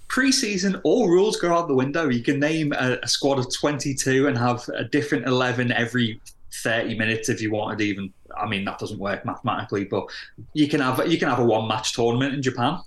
[0.09, 2.09] Preseason, all rules go out the window.
[2.09, 6.19] You can name a, a squad of 22 and have a different 11 every
[6.63, 7.79] 30 minutes if you wanted.
[7.79, 10.07] Even, I mean, that doesn't work mathematically, but
[10.53, 12.79] you can have you can have a one match tournament in Japan.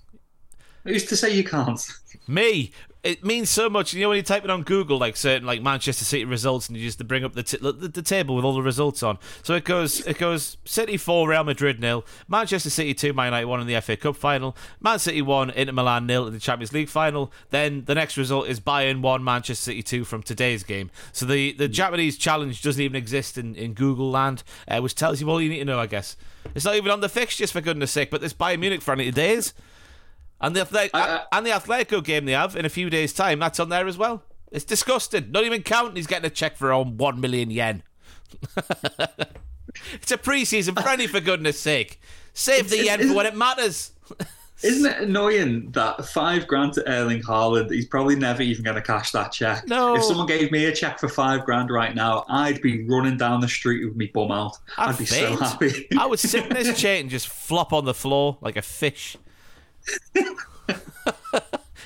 [0.85, 1.81] Who's to say you can't?
[2.29, 2.73] Me.
[3.05, 3.93] It means so much.
[3.93, 6.77] You know when you type it on Google, like certain like Manchester City results, and
[6.79, 9.19] you just bring up the, t- the the table with all the results on.
[9.43, 13.45] So it goes it goes City four, Real Madrid nil, Manchester City two, Man United
[13.45, 16.73] one in the FA Cup final, Man City one, Inter Milan nil in the Champions
[16.73, 17.31] League final.
[17.51, 20.91] Then the next result is Bayern one, Manchester City two from today's game.
[21.13, 25.21] So the the Japanese challenge doesn't even exist in in Google land, uh, which tells
[25.21, 26.17] you all you need to know, I guess.
[26.55, 29.35] It's not even on the fixtures for goodness sake, but this Bayern Munich friendly today
[29.35, 29.53] is.
[30.45, 33.13] And the Athlet- I- I- and the Atletico game they have in a few days'
[33.13, 34.23] time, that's on there as well.
[34.53, 35.31] It's disgusting.
[35.33, 37.83] Not even counting he's getting a check for around one million yen.
[39.95, 42.01] it's a pre-season friendly for goodness sake.
[42.33, 43.93] Save the yen for when it matters.
[44.63, 48.83] Isn't it annoying that five grand to Erling Haaland, he's probably never even going to
[48.83, 49.67] cash that check?
[49.69, 49.95] No.
[49.97, 53.41] If someone gave me a check for five grand right now, I'd be running down
[53.41, 54.57] the street with me bum out.
[54.79, 55.39] I'd I'd be faint.
[55.39, 55.89] so happy.
[55.99, 59.17] I would sit in this chair and just flop on the floor like a fish.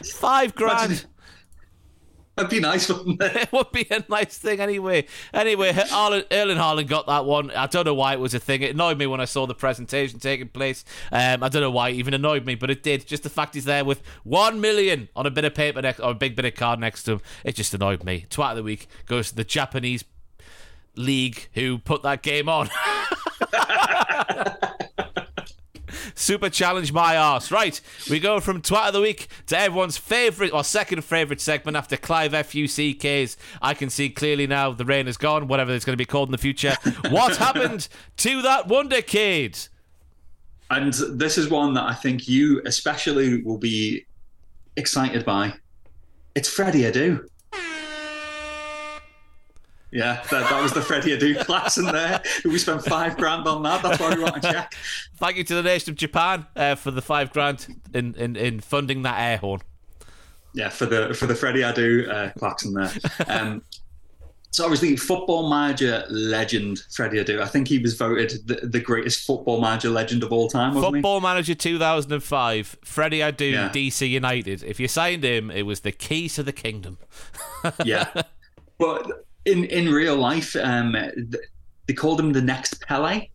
[0.05, 1.07] Five grand.
[2.39, 3.37] That'd be nice, wouldn't it?
[3.37, 5.07] it would be a nice thing anyway.
[5.35, 7.51] Anyway, Haaland, Erling Haaland got that one.
[7.51, 8.63] I don't know why it was a thing.
[8.63, 10.85] It annoyed me when I saw the presentation taking place.
[11.11, 13.05] Um, I don't know why it even annoyed me, but it did.
[13.09, 16.13] Just the fact he's there with one million on a bit of paper next, or
[16.13, 18.27] a big bit of card next to him, it just annoyed me.
[18.31, 20.05] Twat of the week goes to the Japanese
[20.95, 22.71] league who put that game on.
[26.19, 27.53] Super challenge my arse.
[27.53, 27.81] Right,
[28.11, 31.97] we go from twat of the week to everyone's favourite or second favourite segment after
[31.97, 33.37] Clive FUCK's.
[33.63, 36.29] I can see clearly now the rain is gone, whatever it's going to be called
[36.29, 36.77] in the future.
[37.11, 37.89] what happened
[38.19, 39.69] to that Wonder Kid?
[40.71, 44.05] And this is one that I think you especially will be
[44.77, 45.55] excited by.
[46.35, 47.27] It's Freddie Adu.
[49.91, 52.23] Yeah, that, that was the Freddie Adu class in there.
[52.45, 53.83] We spent five grand on that.
[53.83, 54.75] That's why we want to check.
[55.17, 58.61] Thank you to the nation of Japan uh, for the five grand in, in, in
[58.61, 59.61] funding that air horn.
[60.53, 62.91] Yeah, for the for the Freddie Adu uh, klaxon there.
[63.29, 63.63] Um,
[64.51, 67.41] so obviously, football manager legend Freddie Adu.
[67.41, 70.95] I think he was voted the, the greatest football manager legend of all time, wasn't
[70.95, 73.69] Football Manager 2005, Freddie Adu, Yeah.
[73.69, 74.63] DC United.
[74.65, 76.99] If you signed him, it was the key to the kingdom.
[77.85, 78.23] Yeah.
[78.79, 80.95] But in in real life, um,
[81.87, 83.29] they called him the next Pele.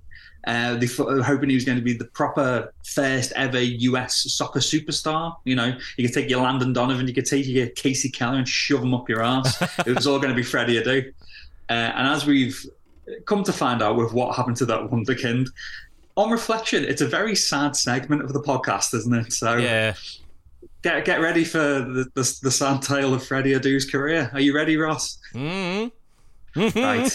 [0.45, 4.59] Uh, they were hoping he was going to be the proper first ever US soccer
[4.59, 5.35] superstar.
[5.45, 8.47] You know, you could take your Landon Donovan, you could take your Kasey Keller and
[8.47, 9.61] shove him up your ass.
[9.87, 11.07] it was all going to be Freddie Adu.
[11.69, 12.61] Uh, and as we've
[13.25, 15.47] come to find out with what happened to that wonderkind,
[16.17, 19.31] on reflection, it's a very sad segment of the podcast, isn't it?
[19.31, 19.93] So Yeah.
[20.83, 24.29] get get ready for the, the, the sad tale of Freddie Adu's career.
[24.33, 25.17] Are you ready, Ross?
[25.31, 25.87] hmm
[26.55, 27.07] Right.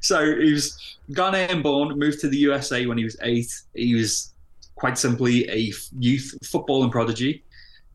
[0.00, 3.52] so he was Ghanaian born, moved to the USA when he was eight.
[3.74, 4.32] He was
[4.74, 7.44] quite simply a youth footballing prodigy.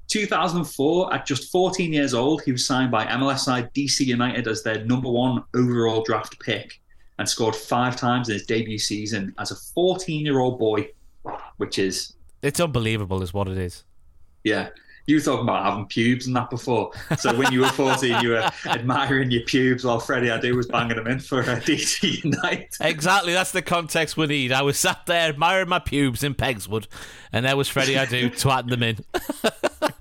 [0.10, 4.61] 2004, at just 14 years old, he was signed by MLS side DC United as
[4.61, 6.80] their number one overall draft pick
[7.19, 10.88] and scored five times in his debut season as a 14 year old boy,
[11.57, 13.84] which is, It's unbelievable, is what it is.
[14.43, 14.69] yeah.
[15.05, 16.91] You were talking about having pubes and that before.
[17.17, 20.95] So when you were 14, you were admiring your pubes while Freddie Adu was banging
[20.95, 22.69] them in for uh, DC United.
[22.80, 24.53] Exactly, that's the context we need.
[24.53, 26.88] I was sat there admiring my pubes in Pegswood,
[27.34, 28.99] and there was Freddie Adu twatting them in.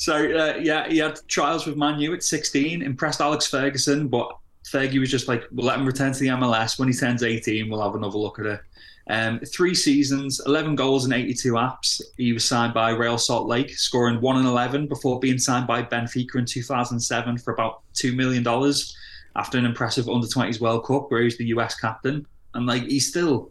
[0.00, 4.34] So uh, yeah, he had trials with Manu at 16, impressed Alex Ferguson, but
[4.64, 7.68] Fergie was just like, "We'll let him return to the MLS when he turns 18.
[7.68, 8.60] We'll have another look at it."
[9.10, 12.00] Um, three seasons, 11 goals and 82 apps.
[12.16, 15.82] He was signed by Real Salt Lake, scoring one and 11 before being signed by
[15.82, 18.96] Benfica in 2007 for about two million dollars
[19.34, 22.24] after an impressive under 20s World Cup where he was the US captain.
[22.54, 23.50] And like he's still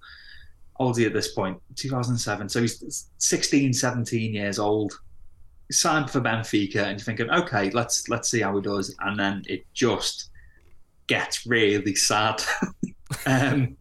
[0.80, 2.48] old at this point, 2007.
[2.48, 4.98] So he's 16, 17 years old
[5.72, 9.44] signed for Benfica and you're thinking, okay, let's let's see how he does, and then
[9.48, 10.30] it just
[11.08, 12.42] gets really sad.
[13.26, 13.76] um,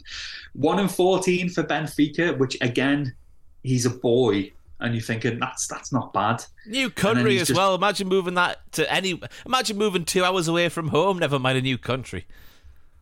[0.58, 3.14] one and fourteen for Benfica, which again,
[3.62, 6.44] he's a boy, and you're thinking that's that's not bad.
[6.66, 7.74] New country as just- well.
[7.74, 9.20] Imagine moving that to any.
[9.46, 11.18] Imagine moving two hours away from home.
[11.18, 12.26] Never mind a new country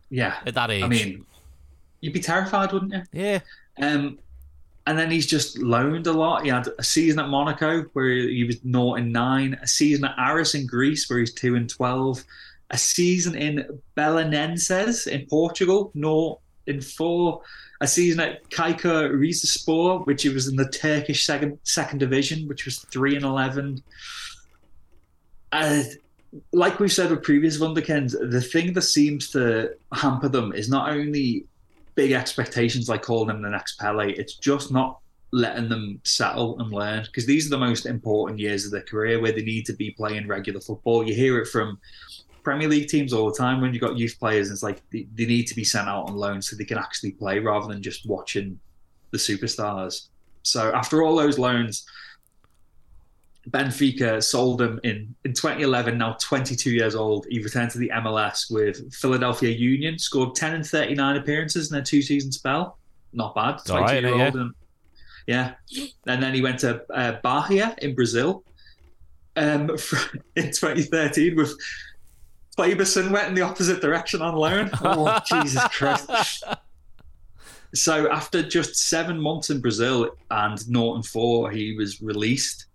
[0.09, 0.83] Yeah, at that age.
[0.83, 1.25] I mean,
[2.01, 3.03] you'd be terrified, wouldn't you?
[3.11, 3.39] yeah,
[3.81, 4.19] Um,
[4.85, 6.43] and then he's just loaned a lot.
[6.43, 10.15] He had a season at Monaco where he was 0 and 9, a season at
[10.17, 12.23] Aris in Greece where he's 2 and 12,
[12.69, 13.65] a season in
[13.97, 17.41] Belenenses in Portugal, 0 and 4,
[17.81, 22.65] a season at Kaika Rizespor, which he was in the Turkish second, second division, which
[22.65, 23.83] was 3 and 11.
[25.51, 25.83] Uh,
[26.51, 30.89] like we've said with previous Wunderkinds, the thing that seems to hamper them is not
[30.89, 31.45] only
[31.95, 34.13] big expectations like calling them the next Pele.
[34.13, 34.99] It's just not
[35.31, 39.19] letting them settle and learn because these are the most important years of their career
[39.19, 41.05] where they need to be playing regular football.
[41.05, 41.79] You hear it from
[42.47, 44.49] Premier League teams all the time when you've got youth players.
[44.49, 47.11] It's like they, they need to be sent out on loan so they can actually
[47.11, 48.57] play rather than just watching
[49.11, 50.07] the superstars.
[50.43, 51.85] So after all those loans,
[53.49, 57.25] Benfica sold him in, in 2011, now 22 years old.
[57.29, 61.83] He returned to the MLS with Philadelphia Union, scored 10 and 39 appearances in a
[61.83, 62.77] two season spell.
[63.11, 63.59] Not bad.
[63.69, 64.35] all right, 22 year old.
[64.35, 64.41] yeah.
[64.41, 64.53] And,
[65.67, 65.87] yeah.
[66.07, 68.45] And then he went to uh, Bahia in Brazil
[69.35, 69.69] um,
[70.37, 71.53] in 2013 with
[72.57, 74.69] Faberson went in the opposite direction on loan.
[74.81, 76.43] Oh, Jesus Christ.
[77.73, 82.67] So after just seven months in Brazil and Norton 4, he was released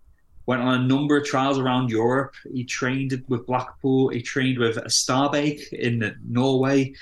[0.46, 2.34] went on a number of trials around Europe.
[2.52, 4.08] He trained with Blackpool.
[4.08, 6.94] He trained with Stabæk in Norway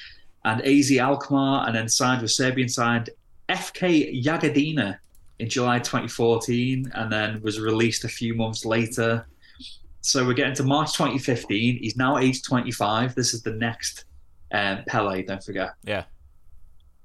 [0.44, 3.11] and AZ Alkmaar, and then signed with Serbian side
[3.48, 4.98] FK Jagodina
[5.39, 9.27] in July 2014, and then was released a few months later.
[10.02, 11.78] So we're getting to March 2015.
[11.78, 13.14] He's now age 25.
[13.14, 14.05] This is the next
[14.52, 15.70] um, Pele, don't forget.
[15.85, 16.05] yeah.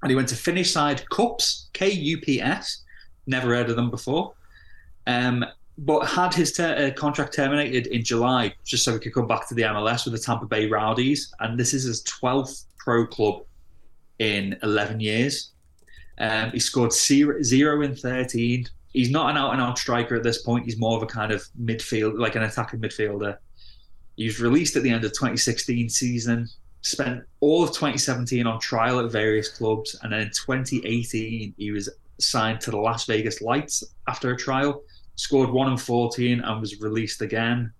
[0.02, 2.84] And he went to Finnish side KuPS, K U P S.
[3.26, 4.34] Never heard of them before.
[5.06, 5.44] Um,
[5.78, 9.48] but had his ter- uh, contract terminated in July just so he could come back
[9.48, 11.32] to the MLS with the Tampa Bay Rowdies.
[11.40, 13.42] And this is his 12th pro club
[14.18, 15.52] in 11 years.
[16.18, 18.66] Um, he scored zero, zero in 13.
[18.96, 20.64] He's not an out and out striker at this point.
[20.64, 23.36] He's more of a kind of midfield, like an attacking midfielder.
[24.16, 26.48] He was released at the end of 2016 season,
[26.80, 29.98] spent all of 2017 on trial at various clubs.
[30.02, 34.82] And then in 2018, he was signed to the Las Vegas Lights after a trial
[35.16, 37.70] scored one and 14 and was released again.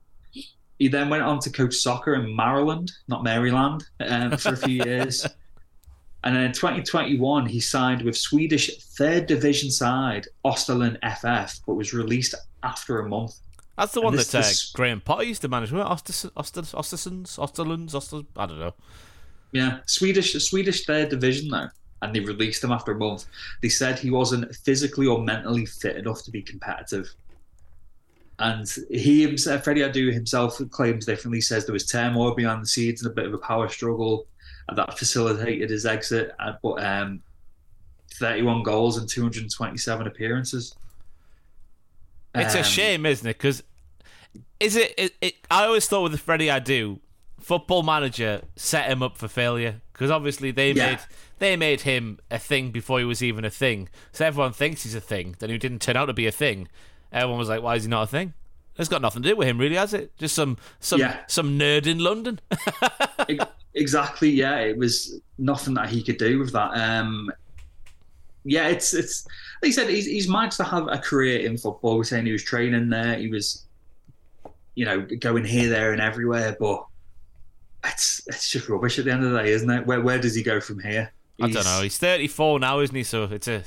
[0.78, 4.84] He then went on to coach soccer in Maryland, not Maryland, um, for a few
[4.84, 5.26] years.
[6.26, 11.94] And then in 2021, he signed with Swedish third division side Österlen FF, but was
[11.94, 12.34] released
[12.64, 13.36] after a month.
[13.78, 15.70] That's the And one this- that uh, this- Graham Potter used to manage.
[15.70, 15.92] wasn't it?
[15.92, 18.22] Osterson, Oster, Ostersons, Osterlands, Oster.
[18.36, 18.74] I don't know.
[19.52, 21.68] Yeah, Swedish Swedish third division though,
[22.02, 23.26] and they released him after a month.
[23.62, 27.14] They said he wasn't physically or mentally fit enough to be competitive.
[28.40, 31.40] and he himself, Freddie Adu himself claims differently.
[31.40, 34.26] Says there was turmoil behind the scenes and a bit of a power struggle,
[34.68, 36.34] and that facilitated his exit.
[36.62, 37.22] But um,
[38.14, 40.74] 31 goals and 227 appearances.
[42.34, 43.38] It's a Um, shame, isn't it?
[43.38, 43.62] Because
[44.60, 45.34] is it, it, it?
[45.50, 47.00] I always thought with the Freddie Adu,
[47.40, 50.90] football manager set him up for failure because obviously they Yeah.
[50.90, 50.98] made
[51.38, 53.88] they made him a thing before he was even a thing.
[54.12, 55.36] So everyone thinks he's a thing.
[55.38, 56.68] Then he didn't turn out to be a thing.
[57.12, 58.32] Everyone was like, "Why is he not a thing?"
[58.78, 60.16] It's got nothing to do with him, really, has it?
[60.18, 61.20] Just some some Yeah.
[61.26, 62.40] some nerd in London.
[63.74, 64.30] Exactly.
[64.30, 66.70] Yeah, it was nothing that he could do with that.
[66.70, 67.30] Um,
[68.44, 69.26] yeah, it's it's.
[69.62, 71.98] Like he said, he's he's managed to have a career in football.
[71.98, 73.16] We're saying he was training there.
[73.18, 73.66] He was,
[74.76, 76.56] you know, going here, there, and everywhere.
[76.58, 76.86] But
[77.84, 79.86] it's it's just rubbish at the end of the day, isn't it?
[79.86, 81.12] Where where does he go from here?
[81.38, 81.80] I don't know.
[81.82, 83.02] He's 34 now, isn't he?
[83.02, 83.62] So it's a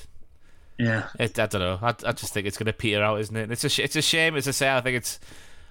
[0.80, 1.78] Yeah, It, I don't know.
[1.82, 3.52] I, I just think it's going to peter out, isn't it?
[3.52, 4.36] It's a sh- it's a shame.
[4.38, 5.20] As I say, I think it's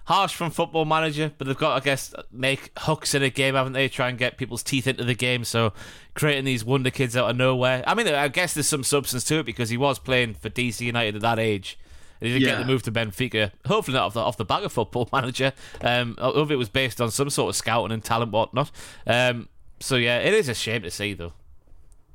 [0.05, 3.73] harsh from Football Manager, but they've got, I guess, make hooks in a game, haven't
[3.73, 3.89] they?
[3.89, 5.45] Try and get people's teeth into the game.
[5.45, 5.73] So
[6.15, 7.83] creating these wonder kids out of nowhere.
[7.87, 10.81] I mean, I guess there's some substance to it because he was playing for DC
[10.83, 11.79] United at that age.
[12.21, 13.53] He didn't get the move to Benfica.
[13.67, 15.53] Hopefully not off the off the back of Football Manager.
[15.81, 18.71] Um, of it was based on some sort of scouting and talent, whatnot.
[19.07, 19.49] Um,
[19.81, 21.33] so yeah, it is a shame to see though.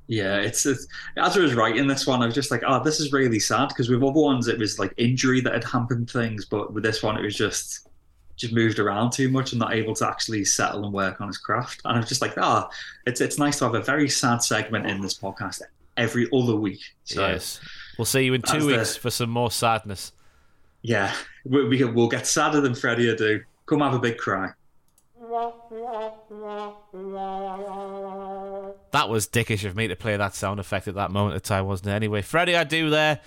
[0.08, 0.38] Yeah.
[0.38, 3.12] It's, it's as I was writing this one, I was just like, oh, this is
[3.14, 6.74] really sad because with other ones it was like injury that had hampered things, but
[6.74, 7.88] with this one it was just
[8.36, 11.38] just moved around too much and not able to actually settle and work on his
[11.38, 11.82] craft.
[11.86, 12.68] And I was just like, ah,
[13.06, 15.62] it's it's nice to have a very sad segment in this podcast
[15.98, 16.82] every other week.
[17.04, 17.60] So yes,
[17.98, 20.12] we'll see you in two That's the- weeks for some more sadness.
[20.82, 21.14] yeah,
[21.46, 23.42] we, we we'll get sadder than Freddie do.
[23.68, 24.50] Come have a big cry.
[28.92, 31.66] That was dickish of me to play that sound effect at that moment of time,
[31.66, 31.94] wasn't it?
[31.94, 33.20] Anyway, Freddie, Adu there.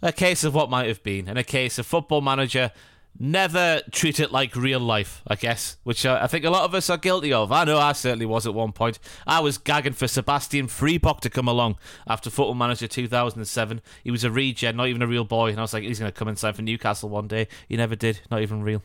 [0.00, 2.70] A case of what might have been, and a case of football manager
[3.18, 6.74] never treat it like real life, I guess, which uh, I think a lot of
[6.74, 7.50] us are guilty of.
[7.50, 8.98] I know I certainly was at one point.
[9.26, 13.80] I was gagging for Sebastian Freebock to come along after Football Manager 2007.
[14.04, 16.12] He was a regen, not even a real boy, and I was like, he's going
[16.12, 17.48] to come and sign for Newcastle one day.
[17.68, 18.82] He never did, not even real.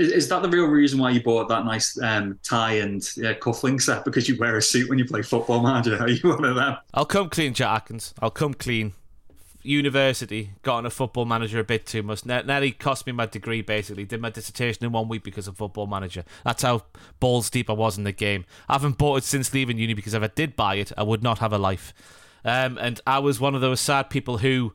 [0.00, 3.34] Is, is that the real reason why you bought that nice um, tie and yeah,
[3.34, 4.04] cufflink set?
[4.04, 5.96] Because you wear a suit when you play football manager?
[6.00, 6.76] Are you one of them?
[6.94, 8.14] I'll come clean, Jack Atkins.
[8.18, 8.94] I'll come clean.
[9.62, 12.24] University got on a football manager a bit too much.
[12.24, 13.60] Ne- nearly cost me my degree.
[13.60, 16.24] Basically, did my dissertation in one week because of football manager.
[16.44, 16.84] That's how
[17.18, 18.46] balls deep I was in the game.
[18.70, 21.22] I haven't bought it since leaving uni because if I did buy it, I would
[21.22, 21.92] not have a life.
[22.42, 24.72] Um, and I was one of those sad people who,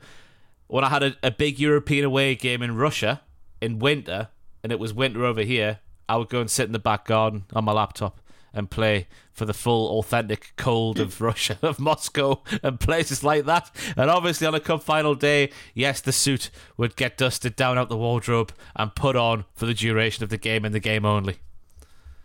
[0.68, 3.22] when I had a, a big European away game in Russia
[3.62, 4.30] in winter,
[4.66, 5.78] and it was winter over here,
[6.10, 8.20] I would go and sit in the back garden on my laptop
[8.52, 13.70] and play for the full authentic cold of Russia, of Moscow, and places like that.
[13.96, 17.90] And obviously, on a cup final day, yes, the suit would get dusted down out
[17.90, 21.38] the wardrobe and put on for the duration of the game and the game only.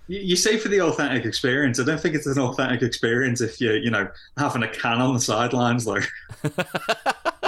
[0.09, 1.79] You, say for the authentic experience.
[1.79, 4.09] I don't think it's an authentic experience if you're, you know,
[4.39, 5.87] having a can on the sidelines.
[5.87, 6.09] Like,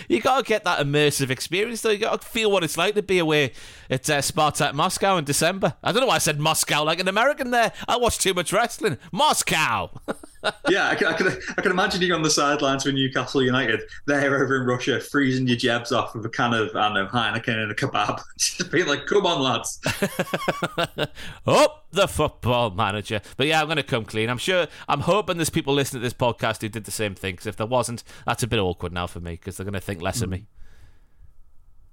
[0.08, 1.90] You gotta get that immersive experience, though.
[1.90, 3.52] You gotta feel what it's like to be away
[3.90, 5.74] at uh, Spartak Moscow in December.
[5.82, 7.72] I don't know why I said Moscow like an American there.
[7.86, 8.98] I watch too much wrestling.
[9.12, 9.90] Moscow.
[10.68, 13.80] yeah, I can, I can, I imagine you on the sidelines for Newcastle United.
[14.06, 17.06] There over in Russia, freezing your jabs off with a can of, I don't know,
[17.06, 18.20] Heineken and a kebab.
[18.38, 19.80] Just being like, come on, lads.
[21.46, 23.20] Up the football manager.
[23.36, 24.30] But yeah, I'm going to come clean.
[24.30, 27.34] I'm sure, I'm hoping there's people listening to this podcast who did the same thing.
[27.34, 29.80] Because if there wasn't, that's a bit awkward now for me because they're going to
[29.80, 30.46] think less of me.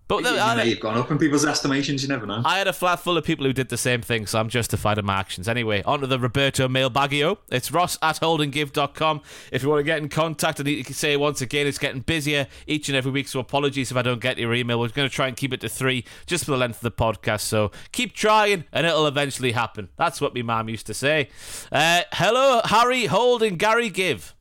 [0.07, 2.03] But You, you I, may have gone up in people's estimations.
[2.03, 2.44] You never know.
[2.45, 4.99] I had a flat full of people who did the same thing, so I'm justified
[4.99, 5.48] in my actions.
[5.48, 7.40] Anyway, on to the Roberto mailbagio.
[7.49, 9.22] It's ross at holdandgive.com.
[9.52, 12.02] If you want to get in contact, and you can say once again, it's getting
[12.02, 14.80] busier each and every week, so apologies if I don't get your email.
[14.80, 16.91] We're going to try and keep it to three just for the length of the
[16.91, 19.90] podcast, so keep trying, and it'll eventually happen.
[19.98, 21.30] That's what my mum used to say.
[21.72, 24.36] Uh, hello, Harry, Holding, Gary, Give.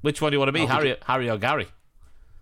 [0.00, 1.68] Which one do you want to be- Harry, Harry or Gary?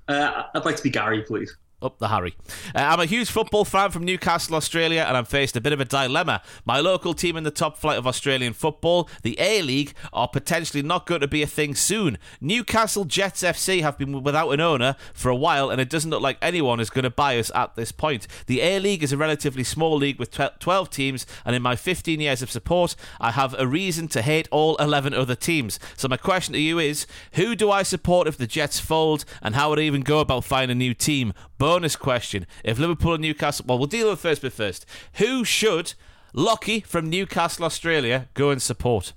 [0.08, 1.54] Uh, I'd like to be Gary, please.
[1.80, 2.34] Up the Harry.
[2.74, 5.80] Uh, I'm a huge football fan from Newcastle, Australia, and I'm faced a bit of
[5.80, 6.42] a dilemma.
[6.64, 10.82] My local team in the top flight of Australian football, the A League, are potentially
[10.82, 12.18] not going to be a thing soon.
[12.40, 16.20] Newcastle Jets FC have been without an owner for a while, and it doesn't look
[16.20, 18.26] like anyone is going to buy us at this point.
[18.46, 22.20] The A League is a relatively small league with 12 teams, and in my 15
[22.20, 25.78] years of support, I have a reason to hate all 11 other teams.
[25.96, 29.54] So my question to you is, who do I support if the Jets fold, and
[29.54, 31.32] how would I even go about finding a new team?
[31.58, 34.86] Bonus question: If Liverpool and Newcastle, well, we'll deal with first bit first.
[35.14, 35.94] Who should
[36.32, 39.12] Lockie from Newcastle, Australia, go and support?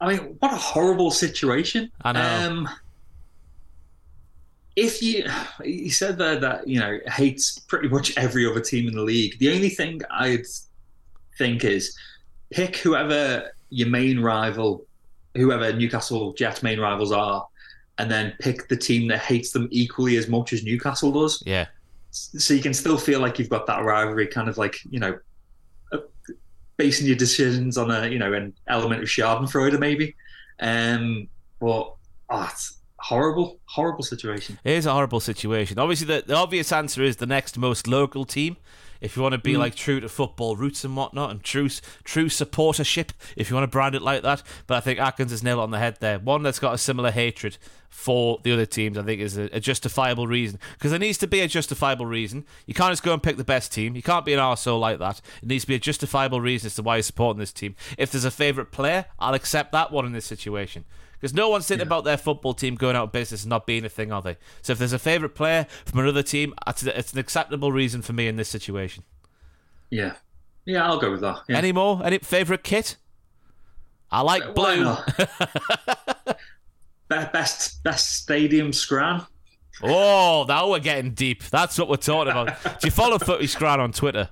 [0.00, 1.90] I mean, what a horrible situation.
[2.02, 2.46] I know.
[2.50, 2.68] Um,
[4.74, 5.24] if you,
[5.64, 9.38] he said there that you know hates pretty much every other team in the league.
[9.38, 10.44] The only thing I'd
[11.38, 11.96] think is
[12.50, 14.84] pick whoever your main rival,
[15.34, 17.46] whoever Newcastle Jets main rivals are,
[17.98, 21.42] and then pick the team that hates them equally as much as Newcastle does.
[21.46, 21.66] Yeah.
[22.10, 25.18] So you can still feel like you've got that rivalry, kind of like you know,
[25.92, 25.98] uh,
[26.76, 30.14] basing your decisions on a you know an element of Schadenfreude maybe.
[30.60, 31.28] Um,
[31.60, 31.94] but
[32.30, 34.58] oh, it's horrible, horrible situation.
[34.64, 35.78] It is a horrible situation.
[35.78, 38.56] Obviously, the, the obvious answer is the next most local team.
[39.00, 39.58] If you want to be Mm.
[39.58, 41.68] like true to football roots and whatnot, and true
[42.04, 44.42] true supportership, if you want to brand it like that.
[44.66, 46.18] But I think Atkins is nailed on the head there.
[46.18, 47.58] One that's got a similar hatred
[47.88, 50.58] for the other teams, I think, is a, a justifiable reason.
[50.74, 52.44] Because there needs to be a justifiable reason.
[52.66, 53.96] You can't just go and pick the best team.
[53.96, 55.20] You can't be an arsehole like that.
[55.42, 57.74] It needs to be a justifiable reason as to why you're supporting this team.
[57.96, 60.84] If there's a favourite player, I'll accept that one in this situation.
[61.26, 63.84] Because no one's thinking about their football team going out of business and not being
[63.84, 64.36] a thing, are they?
[64.62, 68.28] So if there's a favourite player from another team, it's, an acceptable reason for me
[68.28, 69.02] in this situation.
[69.90, 70.12] Yeah,
[70.66, 71.40] yeah, I'll go with that.
[71.48, 71.58] Yeah.
[71.58, 72.00] Any more?
[72.04, 72.94] Any favourite kit?
[74.08, 76.34] I like Why blue.
[77.08, 79.26] Best best stadium scran.
[79.82, 81.42] Oh, now we're getting deep.
[81.42, 82.62] That's what we're talking about.
[82.62, 84.28] Do you follow Footy Scran on Twitter?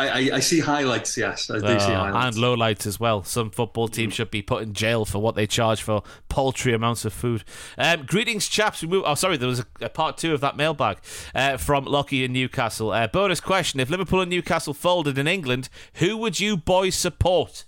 [0.00, 1.16] I, I, I see highlights.
[1.16, 2.36] Yes, I do see Uh, highlights.
[2.36, 3.22] and lowlights as well.
[3.22, 7.04] Some football teams should be put in jail for what they charge for paltry amounts
[7.04, 7.44] of food.
[7.78, 8.82] Um, greetings, chaps.
[8.82, 9.04] We move.
[9.06, 10.98] Oh, sorry, there was a, a part two of that mailbag
[11.34, 12.90] uh, from Lockie in Newcastle.
[12.92, 17.64] Uh, bonus question: If Liverpool and Newcastle folded in England, who would you boys support?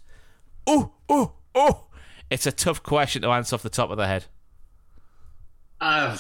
[0.66, 1.86] Oh, oh, oh!
[2.30, 4.24] It's a tough question to answer off the top of the head.
[5.80, 6.16] Uh,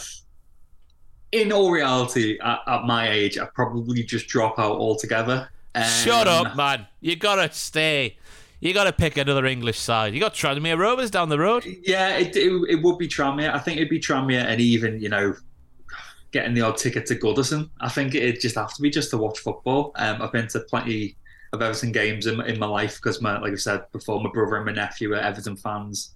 [1.30, 5.48] in all reality, at, at my age, I probably just drop out altogether.
[5.74, 6.86] Um, Shut up, man!
[7.00, 8.16] You gotta stay.
[8.60, 10.14] You gotta pick another English side.
[10.14, 11.64] You got Tranmere Rovers down the road.
[11.82, 13.52] Yeah, it, it, it would be Tranmere.
[13.52, 15.34] I think it'd be Tranmere and even, you know,
[16.30, 17.70] getting the odd ticket to Goodison.
[17.80, 19.92] I think it'd just have to be just to watch football.
[19.96, 21.16] Um, I've been to plenty
[21.52, 24.56] of Everton games in, in my life because, my, like I said before, my brother
[24.56, 26.12] and my nephew are Everton fans.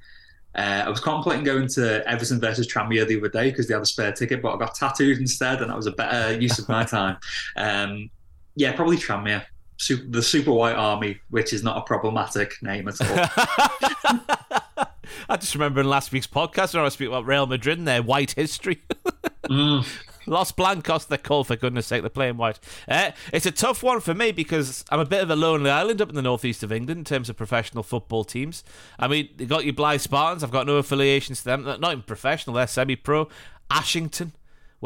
[0.55, 3.83] Uh, I was contemplating going to Everton versus Tranmere the other day because they had
[3.83, 6.69] a spare ticket, but I got tattooed instead, and that was a better use of
[6.69, 7.19] my time.
[7.57, 8.09] Um,
[8.57, 9.45] yeah, probably Tranmere.
[9.79, 14.87] Super, the Super White Army, which is not a problematic name at all.
[15.29, 17.87] I just remember in last week's podcast when I was speaking about Real Madrid and
[17.87, 18.83] their white history.
[19.47, 19.87] Mm.
[20.27, 22.59] Los Blancos, they're called, for goodness sake, they're playing white.
[22.89, 26.03] Uh, it's a tough one for me because I'm a bit of a lonely island
[26.03, 28.65] up in the northeast of England in terms of professional football teams.
[28.99, 31.63] I mean, you got your Blyth Spartans, I've got no affiliations to them.
[31.63, 33.29] Not even professional, they're semi pro.
[33.71, 34.33] Ashington,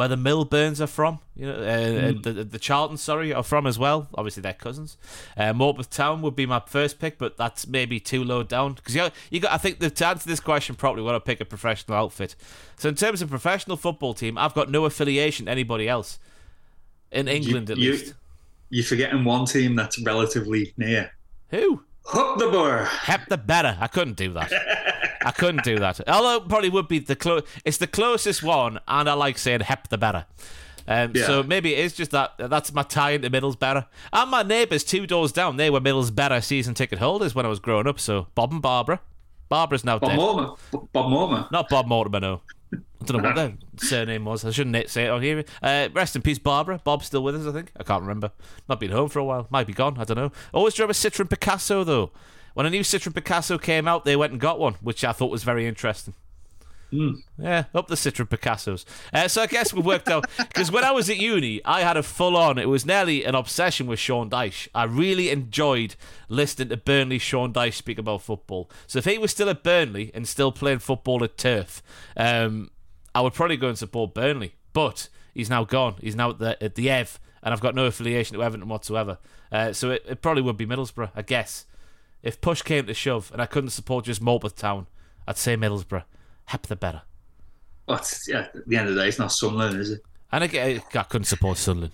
[0.00, 2.22] where the Milburns are from, you know, uh, Hmm.
[2.22, 4.08] the, the Charlton, sorry, are from as well.
[4.14, 4.96] Obviously, they're cousins.
[5.36, 8.94] Uh, Morpeth Town would be my first pick, but that's maybe too low down because
[8.96, 9.52] you you got.
[9.52, 12.34] I think the, to answer this question properly, got to pick a professional outfit.
[12.78, 16.18] So, in terms of professional football team, I've got no affiliation to anybody else
[17.12, 18.14] in England, at you- least.
[18.70, 21.10] You're forgetting one team that's relatively near.
[21.50, 21.82] Who?
[22.04, 22.84] Hook the Borough.
[22.86, 23.76] Hep the better.
[23.80, 24.50] I couldn't do that.
[25.24, 26.00] I couldn't do that.
[26.08, 27.42] Although it probably would be the close.
[27.64, 30.26] It's the closest one, and I like saying Hep the better.
[30.88, 31.26] Um, Yeah.
[31.26, 32.32] So maybe it is just that.
[32.38, 33.86] That's my tie into Middlesbrough.
[34.12, 37.60] And my neighbours two doors down, they were Middlesbrough season ticket holders when I was
[37.60, 38.00] growing up.
[38.00, 39.00] So Bob and Barbara.
[39.48, 40.16] Barbara's now Bob dead.
[40.16, 40.54] Mortimer.
[40.92, 41.48] Bob Mortimer.
[41.50, 42.40] Not Bob Mortimer, no.
[42.72, 44.44] I don't know what their surname was.
[44.44, 45.44] I shouldn't say it on here.
[45.60, 46.80] Uh, rest in peace, Barbara.
[46.84, 47.72] Bob's still with us, I think.
[47.76, 48.30] I can't remember.
[48.68, 49.48] Not been home for a while.
[49.50, 49.96] Might be gone.
[49.98, 50.30] I don't know.
[50.54, 52.12] Always remember Citroen Picasso, though.
[52.54, 55.30] When a new Citroen Picasso came out, they went and got one, which I thought
[55.30, 56.14] was very interesting.
[57.38, 58.84] Yeah, up the Citroen Picassos.
[59.12, 61.96] Uh, so I guess we worked out because when I was at uni, I had
[61.96, 62.58] a full on.
[62.58, 64.68] It was nearly an obsession with Sean Dyche.
[64.74, 65.94] I really enjoyed
[66.28, 68.68] listening to Burnley Sean Dyche speak about football.
[68.86, 71.82] So if he was still at Burnley and still playing football at turf,
[72.16, 72.70] um,
[73.14, 74.54] I would probably go and support Burnley.
[74.72, 75.94] But he's now gone.
[76.00, 79.18] He's now at the, at the Ev, and I've got no affiliation to Everton whatsoever.
[79.52, 81.66] Uh, so it, it probably would be Middlesbrough, I guess.
[82.22, 84.86] If push came to shove and I couldn't support just Morpeth Town,
[85.26, 86.04] I'd say Middlesbrough.
[86.46, 87.02] Hep the better.
[87.88, 90.00] Oh, but yeah, at the end of the day, it's not Sunderland, is it?
[90.32, 91.92] And I, I couldn't support Sunderland.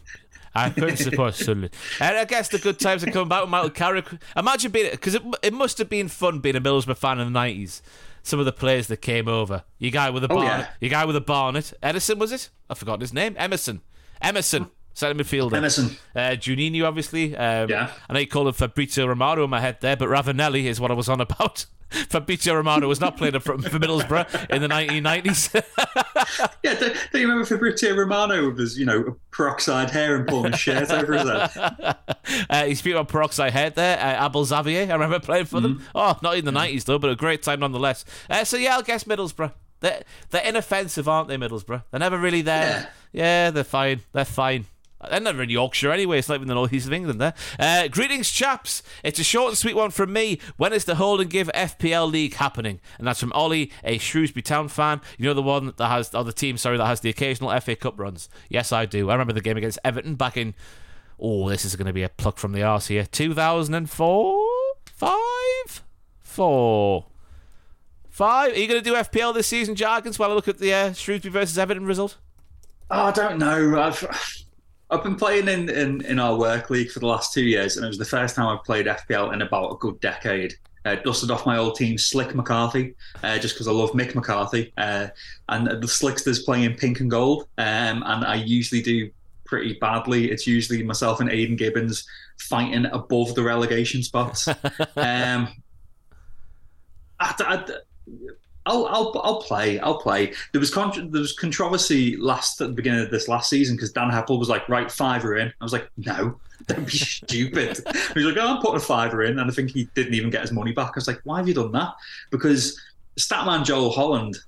[0.55, 1.75] I couldn't support Sunderland.
[2.01, 4.07] And I guess the good times are coming back with Michael Carrick.
[4.37, 7.39] Imagine being, because it, it must have been fun being a Middlesbrough fan in the
[7.39, 7.81] 90s.
[8.23, 9.63] Some of the players that came over.
[9.79, 10.67] Your guy with a Oh, barnet.
[10.67, 10.69] yeah.
[10.81, 11.73] Your guy with a barnet.
[11.83, 12.51] Edison, was it?
[12.69, 13.35] I've forgotten his name.
[13.39, 13.83] Emerson.
[14.21, 14.71] Emerson.
[14.97, 15.53] Centre midfielder.
[15.55, 15.95] Emerson.
[16.15, 17.37] Uh, Juninho, obviously.
[17.37, 17.91] Um, Yeah.
[18.09, 20.91] I know you called him Fabrizio Romano in my head there, but Ravanelli is what
[20.91, 21.67] I was on about.
[21.91, 25.63] Fabrizio Romano was not playing for, for Middlesbrough in the 1990s.
[26.65, 30.51] Yeah, don't, don't you remember Fabrizio Romano with his, you know, peroxide hair and pulling
[30.53, 31.97] his shirt over his head?
[32.51, 33.99] Uh, he's speaking about peroxide hair there.
[34.01, 35.83] Uh, Abel Xavier, I remember playing for them.
[35.95, 38.05] Oh, not in the 90s though, but a great time nonetheless.
[38.29, 39.53] Uh, so yeah, I'll guess Middlesbrough.
[39.81, 41.85] They're, they're inoffensive, aren't they, Middlesbrough?
[41.91, 42.89] They're never really there.
[43.13, 44.01] Yeah, they're fine.
[44.13, 44.65] They're fine.
[45.11, 46.19] They're never in Yorkshire anyway.
[46.19, 47.35] It's not even the northeast of England there.
[47.59, 48.83] Uh, greetings, chaps.
[49.05, 50.41] It's a short and sweet one from me.
[50.57, 52.81] When is the Hold and Give FPL League happening?
[52.99, 55.01] And that's from Ollie, a Shrewsbury Town fan.
[55.19, 57.77] You know the one that has, or the team, sorry, that has the occasional FA
[57.77, 58.29] Cup runs.
[58.49, 59.11] Yes, I do.
[59.11, 60.55] I remember the game against Everton back in.
[61.19, 63.07] Oh, this is going to be a pluck from the arse here.
[63.07, 64.47] 2004?
[64.87, 65.83] Five?
[66.23, 67.07] Four.
[68.09, 68.53] Five?
[68.53, 70.93] Are you going to do FPL this season, Jargons, while I look at the uh,
[70.95, 72.17] Shrewsbury versus Everton result?
[72.91, 73.81] Oh, I don't know.
[73.81, 74.46] I've
[74.91, 77.85] I've been playing in, in, in our work league for the last two years, and
[77.85, 80.55] it was the first time I've played FPL in about a good decade.
[80.85, 82.95] Uh, dusted off my old team, Slick McCarthy,
[83.25, 84.73] uh, just because I love Mick McCarthy.
[84.77, 85.09] Uh,
[85.49, 87.49] and the Slicksters playing in pink and gold.
[87.59, 89.11] Um, and I usually do
[89.45, 90.31] pretty badly.
[90.31, 92.07] It's usually myself and Aidan Gibbons
[92.39, 94.47] fighting above the relegation spots.
[94.97, 95.49] um,
[97.19, 97.65] I, I,
[98.67, 99.79] I'll, I'll, I'll play.
[99.79, 100.33] I'll play.
[100.53, 104.11] There was there was controversy last at the beginning of this last season because Dan
[104.11, 105.49] Heppel was like, right, fiver in.
[105.49, 107.81] I was like, no, don't be stupid.
[108.15, 110.31] He was like, oh, I'm putting a fiver in, and I think he didn't even
[110.31, 110.89] get his money back.
[110.89, 111.95] I was like, why have you done that?
[112.31, 112.81] Because
[113.19, 114.39] Statman Joel Holland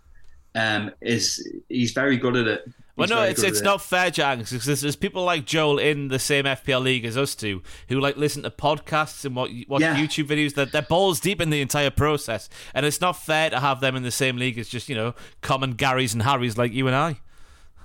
[0.54, 2.68] um, is he's very good at it.
[2.98, 6.18] Well, no, it's it's not fair, Janks, because there's, there's people like Joel in the
[6.18, 9.96] same FPL league as us two who like listen to podcasts and watch, watch Yeah.
[9.96, 10.54] YouTube videos.
[10.54, 13.94] They're, they're balls deep in the entire process, and it's not fair to have them
[13.96, 16.96] in the same league as just you know common Garys and Harrys like you and
[16.96, 17.20] I.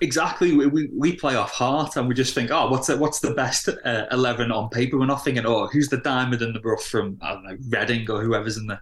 [0.02, 0.52] Exactly.
[0.54, 3.32] We, we, we play off heart and we just think, oh, what's the, what's the
[3.36, 4.98] best uh, 11 on paper?
[4.98, 8.10] We're not thinking, oh, who's the diamond in the rough from, I don't know, Reading
[8.12, 8.82] or whoever's in there.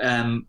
[0.00, 0.46] Um,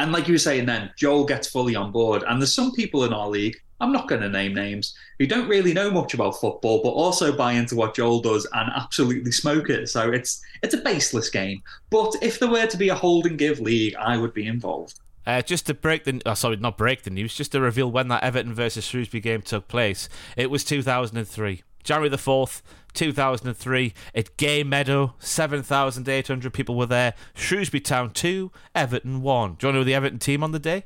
[0.00, 2.24] and like you were saying then, Joel gets fully on board.
[2.26, 5.48] And there's some people in our league, I'm not going to name names, who don't
[5.48, 9.68] really know much about football, but also buy into what Joel does and absolutely smoke
[9.68, 9.88] it.
[9.88, 11.62] So it's it's a baseless game.
[11.90, 15.00] But if there were to be a hold and give league, I would be involved.
[15.26, 18.08] Uh, just to break the, oh, sorry, not break the news, just to reveal when
[18.08, 20.08] that Everton versus Shrewsbury game took place.
[20.36, 25.14] It was 2003, January the fourth, 2003, at Gay Meadow.
[25.18, 27.14] 7,800 people were there.
[27.34, 29.54] Shrewsbury Town two, Everton one.
[29.54, 30.84] Do you want to know the Everton team on the day?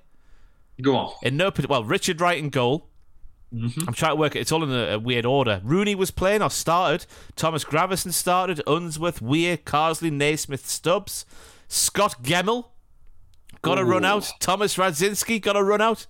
[0.82, 1.12] Go on.
[1.22, 2.88] In no, well, Richard Wright in goal.
[3.52, 4.40] I'm trying to work it.
[4.40, 5.60] It's all in a, a weird order.
[5.64, 7.06] Rooney was playing or started.
[7.34, 8.62] Thomas Gravesen started.
[8.66, 11.24] Unsworth, Weir, Carsley, Naysmith, Stubbs.
[11.66, 12.66] Scott Gemmill
[13.62, 14.30] got a run out.
[14.40, 16.06] Thomas Radzinski got a run out.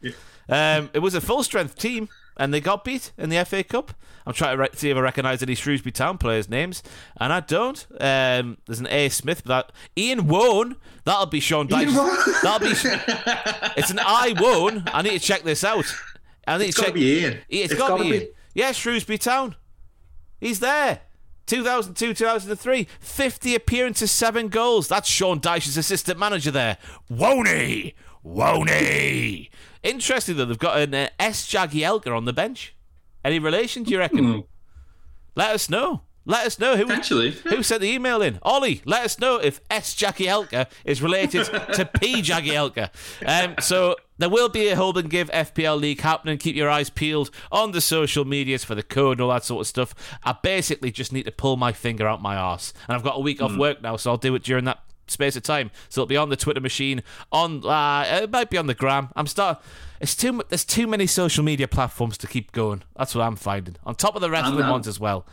[0.49, 2.09] Um, it was a full strength team,
[2.39, 3.93] and they got beat in the FA Cup.
[4.27, 6.83] I'm trying to re- see if I recognise any Shrewsbury Town players' names,
[7.19, 7.87] and I don't.
[8.01, 9.09] Um, there's an A.
[9.09, 10.77] Smith, but that Ian Woan.
[11.05, 12.43] That'll be Sean Dyche.
[12.43, 12.75] That'll be.
[13.77, 14.85] It's an I Woan.
[14.93, 15.87] I need to check this out.
[16.47, 16.95] I need It's to got check.
[16.95, 17.39] to be Ian.
[17.49, 18.29] Yeah, it's got to be Ian.
[18.55, 19.55] Yeah, Shrewsbury Town.
[20.41, 21.01] He's there.
[21.47, 22.87] 2002, 2003.
[23.01, 24.89] 50 appearances, 7 goals.
[24.89, 26.77] That's Sean Dyche's assistant manager there.
[27.11, 27.95] Woney!
[28.25, 29.49] Woney!
[29.83, 31.47] Interesting, though, they've got an uh, S.
[31.47, 32.75] Jagielka on the bench.
[33.25, 34.33] Any relation, do you reckon?
[34.33, 34.41] Hmm.
[35.35, 36.03] Let us know.
[36.29, 37.31] Let us know who Potentially.
[37.31, 38.39] who sent the email in.
[38.43, 39.95] Ollie, let us know if S.
[39.95, 42.21] Jagielka is related to P.
[42.23, 42.91] Jagielka.
[43.25, 46.37] Um, so there will be a hold and give FPL league happening.
[46.37, 49.63] Keep your eyes peeled on the social medias for the code and all that sort
[49.63, 49.95] of stuff.
[50.23, 53.21] I basically just need to pull my finger out my arse, and I've got a
[53.21, 54.81] week off work now, so I'll do it during that
[55.11, 55.71] space of time.
[55.89, 57.03] So it'll be on the Twitter machine.
[57.33, 59.09] On uh, it might be on the gram.
[59.17, 59.63] I'm start.
[60.01, 60.43] It's too.
[60.49, 62.83] There's too many social media platforms to keep going.
[62.97, 63.77] That's what I'm finding.
[63.85, 65.27] On top of the rest of the ones as well.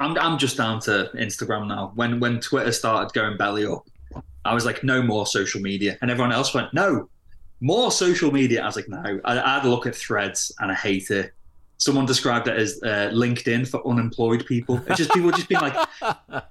[0.00, 1.92] I'm I'm just down to Instagram now.
[1.94, 3.86] When when Twitter started going belly up,
[4.44, 7.08] I was like, no more social media, and everyone else went, no,
[7.60, 8.62] more social media.
[8.62, 9.20] I was like, no.
[9.24, 11.32] I, I had a look at Threads, and I hate it.
[11.78, 14.80] Someone described it as uh, LinkedIn for unemployed people.
[14.86, 15.88] It's just people just being like,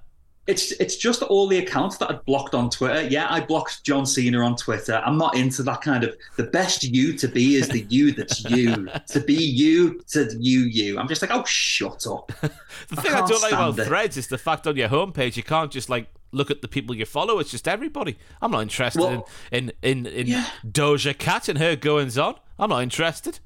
[0.48, 3.02] it's it's just all the accounts that I'd blocked on Twitter.
[3.02, 5.00] Yeah, I blocked John Cena on Twitter.
[5.04, 8.42] I'm not into that kind of the best you to be is the you that's
[8.44, 8.88] you.
[9.08, 10.98] to be you to you you.
[10.98, 12.32] I'm just like, oh shut up.
[12.88, 13.86] The thing I, don't like about it.
[13.86, 16.94] Threads is the fact on your homepage you can't just like look at the people
[16.94, 17.38] you follow.
[17.40, 18.16] It's just everybody.
[18.40, 20.46] I'm not interested Well, in in in, in yeah.
[20.66, 22.36] Doja Cat and her goings on.
[22.58, 23.40] I'm not interested.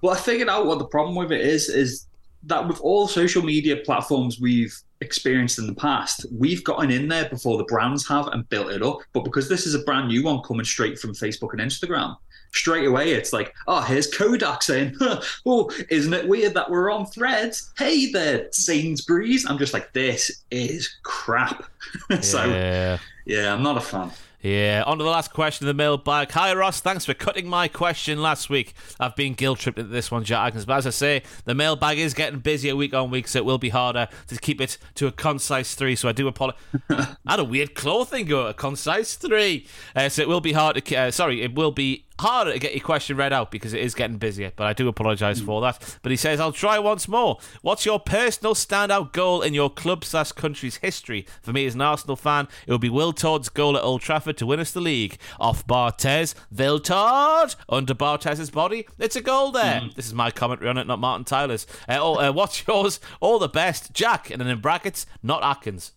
[0.00, 2.06] Well, I figured out what the problem with it is is
[2.42, 7.28] that with all social media platforms we've experienced in the past, we've gotten in there
[7.28, 8.98] before the brands have and built it up.
[9.12, 12.16] But because this is a brand new one coming straight from Facebook and Instagram,
[12.52, 14.96] straight away it's like, oh, here's Kodak saying,
[15.46, 17.72] oh, isn't it weird that we're on threads?
[17.76, 19.46] Hey there, Sainsbury's.
[19.46, 21.64] I'm just like, this is crap.
[22.20, 22.98] so, yeah.
[23.26, 24.10] yeah, I'm not a fan.
[24.44, 26.30] Yeah, on to the last question of the mailbag.
[26.32, 26.82] Hi, Ross.
[26.82, 28.74] Thanks for cutting my question last week.
[29.00, 30.66] I've been guilt tripped into this one, Jack Atkins.
[30.66, 33.56] But as I say, the mailbag is getting busier week on week, so it will
[33.56, 35.96] be harder to keep it to a concise three.
[35.96, 36.60] So I do apologize.
[36.90, 39.66] I had a weird claw thing go, a concise three.
[39.96, 40.94] Uh, so it will be hard to.
[40.94, 43.94] Uh, sorry, it will be harder to get your question read out because it is
[43.94, 45.98] getting busier, but I do apologise for that.
[46.02, 47.38] But he says, I'll try once more.
[47.62, 51.26] What's your personal standout goal in your club slash country's history?
[51.42, 54.46] For me, as an Arsenal fan, it would be Wiltord's goal at Old Trafford to
[54.46, 55.18] win us the league.
[55.40, 58.86] Off Barthez, Wiltord, under Barthez's body.
[58.98, 59.82] It's a goal there.
[59.94, 61.66] This is my commentary on it, not Martin Tyler's.
[61.88, 63.00] Uh, oh, uh, what's yours?
[63.20, 64.30] All the best, Jack.
[64.30, 65.92] And then in brackets, not Atkins.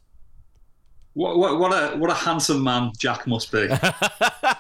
[1.14, 3.68] What, what, what a what a handsome man Jack must be.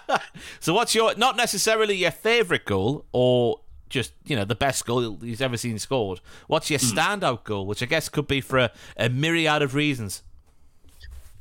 [0.59, 5.17] So what's your not necessarily your favourite goal or just you know the best goal
[5.17, 6.19] he's ever seen scored?
[6.47, 10.23] What's your standout goal, which I guess could be for a, a myriad of reasons?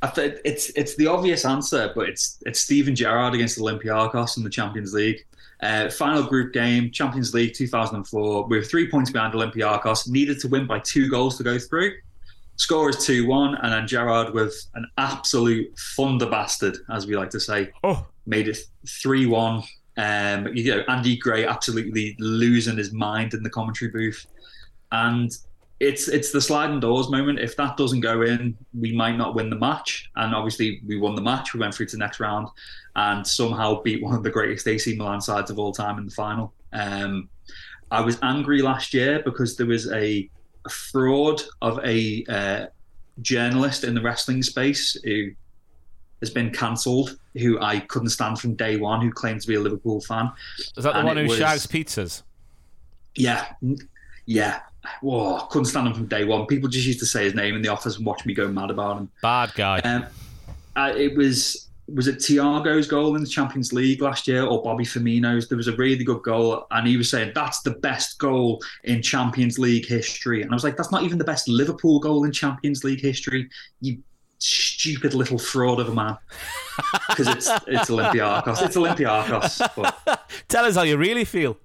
[0.03, 4.45] I th- it's it's the obvious answer, but it's it's Steven Gerrard against Olympiacos in
[4.45, 5.25] the Champions League.
[5.63, 8.47] Uh, final group game, Champions League 2004.
[8.47, 11.95] We were three points behind Olympiacos, needed to win by two goals to go through.
[12.57, 17.31] Score is 2 1, and then Gerrard, with an absolute thunder bastard, as we like
[17.31, 18.59] to say, Oh, made it
[18.89, 19.63] 3 1.
[19.99, 24.27] Um, you know, Andy Gray absolutely losing his mind in the commentary booth.
[24.93, 25.31] And
[25.79, 27.39] it's it's the sliding doors moment.
[27.39, 30.11] If that doesn't go in, we might not win the match.
[30.17, 31.53] And obviously, we won the match.
[31.53, 32.49] We went through to the next round
[32.95, 36.11] and somehow beat one of the greatest AC Milan sides of all time in the
[36.11, 36.55] final.
[36.73, 37.29] Um,
[37.91, 40.29] I was angry last year because there was a
[40.69, 42.67] fraud of a uh,
[43.23, 45.31] journalist in the wrestling space who
[46.21, 49.61] has been cancelled, who I couldn't stand from day one, who claimed to be a
[49.61, 50.31] Liverpool fan.
[50.59, 52.23] is that the And one who was- shags pizzas?
[53.15, 53.47] Yeah,
[54.27, 54.61] yeah.
[55.01, 56.47] Whoa, couldn't stand him from day one.
[56.47, 58.71] People just used to say his name in the office and watch me go mad
[58.71, 59.11] about him.
[59.23, 59.81] Bad guy.
[59.81, 60.07] Um,
[60.97, 65.49] it was was it Thiago's goal in the Champions League last year or Bobby Firmino's?
[65.49, 69.03] There was a really good goal, and he was saying that's the best goal in
[69.03, 70.43] Champions League history.
[70.43, 73.49] And I was like, that's not even the best Liverpool goal in Champions League history.
[73.81, 73.99] You
[74.39, 76.17] stupid little fraud of a man.
[77.09, 78.63] Because it's it's Olympiacos.
[78.63, 79.67] It's Olympiacos.
[79.75, 81.57] But Tell us how you really feel.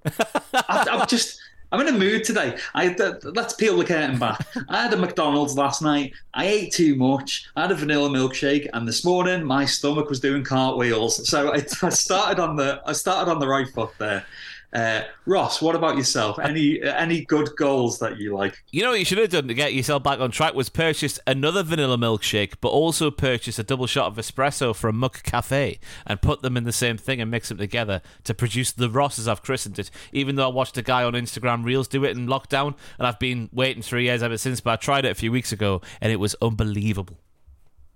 [0.53, 1.38] I, I'm just.
[1.72, 2.57] I'm in a mood today.
[2.73, 4.45] I th- let's peel the curtain back.
[4.68, 6.14] I had a McDonald's last night.
[6.34, 7.49] I ate too much.
[7.56, 11.30] I had a vanilla milkshake, and this morning my stomach was doing cartwheels.
[11.30, 14.26] So I, I started on the I started on the right foot there.
[14.73, 16.39] Uh, Ross, what about yourself?
[16.39, 18.64] Any any good goals that you like?
[18.72, 21.19] You know what you should have done to get yourself back on track was purchase
[21.27, 26.41] another vanilla milkshake, but also purchase a double shot of espresso from McCafé and put
[26.41, 29.43] them in the same thing and mix them together to produce the Ross as I've
[29.43, 29.91] christened it.
[30.14, 33.19] Even though I watched a guy on Instagram Reels do it in lockdown, and I've
[33.19, 36.14] been waiting three years ever since, but I tried it a few weeks ago and
[36.14, 37.18] it was unbelievable.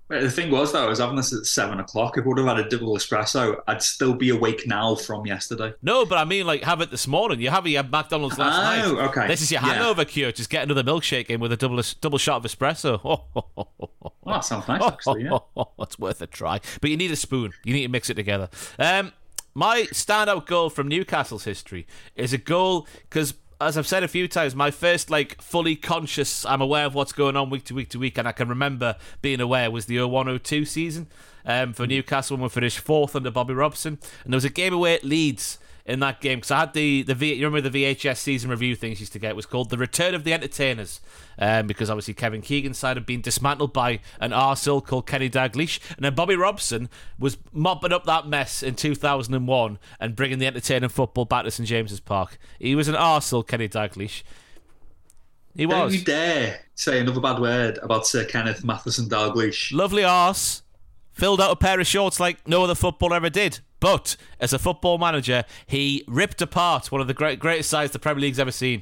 [0.07, 2.15] The thing was, though, I was having this at seven o'clock.
[2.17, 5.73] If I would have had a double espresso, I'd still be awake now from yesterday.
[5.81, 7.39] No, but I mean, like, have it this morning.
[7.41, 9.05] You have it at McDonald's last Oh, night.
[9.09, 9.27] okay.
[9.27, 9.73] This is your Yeah.
[9.73, 10.31] hangover cure.
[10.31, 12.99] Just get another milkshake in with a double double shot of espresso.
[13.03, 15.23] Oh, that sounds nice, actually.
[15.23, 15.39] Yeah.
[15.79, 16.59] it's worth a try.
[16.81, 17.53] But you need a spoon.
[17.63, 18.49] You need to mix it together.
[18.77, 19.11] Um,
[19.55, 23.33] my standout goal from Newcastle's history is a goal because.
[23.61, 27.13] As I've said a few times, my first like fully conscious, I'm aware of what's
[27.13, 29.97] going on week to week to week, and I can remember being aware was the
[29.97, 31.07] 0102 season
[31.45, 34.73] um, for Newcastle when we finished fourth under Bobby Robson, and there was a game
[34.73, 37.83] away at Leeds in that game because I had the the v, you remember the
[37.83, 40.99] VHS season review things used to get it was called the Return of the Entertainers
[41.37, 45.79] um, because obviously Kevin Keegan's side had been dismantled by an arsehole called Kenny Dalglish
[45.95, 46.89] and then Bobby Robson
[47.19, 51.69] was mopping up that mess in 2001 and bringing the entertaining football back to St
[51.69, 52.39] James's Park.
[52.59, 54.23] He was an arsehole, Kenny Dalglish.
[55.55, 55.75] He was.
[55.75, 59.71] Don't you dare say another bad word about Sir Kenneth Mathieson Dalglish.
[59.71, 60.63] lovely arse,
[61.13, 63.59] filled out a pair of shorts like no other footballer ever did.
[63.85, 67.99] But as a football manager, he ripped apart one of the great, greatest sides the
[67.99, 68.81] Premier League's ever seen.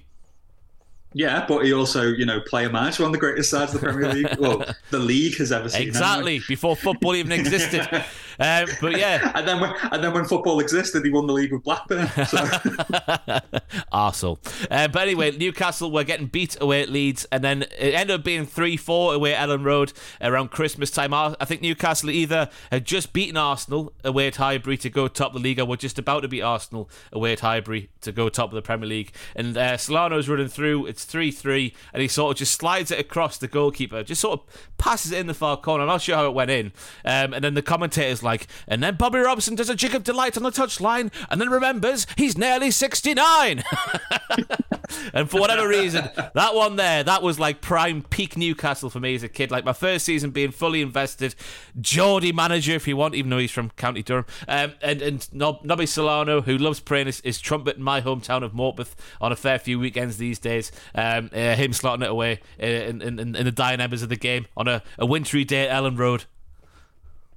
[1.13, 3.81] Yeah, but he also, you know, play a match one of the greatest sides of
[3.81, 4.27] the Premier League.
[4.43, 5.87] Well, the league has ever seen.
[5.87, 7.87] Exactly before football even existed.
[8.39, 9.31] Um, but yeah.
[9.35, 12.07] And then, when, and then when football existed, he won the league with Blackburn.
[12.07, 12.37] So
[13.93, 14.39] arsehole.
[14.71, 18.23] Uh, but anyway, Newcastle were getting beat away at Leeds, and then it ended up
[18.23, 21.13] being 3 4 away at Elland Road around Christmas time.
[21.13, 25.41] I think Newcastle either had just beaten Arsenal away at Highbury to go top of
[25.41, 28.49] the league, or were just about to beat Arsenal away at Highbury to go top
[28.49, 29.11] of the Premier League.
[29.35, 32.99] And uh, Solano's running through, it's 3 3, and he sort of just slides it
[32.99, 35.83] across the goalkeeper, just sort of passes it in the far corner.
[35.83, 36.67] I'm not sure how it went in.
[37.05, 40.37] Um, and then the commentator's like, and then Bobby Robson does a jig of delight
[40.37, 43.63] on the touchline, and then remembers he's nearly 69.
[45.13, 49.15] and for whatever reason, that one there, that was like prime peak Newcastle for me
[49.15, 49.51] as a kid.
[49.51, 51.35] Like my first season being fully invested,
[51.79, 55.63] Geordie manager if you want, even though he's from County Durham, um, and and Nob-
[55.63, 59.59] Nobby Solano who loves playing his trumpet in my hometown of Morpeth on a fair
[59.59, 60.71] few weekends these days.
[60.95, 64.15] Um, uh, him slotting it away uh, in, in, in the dying embers of the
[64.15, 66.25] game on a, a wintry day at Elland Road.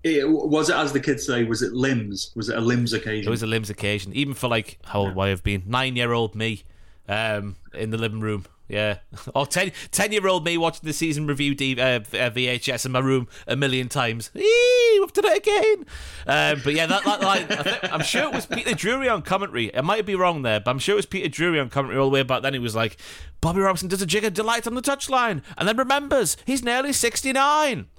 [0.05, 1.43] It, was it as the kids say?
[1.45, 2.31] Was it limbs?
[2.37, 3.27] Was it a limbs occasion?
[3.27, 5.65] It was a limbs occasion, even for like how old would I have been?
[5.67, 6.63] Nine year old me,
[7.09, 8.45] um, in the living room.
[8.69, 8.99] Yeah,
[9.35, 12.99] or 10, 10 year old me watching the season review D, uh, VHS in my
[12.99, 14.31] room a million times.
[14.35, 15.87] Eee, we've done it again.
[16.27, 19.75] Um, but yeah, that, that line, I am sure it was Peter Drury on commentary.
[19.75, 22.11] I might be wrong there, but I'm sure it was Peter Drury on commentary all
[22.11, 22.55] the way back then.
[22.55, 22.97] He was like,
[23.41, 26.93] Bobby Robson does a jig of delight on the touchline and then remembers he's nearly
[26.93, 27.87] 69.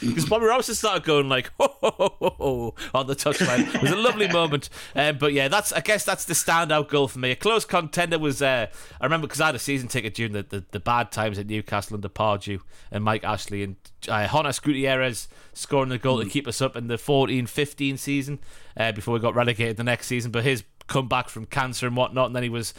[0.00, 3.74] Because Bobby Robson started going like, ho, ho, ho, ho, ho, on the touchline.
[3.74, 4.68] It was a lovely moment.
[4.94, 7.30] Um, but yeah, that's I guess that's the standout goal for me.
[7.30, 8.66] A close contender was, uh,
[9.00, 11.46] I remember because I had a season ticket during the, the, the, bad times at
[11.46, 13.76] Newcastle under Pardew and Mike Ashley and
[14.08, 16.24] uh, Jonas Gutierrez scoring the goal mm.
[16.24, 18.38] to keep us up in the 14 15 season
[18.76, 20.30] uh, before we got relegated the next season.
[20.30, 22.74] But his comeback from cancer and whatnot, and then he was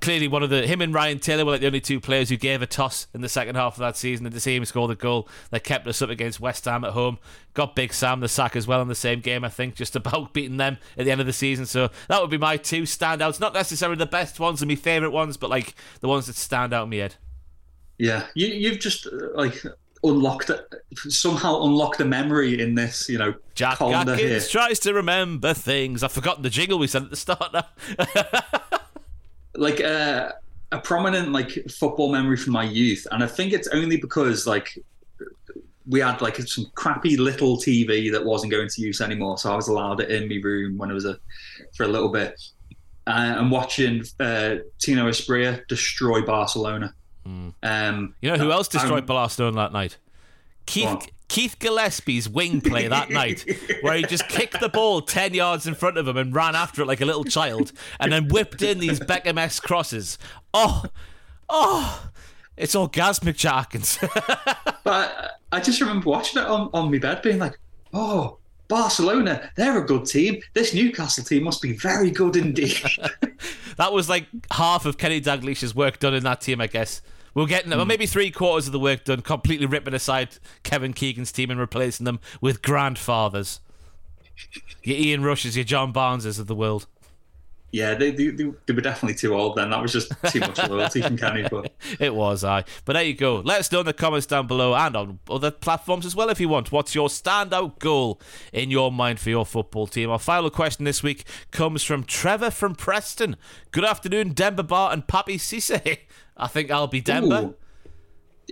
[0.00, 2.36] clearly one of the him and Ryan Taylor were like the only two players who
[2.36, 4.88] gave a toss in the second half of that season and to see him score
[4.88, 7.18] the goal that kept us up against West Ham at home.
[7.54, 10.32] Got Big Sam the sack as well in the same game I think just about
[10.32, 11.66] beating them at the end of the season.
[11.66, 13.38] So that would be my two standouts.
[13.38, 16.72] Not necessarily the best ones and my favourite ones but like the ones that stand
[16.72, 17.14] out in my head.
[17.98, 18.26] Yeah.
[18.34, 19.62] You, you've just uh, like
[20.02, 20.50] unlocked
[21.08, 24.40] somehow unlocked a memory in this you know Jack Atkins here.
[24.40, 26.02] tries to remember things.
[26.02, 27.66] I've forgotten the jingle we said at the start now
[29.56, 30.32] like uh,
[30.72, 34.78] a prominent like football memory from my youth, and I think it's only because like
[35.88, 39.56] we had like some crappy little TV that wasn't going to use anymore, so I
[39.56, 41.18] was allowed it in my room when it was a
[41.74, 42.40] for a little bit.
[43.08, 46.92] Uh, and watching uh, Tino Asprilla destroy Barcelona.
[47.24, 47.54] Mm.
[47.62, 49.96] Um, you know who else destroyed um, Barcelona that night?
[50.66, 53.44] Keith Keith Gillespie's wing play that night,
[53.80, 56.82] where he just kicked the ball 10 yards in front of him and ran after
[56.82, 60.18] it like a little child, and then whipped in these Beckham esque crosses.
[60.54, 60.84] Oh,
[61.48, 62.10] oh,
[62.56, 63.98] it's orgasmic, Jarkins.
[64.84, 67.58] but I just remember watching it on, on my bed, being like,
[67.92, 68.38] oh,
[68.68, 70.40] Barcelona, they're a good team.
[70.54, 72.82] This Newcastle team must be very good indeed.
[73.76, 77.02] that was like half of Kenny Dalglish's work done in that team, I guess.
[77.36, 77.88] We'll get well, hmm.
[77.88, 82.04] maybe three quarters of the work done, completely ripping aside Kevin Keegan's team and replacing
[82.04, 83.60] them with grandfathers.
[84.82, 86.86] Your Ian Rushes, your John Barneses of the world.
[87.72, 89.68] Yeah, they, they, they, were definitely too old then.
[89.68, 91.46] That was just too much loyalty from Kenny.
[91.50, 92.64] But it was, I.
[92.86, 93.40] But there you go.
[93.40, 96.40] Let us know in the comments down below and on other platforms as well if
[96.40, 96.72] you want.
[96.72, 98.18] What's your standout goal
[98.50, 100.08] in your mind for your football team?
[100.08, 103.36] Our final question this week comes from Trevor from Preston.
[103.72, 105.98] Good afternoon, Demba Ba and Papiss Cisse.
[106.36, 107.42] I think I'll be Demba.
[107.42, 107.54] Ooh.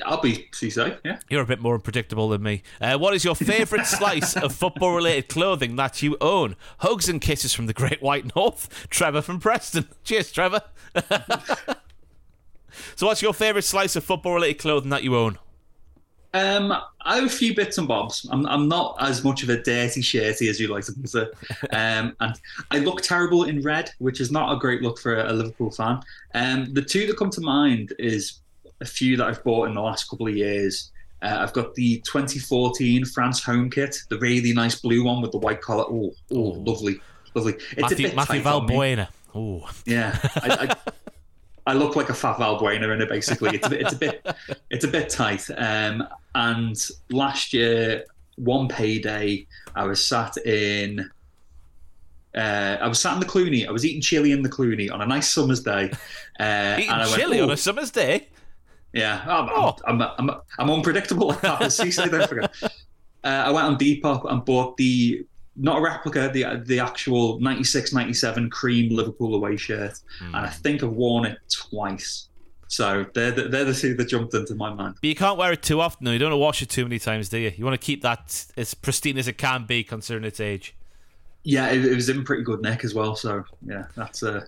[0.04, 1.20] I'll be Cisse, yeah.
[1.28, 2.62] You're a bit more unpredictable than me.
[2.80, 6.56] Uh, what is your favourite slice of football related clothing that you own?
[6.78, 8.86] Hugs and kisses from the Great White North.
[8.90, 9.86] Trevor from Preston.
[10.04, 10.62] Cheers, Trevor.
[12.96, 15.38] so, what's your favourite slice of football related clothing that you own?
[16.34, 18.26] Um, I have a few bits and bobs.
[18.30, 21.34] I'm, I'm not as much of a dirty shirty as you like to put it.
[21.72, 22.40] Um, and
[22.70, 26.00] I look terrible in red, which is not a great look for a, Liverpool fan.
[26.34, 28.40] Um, the two that come to mind is
[28.80, 30.92] a few that I've bought in the last couple of years.
[31.22, 35.38] Uh, I've got the 2014 France home kit, the really nice blue one with the
[35.38, 35.84] white collar.
[35.88, 37.00] Oh, oh, lovely,
[37.34, 37.54] lovely.
[37.54, 39.08] It's Matthew, a bit Matthew Valbuena.
[39.34, 40.18] Oh, yeah.
[40.36, 40.90] I, I,
[41.66, 43.08] I look like a fat Valbuena in it.
[43.08, 44.26] Basically, it's a bit, it's a bit,
[44.70, 45.48] it's a bit tight.
[45.56, 46.76] Um, and
[47.10, 48.04] last year,
[48.36, 51.10] one payday, I was sat in.
[52.36, 53.66] Uh, I was sat in the Cluny.
[53.66, 55.90] I was eating chili in the Cluny on a nice summer's day.
[56.40, 58.26] Uh, eating chili on a summer's day.
[58.92, 59.76] Yeah, I'm, oh.
[59.86, 61.60] I'm, I'm, I'm, I'm unpredictable like that.
[61.60, 62.52] Cisse, don't forget.
[62.62, 62.70] Uh,
[63.22, 65.24] I went on Depop and bought the
[65.56, 70.00] not a replica, the the actual 96 97 cream Liverpool away shirt.
[70.20, 70.26] Mm.
[70.26, 72.28] And I think I've worn it twice.
[72.66, 74.96] So they're the, they're the two that jumped into my mind.
[75.00, 76.04] But you can't wear it too often.
[76.04, 76.10] Though.
[76.10, 77.52] You don't want to wash it too many times, do you?
[77.56, 80.74] You want to keep that as pristine as it can be, considering its age.
[81.44, 83.14] Yeah, it, it was in pretty good nick as well.
[83.14, 84.44] So yeah, that's a uh,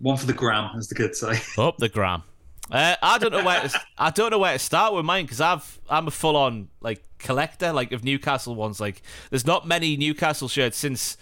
[0.00, 1.40] one for the gram, as the kids say.
[1.62, 2.22] Up the gram.
[2.70, 5.40] Uh, I don't know where to, I don't know where to start with mine because
[5.40, 8.80] I've I'm a full on like collector like of Newcastle ones.
[8.80, 11.16] Like there's not many Newcastle shirts since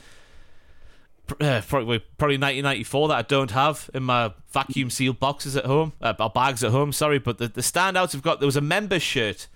[1.41, 5.93] uh, probably probably 1994 that I don't have in my vacuum sealed boxes at home
[6.01, 6.93] uh, or bags at home.
[6.93, 9.49] Sorry, but the the standouts have got there was a member shirt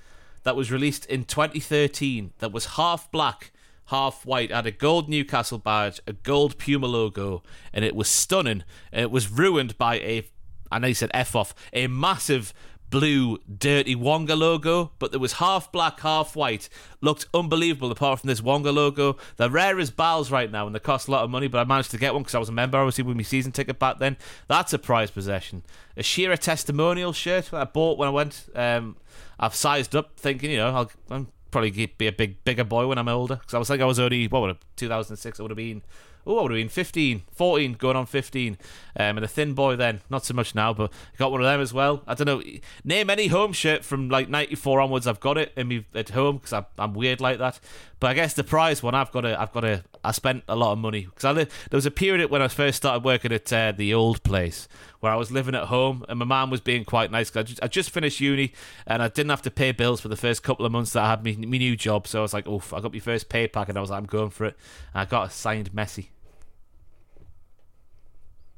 [0.42, 3.52] that was released in 2013 that was half black
[3.86, 7.42] half white, had a gold Newcastle badge, a gold Puma logo,
[7.72, 8.64] and it was stunning.
[8.92, 10.24] It was ruined by a
[10.70, 12.52] I know you said F off, a massive
[12.90, 16.68] blue dirty Wonga logo, but there was half black, half white.
[17.00, 19.16] Looked unbelievable apart from this Wonga logo.
[19.36, 21.64] They're rare as balls right now and they cost a lot of money, but I
[21.64, 23.98] managed to get one because I was a member, obviously, with my season ticket back
[23.98, 24.16] then.
[24.48, 25.62] That's a prized possession.
[25.96, 28.48] A Shearer testimonial shirt that I bought when I went.
[28.54, 28.96] Um,
[29.38, 32.98] I've sized up thinking, you know, I'll, I'm probably be a big bigger boy when
[32.98, 33.36] I'm older.
[33.36, 35.38] Because I was like, I was only what would it, 2006.
[35.38, 35.82] I would have been.
[36.28, 38.58] Oh, I would have been 15, 14, going on 15.
[38.98, 41.44] Um, and a thin boy then, not so much now, but I got one of
[41.44, 42.02] them as well.
[42.06, 42.42] I don't know.
[42.82, 45.06] Name any home shirt from like 94 onwards.
[45.06, 47.60] I've got it in me at home because I'm, weird like that.
[48.00, 50.56] But I guess the prize one, I've got to, I've got to, I spent a
[50.56, 53.32] lot of money because I li- there was a period when I first started working
[53.32, 54.66] at uh, the old place
[55.00, 57.30] where I was living at home and my mum was being quite nice.
[57.30, 58.52] 'cause I just, I just finished uni
[58.86, 61.10] and I didn't have to pay bills for the first couple of months that I
[61.10, 62.06] had me, me new job.
[62.08, 63.98] So I was like, oh, I got my first pay pack and I was like,
[63.98, 64.56] I'm going for it.
[64.94, 66.08] And I got a signed Messi.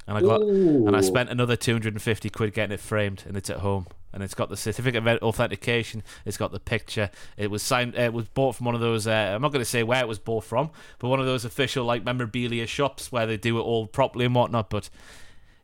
[0.09, 3.59] And I got and I spent another 250 quid getting it framed and it's at
[3.59, 3.87] home.
[4.11, 7.11] And it's got the certificate of authentication it's got the picture.
[7.37, 9.71] It was signed it was bought from one of those uh, I'm not going to
[9.71, 13.27] say where it was bought from but one of those official like memorabilia shops where
[13.27, 14.89] they do it all properly and whatnot but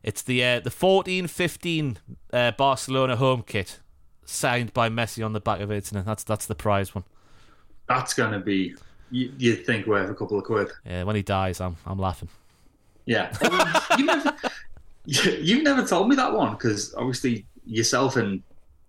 [0.03, 1.97] it's the uh, the 14 15
[2.31, 3.79] uh, Barcelona home kit
[4.25, 7.03] signed by Messi on the back of it and that's that's the prize one.
[7.89, 8.75] That's gonna be
[9.09, 10.67] you, you'd think worth a couple of quid.
[10.85, 12.29] yeah when he dies I'm I'm laughing
[13.05, 13.31] Yeah,
[13.97, 14.35] you never,
[15.05, 18.41] you, you never told me that one because obviously yourself and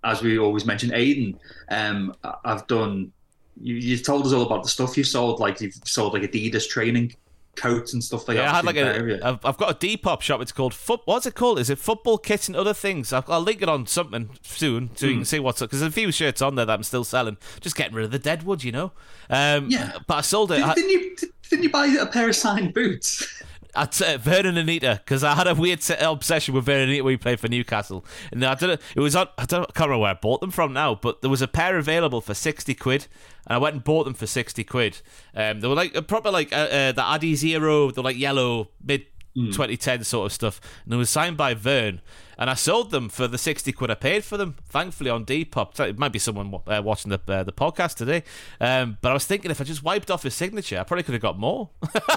[0.04, 1.36] as we always mention, Aiden,
[1.70, 3.12] um, I- I've done.
[3.60, 6.68] You, you've told us all about the stuff you've sold, like you've sold like Adidas
[6.68, 7.14] training
[7.56, 8.52] coats and stuff like Yeah, that.
[8.52, 9.18] I had like Super area.
[9.22, 9.28] a.
[9.28, 10.42] I've, I've got a Depop shop.
[10.42, 11.00] It's called foot.
[11.06, 11.58] What's it called?
[11.58, 13.14] Is it football kits and other things?
[13.14, 15.18] I'll, I'll link it on something soon so you Hmm.
[15.20, 15.70] can see what's up.
[15.70, 17.38] Because there's a few shirts on there that I'm still selling.
[17.60, 18.92] Just getting rid of the deadwood, you know.
[19.30, 19.92] Um, Yeah.
[20.06, 20.56] But I sold it.
[20.56, 21.16] Did, I, didn't you?
[21.48, 23.42] Didn't you buy a pair of signed boots?
[23.76, 27.12] at uh, Vurnon Anita because I had a weird se- obsession with Vurnon Anita when
[27.12, 28.76] we played for Newcastle, and I don't know.
[28.94, 29.28] It was on.
[29.38, 29.62] I don't.
[29.62, 32.20] I can't remember where I bought them from now, but there was a pair available
[32.20, 33.06] for sixty quid,
[33.46, 35.00] and I went and bought them for sixty quid.
[35.34, 38.70] Um, they were like a proper like uh, uh, the Addy Zero, the like yellow
[38.82, 39.06] mid.
[39.36, 42.00] 2010 sort of stuff, and it was signed by Vern,
[42.38, 44.56] and I sold them for the 60 quid I paid for them.
[44.68, 48.22] Thankfully on Depop, it might be someone uh, watching the uh, the podcast today,
[48.60, 51.14] um, but I was thinking if I just wiped off his signature, I probably could
[51.14, 51.70] have got more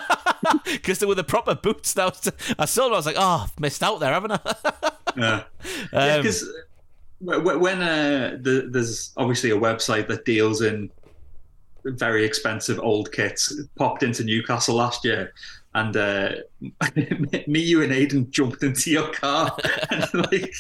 [0.66, 1.96] because they were the proper boots.
[1.96, 2.12] Now
[2.58, 4.40] I saw them, I was like, oh, I've missed out there, haven't I?
[5.18, 5.44] Yeah,
[5.94, 6.50] yeah, Um, because
[7.22, 10.90] when uh, the, there's obviously a website that deals in
[11.86, 15.34] very expensive old kits, It popped into Newcastle last year,
[15.74, 16.30] and uh,
[17.48, 19.56] me, you, and Aiden jumped into your car
[19.92, 20.54] and like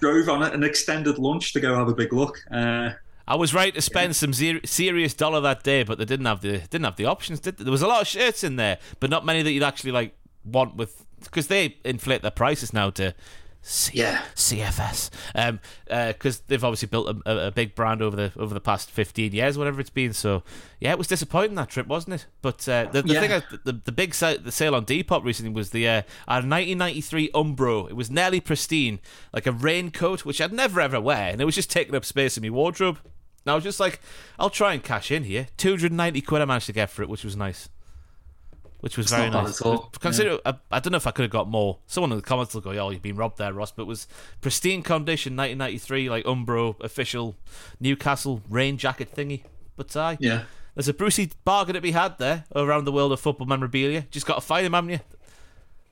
[0.00, 2.38] drove on an extended lunch to go have a big look.
[2.50, 2.90] Uh,
[3.28, 6.40] I was right to spend some ser- serious dollar that day, but they didn't have
[6.40, 7.40] the didn't have the options.
[7.40, 7.64] Did they?
[7.64, 10.14] There was a lot of shirts in there, but not many that you'd actually like
[10.44, 13.14] want with because they inflate their prices now to.
[13.68, 14.22] C- Yeah.
[14.36, 18.92] CFS, um, because they've obviously built a, a, big brand over the over the past
[18.92, 20.12] fifteen years, whatever it's been.
[20.12, 20.44] So,
[20.78, 22.26] yeah, it was disappointing that trip, wasn't it?
[22.42, 23.20] But uh, the, the Yeah.
[23.20, 26.36] thing, I, the, the big sale, the sale on Depop recently was the uh, our
[26.36, 27.90] 1993 Umbro.
[27.90, 29.00] It was nearly pristine,
[29.32, 32.36] like a raincoat, which I'd never ever wear, and it was just taking up space
[32.36, 33.00] in my wardrobe.
[33.44, 34.00] And I was just like,
[34.38, 35.48] I'll try and cash in here.
[35.56, 37.68] 290 quid I managed to get for it, which was nice.
[38.86, 39.60] Which was It's very nice.
[39.98, 41.80] Consider, I, uh, I don't know if I could have got more.
[41.88, 44.06] Someone in the comments will go, "Oh, you've been robbed there, Ross." But it was
[44.40, 47.34] pristine condition, 1993, like Umbro official
[47.80, 49.42] Newcastle rain jacket thingy.
[49.74, 50.42] But I, yeah.
[50.76, 54.02] there's a Brucey bargain to be had there around the world of football memorabilia.
[54.12, 55.00] Just got to find him, haven't you?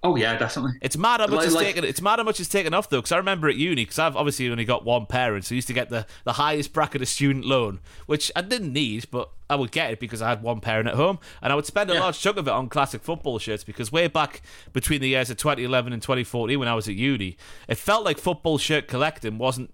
[0.06, 0.72] Oh yeah, definitely.
[0.82, 1.84] It's mad how much Like- it's like- taken.
[1.84, 4.16] It's mad how much it's taken off though, because I remember at uni, because I've
[4.16, 7.08] obviously only got one parent, so I used to get the the highest bracket of
[7.08, 10.60] student loan, which I didn't need, but I would get it because I had one
[10.60, 12.00] parent at home, and I would spend a Yeah.
[12.00, 13.64] large chunk of it on classic football shirts.
[13.64, 14.42] Because way back
[14.74, 18.18] between the years of 2011 and 2014, when I was at uni, it felt like
[18.18, 19.72] football shirt collecting wasn't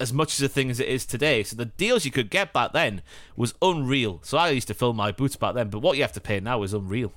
[0.00, 1.42] as much as a thing as it is today.
[1.44, 3.02] So the deals you could get back then
[3.36, 4.18] was unreal.
[4.24, 6.40] So I used to fill my boots back then, but what you have to pay
[6.40, 7.12] now is unreal.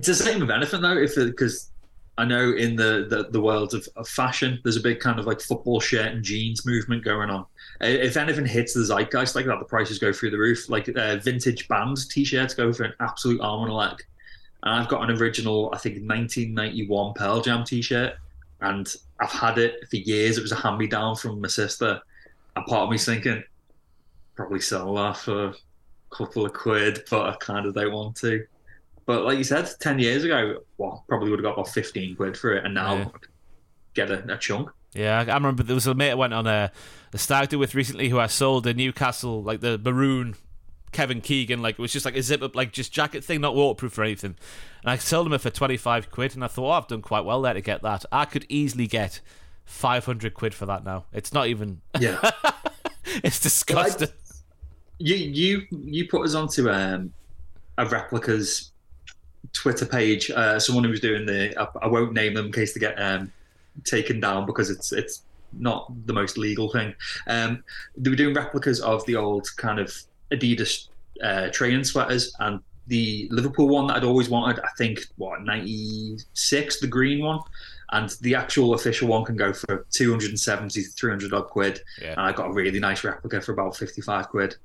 [0.00, 1.70] It's the same with anything though, if because
[2.16, 5.26] I know in the, the, the world of, of fashion, there's a big kind of
[5.26, 7.44] like football shirt and jeans movement going on.
[7.82, 10.70] If anything hits the zeitgeist like that, the prices go through the roof.
[10.70, 14.02] Like uh, vintage bands t-shirts go for an absolute arm and a leg.
[14.62, 18.14] And I've got an original, I think, 1991 Pearl Jam t-shirt,
[18.62, 18.90] and
[19.20, 20.38] I've had it for years.
[20.38, 22.00] It was a hand-me-down from my sister.
[22.56, 23.44] And part of me's thinking,
[24.34, 25.54] probably sell that for a
[26.10, 28.46] couple of quid, but I kind of don't want to.
[29.06, 32.36] But like you said, ten years ago, well, probably would have got about fifteen quid
[32.36, 33.08] for it, and now Yeah.
[33.94, 34.70] Get a, a chunk.
[34.94, 36.70] Yeah, I remember there was a mate I went on a,
[37.12, 40.34] a stag do with recently who I sold a Newcastle like the maroon
[40.92, 43.54] Kevin Keegan like it was just like a zip up like just jacket thing, not
[43.54, 44.36] waterproof or anything.
[44.82, 47.02] And I sold him it for twenty five quid, and I thought, oh, I've done
[47.02, 48.04] quite well there to get that.
[48.12, 49.20] I could easily get
[49.64, 51.04] five hundred quid for that now.
[51.12, 51.80] It's not even.
[52.00, 52.18] Yeah,
[53.24, 54.08] It's disgusting.
[54.98, 57.12] you you you put us onto um,
[57.78, 58.69] a replicas
[59.52, 60.30] Twitter page.
[60.30, 63.00] Uh, someone who was doing the I, I won't name them in case they get
[63.00, 63.32] um,
[63.84, 65.22] taken down because it's it's
[65.52, 66.94] not the most legal thing.
[67.26, 67.64] Um,
[67.96, 69.94] they were doing replicas of the old kind of
[70.30, 70.88] Adidas
[71.22, 74.60] uh, training sweaters, and the Liverpool one that I'd always wanted.
[74.60, 77.40] I think what ninety six, the green one,
[77.92, 81.32] and the actual official one can go for two hundred and seventy to three hundred
[81.32, 81.80] odd quid.
[82.00, 82.12] Yeah.
[82.12, 84.56] And I got a really nice replica for about fifty five quid.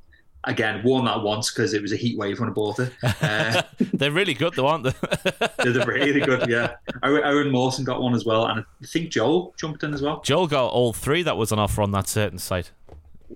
[0.47, 2.93] Again, worn that once because it was a heat wave when I bought it.
[3.03, 3.63] Uh,
[3.93, 4.93] They're really good, though, aren't they?
[5.57, 6.75] they're really good, yeah.
[7.03, 10.21] Owen Owen Mawson got one as well, and I think Joel jumped in as well.
[10.21, 12.71] Joel got all three that was on offer on that certain site.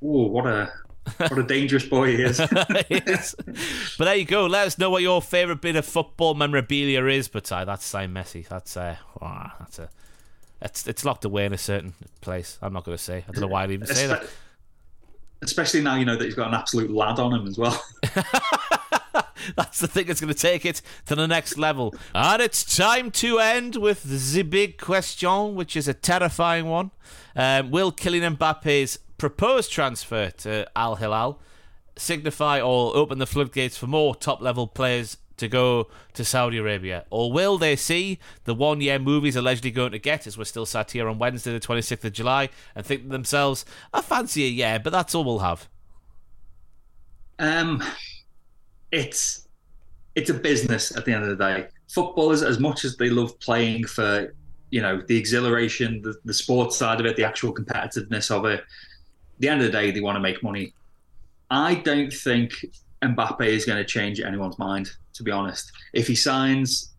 [0.01, 0.71] Oh, what a
[1.17, 2.39] what a dangerous boy he is.
[2.89, 3.35] Yes.
[3.97, 4.45] But there you go.
[4.45, 7.27] Let us know what your favourite bit of football memorabilia is.
[7.27, 8.47] But uh, that's Simon Messi.
[8.47, 9.89] That's uh, wow, that's a.
[10.61, 12.57] It's, it's locked away in a certain place.
[12.61, 13.23] I'm not going to say.
[13.27, 14.25] I don't know why I'd even say that.
[15.41, 17.81] Espe- Especially now you know that he's got an absolute lad on him as well.
[19.55, 21.95] That's the thing that's going to take it to the next level.
[22.13, 26.91] And it's time to end with the big question, which is a terrifying one.
[27.35, 31.39] Um, will Kylian Mbappe's proposed transfer to Al Hilal
[31.97, 37.05] signify or open the floodgates for more top level players to go to Saudi Arabia?
[37.09, 40.65] Or will they see the one year movies allegedly going to get, as we're still
[40.65, 44.49] sat here on Wednesday, the 26th of July, and think to themselves, I fancy a
[44.49, 45.67] year, but that's all we'll have?
[47.39, 47.83] Um,
[48.91, 49.47] it's
[50.15, 51.67] it's a business at the end of the day.
[51.87, 54.33] Footballers, as much as they love playing for,
[54.69, 58.63] you know, the exhilaration, the, the sports side of it, the actual competitiveness of it,
[59.39, 60.73] the end of the day, they want to make money.
[61.49, 62.53] I don't think
[63.01, 65.73] Mbappe is going to change anyone's mind, to be honest.
[65.91, 66.93] If he signs,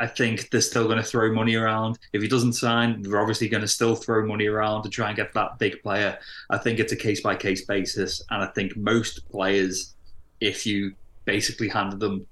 [0.00, 2.00] I think they're still going to throw money around.
[2.12, 5.16] If he doesn't sign, they're obviously going to still throw money around to try and
[5.16, 6.18] get that big player.
[6.50, 8.22] I think it's a case by case basis.
[8.30, 9.94] And I think most players,
[10.40, 10.94] if you
[11.26, 12.26] basically handed them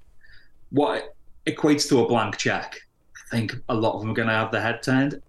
[0.71, 1.15] what
[1.47, 2.81] equates to a blank check,
[3.15, 5.21] I think a lot of them are going to have their head turned.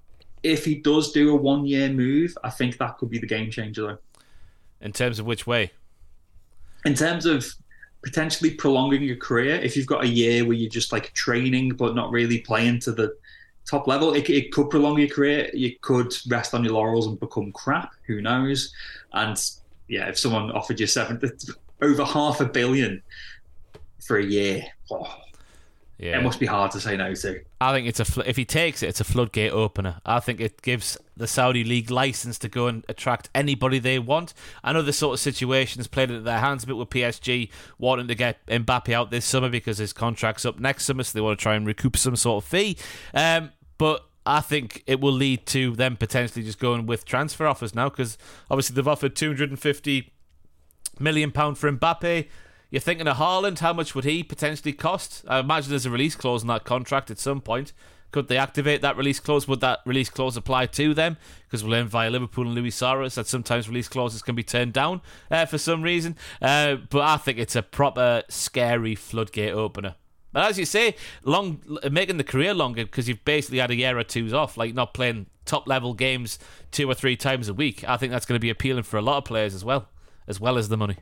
[0.43, 3.53] If he does do a one year move, I think that could be the game
[3.53, 3.99] changer, though.
[4.81, 5.70] In terms of which way?
[6.85, 7.47] in terms of
[8.02, 11.94] potentially prolonging your career, if you've got a year where you're just like training but
[11.94, 13.16] not really playing to the
[13.66, 15.51] top level, it, it could prolong your career.
[15.52, 17.93] You could rest on your laurels and become crap.
[18.06, 18.72] Who knows?
[19.12, 19.36] And
[19.89, 21.20] yeah, if someone offered you seven,
[21.82, 23.02] over half a billion
[24.01, 25.14] for a year, oh,
[26.01, 26.18] Yeah.
[26.18, 27.40] it must be hard to say no to.
[27.60, 30.01] I think it's a fl- if he takes it, it's a floodgate opener.
[30.06, 34.32] I think it gives the Saudi league license to go and attract anybody they want.
[34.64, 38.09] I know this sort of situation's played into their hands a bit with PSG wanting
[38.09, 41.39] to get Mbappe out this summer because his contract's up next summer, so they want
[41.39, 42.78] to try and recoup some sort of fee.
[43.12, 47.74] Um, but I think it will lead to them potentially just going with transfer offers
[47.74, 48.16] now because
[48.51, 50.12] obviously they've offered 250
[50.98, 52.27] million pound for Mbappe.
[52.70, 55.24] You're thinking of Haaland, how much would he potentially cost?
[55.26, 57.72] I imagine there's a release clause in that contract at some point.
[58.12, 59.48] Could they activate that release clause?
[59.48, 61.16] Would that release clause apply to them?
[61.44, 64.72] Because we learned via Liverpool and Luis Suarez that sometimes release clauses can be turned
[64.72, 66.16] down uh, for some reason.
[66.40, 69.97] Uh, but I think it's a proper scary floodgate opener.
[70.32, 70.94] But as you say,
[71.24, 71.60] long
[71.90, 74.94] making the career longer because you've basically had a year or two's off, like not
[74.94, 76.38] playing top level games
[76.70, 77.88] two or three times a week.
[77.88, 79.88] I think that's going to be appealing for a lot of players as well,
[80.28, 80.98] as well as the money.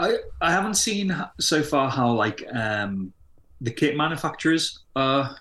[0.00, 3.12] I I haven't seen so far how like um,
[3.60, 5.36] the kit manufacturers are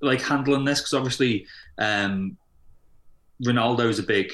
[0.00, 1.46] like handling this because obviously
[1.78, 2.36] um,
[3.44, 4.32] Ronaldo's a big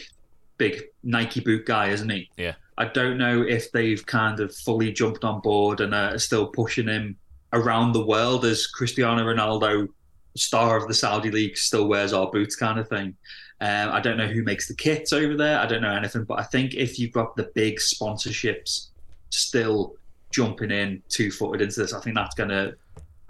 [0.56, 2.30] big Nike boot guy, isn't he?
[2.36, 2.54] Yeah.
[2.78, 6.88] I don't know if they've kind of fully jumped on board and are still pushing
[6.88, 7.16] him
[7.52, 9.88] around the world as Cristiano Ronaldo,
[10.36, 13.16] star of the Saudi league, still wears our boots kind of thing.
[13.60, 15.58] Um, I don't know who makes the kits over there.
[15.58, 18.87] I don't know anything, but I think if you've got the big sponsorships
[19.30, 19.94] still
[20.30, 22.74] jumping in two footed into this, I think that's going to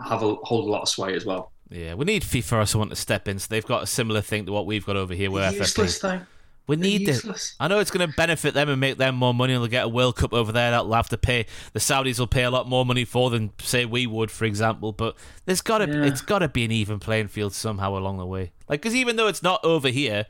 [0.07, 1.53] have a hold a lot of sway as well.
[1.70, 3.39] Yeah, we need FIFA or someone to step in.
[3.39, 6.01] So they've got a similar thing to what we've got over here with Useless FFP.
[6.03, 6.20] though.
[6.66, 7.55] We need this.
[7.59, 9.55] I know it's going to benefit them and make them more money.
[9.55, 10.70] and They'll get a World Cup over there.
[10.70, 11.47] That'll have to pay.
[11.73, 14.93] The Saudis will pay a lot more money for than say we would, for example.
[14.93, 15.16] But
[15.47, 16.05] there's got to Yeah.
[16.05, 18.53] it's got to be an even playing field somehow along the way.
[18.69, 20.27] Like because even though it's not over here,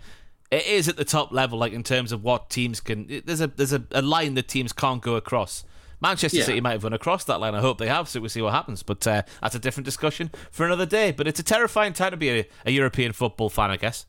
[0.51, 1.59] it is at the top level.
[1.59, 3.23] Like in terms of what teams can.
[3.25, 5.65] There's a there's a, a line that teams can't go across.
[6.01, 6.45] Manchester Yeah.
[6.45, 7.55] City might have run across that line.
[7.57, 8.85] I hope they have, so we'll see what happens.
[8.85, 11.11] But uh, that's a different discussion for another day.
[11.11, 14.07] But it's a terrifying time to be a, a European football fan, I guess.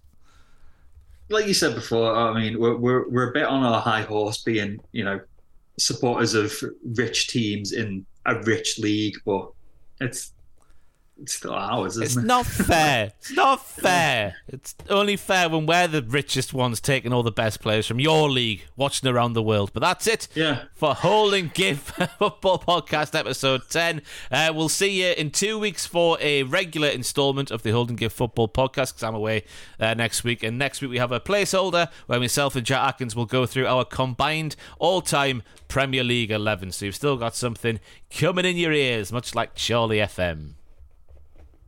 [1.29, 4.43] Like you said before, I mean, we're, we're we're a bit on our high horse,
[4.43, 5.19] being you know
[5.79, 6.53] supporters of
[6.95, 9.49] rich teams in a rich league, but
[9.99, 10.33] it's
[11.21, 12.25] It's still ours, isn't It's it?
[12.25, 13.11] not fair.
[13.19, 14.35] It's not fair.
[14.47, 18.29] It's only fair when we're the richest ones taking all the best players from your
[18.29, 19.71] league, watching around the world.
[19.73, 20.63] But that's it Yeah.
[20.73, 21.79] for Hold and Give
[22.19, 24.01] Football Podcast episode 10.
[24.31, 27.97] Uh, we'll see you in two weeks for a regular installment of the Hold and
[27.97, 29.43] Give Football Podcast because I'm away
[29.79, 30.41] uh, next week.
[30.41, 33.67] And next week we have a placeholder where myself and Jack Atkins will go through
[33.67, 36.71] our combined all time Premier League 11.
[36.71, 37.79] So you've still got something
[38.09, 40.53] coming in your ears, much like Charlie FM.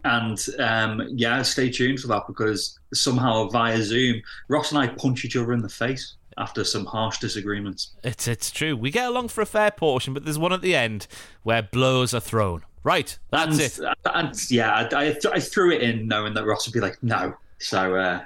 [0.04, 5.26] And um, yeah, stay tuned for that because somehow via Zoom, Ross and I punch
[5.26, 7.92] each other in the face after some harsh disagreements.
[8.04, 8.76] It's it's true.
[8.76, 11.08] We get along for a fair portion, but there's one at the end
[11.44, 12.64] where blows are thrown.
[12.84, 13.96] Right, that's and, it.
[14.06, 17.36] And yeah, I, I, I threw it in knowing that Ross would be like, no.
[17.60, 18.22] So uh,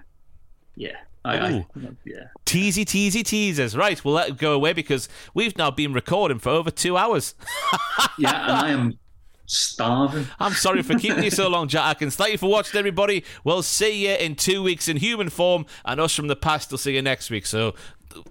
[0.75, 0.95] yeah,
[1.25, 1.65] I, I,
[2.05, 2.27] yeah.
[2.45, 3.75] Teasy, teasy, teasers.
[3.75, 7.35] Right, we'll let it go away because we've now been recording for over two hours.
[8.17, 8.99] Yeah, and I am
[9.45, 10.27] starving.
[10.39, 12.15] I'm sorry for keeping you so long, Jack Atkins.
[12.15, 13.23] Thank you for watching, everybody.
[13.43, 16.77] We'll see you in two weeks in human form, and us from the past will
[16.77, 17.45] see you next week.
[17.45, 17.75] So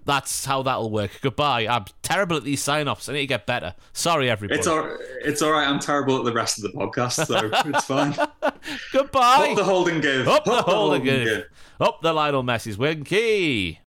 [0.04, 1.10] that's how that'll work.
[1.20, 1.66] Goodbye.
[1.68, 3.08] I'm terrible at these sign offs.
[3.08, 3.74] I need to get better.
[3.92, 4.58] Sorry, everybody.
[4.58, 5.68] It's all, it's all right.
[5.68, 8.14] I'm terrible at the rest of the podcast, so it's fine.
[8.92, 9.48] Goodbye.
[9.50, 10.26] Up the holding give.
[10.28, 11.44] Up the Up hold and give.
[11.80, 13.80] Up the Lionel Messi's winky.